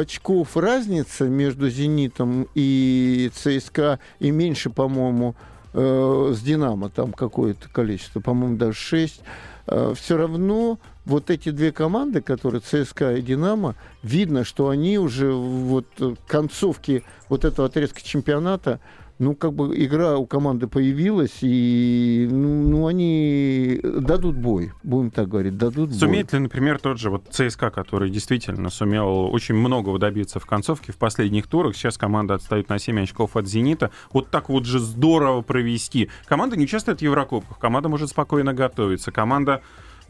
очков 0.00 0.56
разница 0.56 1.24
между 1.24 1.68
«Зенитом» 1.68 2.46
и 2.54 3.30
ЦСКА, 3.34 3.98
и 4.18 4.30
меньше, 4.30 4.70
по-моему, 4.70 5.34
э, 5.74 6.32
с 6.34 6.40
«Динамо», 6.40 6.88
там 6.88 7.12
какое-то 7.12 7.68
количество, 7.68 8.20
по-моему, 8.20 8.56
даже 8.56 8.72
6, 8.78 9.20
все 9.94 10.16
равно 10.16 10.78
вот 11.04 11.30
эти 11.30 11.50
две 11.50 11.72
команды, 11.72 12.20
которые 12.20 12.60
ЦСКА 12.60 13.14
и 13.16 13.22
«Динамо», 13.22 13.74
видно, 14.02 14.44
что 14.44 14.68
они 14.68 14.98
уже 14.98 15.32
вот 15.32 15.86
э, 15.98 16.14
к 16.14 16.30
концовке 16.30 17.02
вот 17.28 17.44
этого 17.44 17.68
отрезка 17.68 18.02
чемпионата 18.02 18.80
ну, 19.20 19.34
как 19.34 19.52
бы 19.52 19.76
игра 19.76 20.16
у 20.16 20.26
команды 20.26 20.66
появилась, 20.66 21.38
и 21.42 22.26
ну, 22.30 22.62
ну, 22.62 22.86
они 22.86 23.78
дадут 23.82 24.34
бой, 24.36 24.72
будем 24.82 25.10
так 25.10 25.28
говорить, 25.28 25.58
дадут 25.58 25.90
бой. 25.90 25.98
Сумеет 25.98 26.32
ли, 26.32 26.38
например, 26.38 26.78
тот 26.78 26.98
же 26.98 27.10
вот 27.10 27.24
ЦСКА, 27.30 27.70
который 27.70 28.08
действительно 28.08 28.70
сумел 28.70 29.26
очень 29.26 29.54
многого 29.54 29.98
добиться 29.98 30.40
в 30.40 30.46
концовке 30.46 30.92
в 30.92 30.96
последних 30.96 31.48
турах, 31.48 31.76
сейчас 31.76 31.98
команда 31.98 32.34
отстает 32.34 32.70
на 32.70 32.78
7 32.78 33.02
очков 33.02 33.36
от 33.36 33.46
«Зенита», 33.46 33.90
вот 34.10 34.30
так 34.30 34.48
вот 34.48 34.64
же 34.64 34.78
здорово 34.78 35.42
провести. 35.42 36.08
Команда 36.24 36.56
не 36.56 36.64
участвует 36.64 37.00
в 37.00 37.02
Еврокубках, 37.02 37.58
команда 37.58 37.90
может 37.90 38.08
спокойно 38.08 38.54
готовиться, 38.54 39.12
команда 39.12 39.60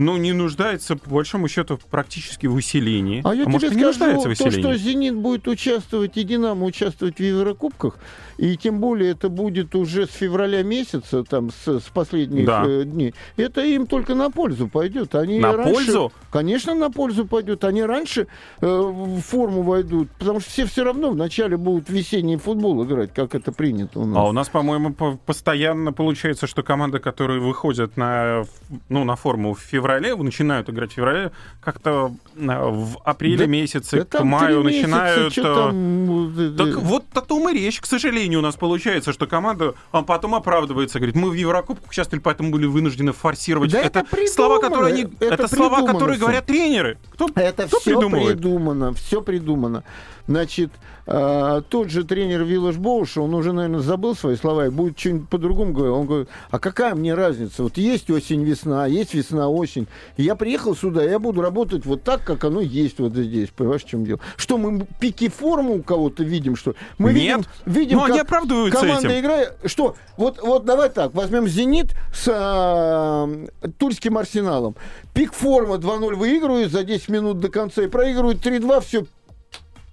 ну, 0.01 0.17
не 0.17 0.33
нуждается, 0.33 0.97
по 0.97 1.11
большому 1.11 1.47
счету, 1.47 1.79
практически 1.91 2.47
в 2.47 2.55
усилении. 2.55 3.21
А 3.23 3.35
я 3.35 3.47
может, 3.47 3.69
тебе 3.69 3.77
и 3.77 3.81
не 3.81 3.87
нуждается 3.87 4.21
скажу, 4.23 4.35
в 4.35 4.39
то, 4.39 4.45
усилении. 4.47 4.75
что 4.75 4.83
«Зенит» 4.83 5.15
будет 5.15 5.47
участвовать 5.47 6.17
и 6.17 6.25
«Динамо» 6.25 6.65
участвовать 6.65 7.19
в 7.19 7.23
Еврокубках, 7.23 7.99
и 8.41 8.57
тем 8.57 8.81
более 8.81 9.11
это 9.13 9.29
будет 9.29 9.75
уже 9.75 10.07
с 10.07 10.11
февраля 10.13 10.63
месяца, 10.63 11.25
там, 11.25 11.51
с, 11.51 11.79
с 11.81 11.83
последних 11.93 12.47
Да. 12.47 12.65
э, 12.67 12.85
дней, 12.85 13.15
это 13.37 13.61
им 13.65 13.87
только 13.87 14.15
на 14.15 14.31
пользу 14.31 14.67
пойдет. 14.69 15.15
Они 15.15 15.39
На 15.39 15.53
раньше- 15.57 15.73
пользу? 15.75 16.13
Конечно, 16.31 16.75
на 16.75 16.91
пользу 16.91 17.27
пойдет. 17.27 17.65
Они 17.65 17.83
раньше 17.83 18.27
э, 18.63 18.67
в 18.67 19.21
форму 19.21 19.63
войдут, 19.63 20.09
потому 20.19 20.41
что 20.41 20.49
все 20.51 20.65
все 20.65 20.85
равно 20.85 21.11
вначале 21.11 21.57
будут 21.57 21.91
весенний 21.91 22.37
футбол 22.39 22.83
играть, 22.85 23.13
как 23.13 23.35
это 23.35 23.53
принято 23.53 24.01
у 24.01 24.07
нас. 24.07 24.17
А 24.17 24.23
у 24.29 24.33
нас, 24.33 24.49
по-моему, 24.49 24.95
по- 24.95 25.19
постоянно 25.27 25.93
получается, 25.93 26.47
что 26.47 26.63
команды, 26.63 26.99
которые 26.99 27.41
выходят 27.41 27.97
на, 27.99 28.45
ну, 28.89 29.05
на 29.05 29.17
форму 29.17 29.53
в 29.55 29.61
феврале, 29.61 30.15
начинают 30.17 30.71
играть 30.71 30.93
в 30.93 30.95
феврале, 30.95 31.31
как-то 31.61 32.13
э, 32.37 32.41
в 32.71 32.97
апреле 33.05 33.37
Да- 33.39 33.47
месяце 33.47 34.07
Да 34.11 34.19
к 34.19 34.25
маю 34.25 34.63
месяца, 34.63 34.89
начинают... 34.89 35.35
там, 35.35 36.39
э, 36.39 36.55
Так 36.57 36.77
вот 36.83 37.05
о 37.15 37.21
том 37.21 37.49
и 37.51 37.53
речь, 37.53 37.81
к 37.81 37.87
сожалению, 37.87 38.30
у 38.37 38.41
нас 38.41 38.57
получается, 38.57 39.13
что 39.13 39.27
команда 39.27 39.75
а 39.93 40.03
потом 40.03 40.35
оправдывается, 40.35 40.99
говорит, 40.99 41.17
мы 41.17 41.31
в 41.31 41.35
Еврокубку 41.35 41.89
участвовали, 41.89 42.23
поэтому 42.23 42.51
были 42.51 42.67
вынуждены 42.67 43.13
форсировать. 43.13 43.71
Да 43.73 43.81
это 43.81 44.01
это 44.01 44.27
слова, 44.33 44.59
которые 44.59 44.93
они, 44.93 45.03
это, 45.21 45.35
это 45.35 45.49
слова, 45.49 45.87
которые 45.87 46.17
всё. 46.17 46.27
говорят 46.27 46.47
тренеры. 46.47 46.99
Кто, 47.13 47.29
Это 47.35 47.67
кто 47.67 47.79
все 47.81 47.91
придумывает? 47.99 48.37
придумано, 48.39 48.95
все 48.95 49.23
придумано. 49.23 49.85
Значит, 50.31 50.71
э, 51.09 51.63
тот 51.69 51.91
же 51.91 52.05
тренер 52.05 52.45
Виллаж 52.45 52.77
Боуша, 52.77 53.21
он 53.21 53.35
уже, 53.35 53.53
наверное, 53.53 53.81
забыл 53.81 54.15
свои 54.15 54.37
слова 54.37 54.67
и 54.67 54.71
будет 54.71 54.97
что-нибудь 54.97 55.29
по-другому 55.29 55.73
говорить. 55.73 55.93
Он 55.93 56.07
говорит, 56.07 56.29
а 56.53 56.61
какая 56.61 56.95
мне 56.95 57.15
разница? 57.15 57.65
Вот 57.65 57.77
есть 57.77 58.09
осень-весна, 58.09 58.87
есть 58.87 59.13
весна-осень. 59.13 59.89
Я 60.17 60.37
приехал 60.37 60.77
сюда, 60.77 61.03
я 61.03 61.19
буду 61.19 61.41
работать 61.43 61.85
вот 61.85 62.05
так, 62.05 62.23
как 62.23 62.45
оно 62.45 62.61
есть 62.61 63.01
вот 63.01 63.13
здесь. 63.13 63.49
Понимаешь, 63.49 63.83
в 63.83 63.89
чем 63.89 64.05
дело? 64.05 64.21
Что, 64.37 64.57
мы 64.57 64.87
пики 65.01 65.29
формы 65.29 65.79
у 65.79 65.83
кого-то 65.83 66.23
видим, 66.23 66.55
что? 66.55 66.77
Мы 66.97 67.13
Нет. 67.13 67.39
видим, 67.39 67.45
видим 67.67 67.99
Ну, 67.99 68.05
они 68.05 68.19
как 68.19 68.27
оправдываются 68.29 68.81
команда 68.81 69.09
этим. 69.09 69.21
играет. 69.21 69.59
Что? 69.65 69.97
Вот, 70.17 70.41
вот 70.41 70.65
давай 70.65 70.91
так, 70.91 71.13
возьмем 71.13 71.49
«Зенит» 71.49 71.97
с 72.15 72.29
э, 72.29 73.69
Тульским 73.79 74.17
«Арсеналом». 74.17 74.77
Пик 75.13 75.33
форма 75.33 75.75
2-0 75.75 76.15
выигрывает 76.15 76.71
за 76.71 76.85
10 76.85 77.09
минут 77.09 77.41
до 77.41 77.49
конца 77.49 77.83
и 77.83 77.89
проигрывает 77.89 78.47
3-2, 78.47 78.81
все, 78.83 79.07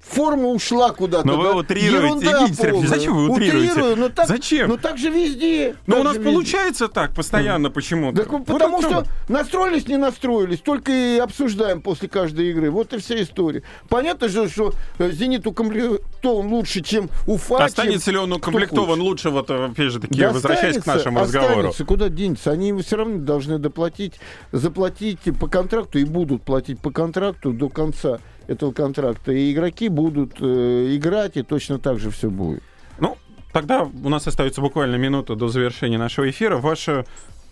форма 0.07 0.47
ушла 0.47 0.91
куда-то. 0.91 1.27
Но 1.27 1.37
вы 1.37 1.43
да? 1.43 1.55
утрируете, 1.55 1.95
Ерунда 1.95 2.31
Евгений 2.31 2.53
Сергеевич, 2.53 2.89
зачем 2.89 3.15
вы 3.15 3.29
утрируете? 3.29 3.71
Утрирую, 3.71 3.95
ну 3.97 4.09
так, 4.09 4.27
Зачем? 4.27 4.69
Ну 4.69 4.77
так 4.77 4.97
же 4.97 5.09
везде. 5.09 5.75
Так 5.85 5.99
у 5.99 6.03
нас 6.03 6.17
везде. 6.17 6.31
получается 6.31 6.87
так 6.87 7.13
постоянно 7.13 7.69
почему-то. 7.69 8.17
Так, 8.23 8.31
Вот 8.31 8.45
потому 8.45 8.81
что 8.81 9.01
вы? 9.01 9.05
настроились, 9.27 9.87
не 9.87 9.97
настроились, 9.97 10.59
только 10.59 10.91
и 10.91 11.17
обсуждаем 11.17 11.81
после 11.81 12.07
каждой 12.07 12.49
игры. 12.51 12.71
Вот 12.71 12.93
и 12.93 12.97
вся 12.97 13.21
история. 13.21 13.63
Понятно 13.89 14.27
же, 14.27 14.49
что 14.49 14.73
э, 14.97 15.11
«Зенит» 15.11 15.45
укомплектован 15.47 16.47
лучше, 16.47 16.81
чем 16.81 17.09
Уфа. 17.25 17.63
Останется 17.63 18.05
чем 18.05 18.13
ли 18.13 18.19
он 18.19 18.29
кто 18.29 18.37
укомплектован 18.37 19.01
лучше, 19.01 19.29
вот 19.29 19.49
опять 19.49 19.91
же 19.91 19.99
таки, 19.99 20.19
Да 20.19 20.31
возвращаясь 20.31 20.77
к 20.77 20.85
нашему 20.85 21.19
разговору? 21.19 21.53
останется. 21.53 21.85
Куда 21.85 22.09
денется? 22.09 22.51
Они 22.51 22.73
все 22.81 22.97
равно 22.97 23.17
должны 23.19 23.59
доплатить, 23.59 24.13
заплатить 24.51 25.19
по 25.39 25.47
контракту 25.47 25.99
и 25.99 26.05
будут 26.05 26.43
платить 26.43 26.79
по 26.79 26.91
контракту 26.91 27.51
до 27.51 27.69
конца 27.69 28.19
этого 28.47 28.71
контракта. 28.71 29.31
И 29.31 29.51
игроки 29.51 29.89
будут 29.89 30.33
э, 30.39 30.95
играть, 30.95 31.37
и 31.37 31.43
точно 31.43 31.79
так 31.79 31.99
же 31.99 32.11
все 32.11 32.29
будет. 32.29 32.63
Ну, 32.99 33.17
тогда 33.53 33.83
у 33.83 34.09
нас 34.09 34.27
остается 34.27 34.61
буквально 34.61 34.95
минута 34.95 35.35
до 35.35 35.47
завершения 35.47 35.97
нашего 35.97 36.29
эфира. 36.29 36.57
Ваше 36.57 37.05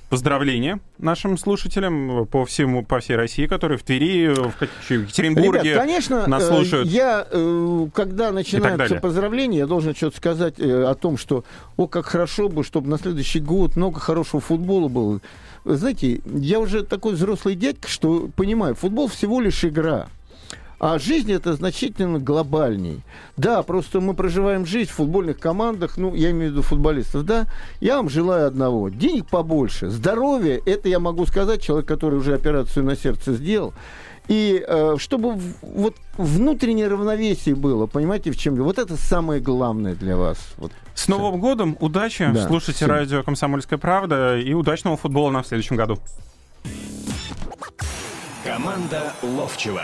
поздравление 0.09 0.79
нашим 0.97 1.37
слушателям 1.37 2.27
по 2.27 2.45
всему, 2.45 2.85
по 2.85 2.99
всей 2.99 3.15
России, 3.15 3.47
которые 3.47 3.77
в 3.77 3.83
Твери, 3.83 4.27
в 4.27 4.55
Ка- 4.55 4.67
в 4.67 4.91
Екатеринбурге 4.91 5.71
Ребят, 5.71 5.83
конечно, 5.83 6.27
нас 6.27 6.43
э, 6.43 6.47
слушают. 6.47 6.87
я, 6.87 7.27
э, 7.29 7.87
когда 7.93 8.31
начинаются 8.31 8.77
далее. 8.77 8.99
поздравления, 8.99 9.59
я 9.59 9.67
должен 9.67 9.95
что-то 9.95 10.17
сказать 10.17 10.59
э, 10.59 10.83
о 10.83 10.93
том, 10.95 11.17
что, 11.17 11.43
о, 11.75 11.87
как 11.87 12.05
хорошо 12.05 12.49
бы, 12.49 12.63
чтобы 12.63 12.87
на 12.89 12.97
следующий 12.99 13.39
год 13.39 13.75
много 13.75 13.99
хорошего 13.99 14.41
футбола 14.41 14.87
было. 14.87 15.21
Знаете, 15.65 16.21
я 16.25 16.59
уже 16.59 16.83
такой 16.83 17.13
взрослый 17.15 17.55
дядька, 17.55 17.87
что 17.87 18.29
понимаю, 18.35 18.75
футбол 18.75 19.07
всего 19.07 19.41
лишь 19.41 19.65
игра. 19.65 20.07
А 20.79 20.99
жизнь 20.99 21.31
это 21.31 21.53
значительно 21.53 22.19
глобальней. 22.19 23.01
Да, 23.37 23.63
просто 23.63 24.01
мы 24.01 24.13
проживаем 24.13 24.65
жизнь 24.65 24.89
в 24.91 24.95
футбольных 24.95 25.39
командах, 25.39 25.97
ну, 25.97 26.13
я 26.13 26.31
имею 26.31 26.49
в 26.49 26.53
виду 26.53 26.61
футболистов, 26.63 27.23
да. 27.25 27.45
Я 27.79 27.95
вам 27.97 28.09
желаю 28.09 28.47
одного. 28.47 28.89
Денег 28.89 29.27
побольше, 29.27 29.89
здоровья, 29.89 30.61
это 30.65 30.89
я 30.89 30.99
могу 30.99 31.25
сказать, 31.25 31.61
человек, 31.61 31.87
который 31.87 32.19
уже 32.19 32.33
операцию 32.33 32.85
на 32.85 32.95
сердце 32.95 33.33
сделал. 33.33 33.73
И 34.27 34.63
э, 34.67 34.95
чтобы 34.97 35.33
в- 35.33 35.53
вот 35.61 35.95
внутреннее 36.17 36.87
равновесие 36.87 37.53
было, 37.55 37.85
понимаете, 37.85 38.31
в 38.31 38.37
чем 38.37 38.55
дело? 38.55 38.65
Вот 38.65 38.79
это 38.79 38.97
самое 38.97 39.39
главное 39.39 39.93
для 39.95 40.17
вас. 40.17 40.39
Вот. 40.57 40.71
С 40.95 41.07
Новым 41.07 41.39
годом, 41.39 41.77
удачи, 41.79 42.27
Да, 42.33 42.47
слушайте 42.47 42.73
всем. 42.77 42.89
радио 42.89 43.21
«Комсомольская 43.21 43.77
правда» 43.77 44.37
и 44.39 44.53
удачного 44.53 44.97
футбола 44.97 45.29
нам 45.29 45.43
в 45.43 45.47
следующем 45.47 45.75
году. 45.75 45.99
Команда 48.43 49.13
Ловчева 49.21 49.83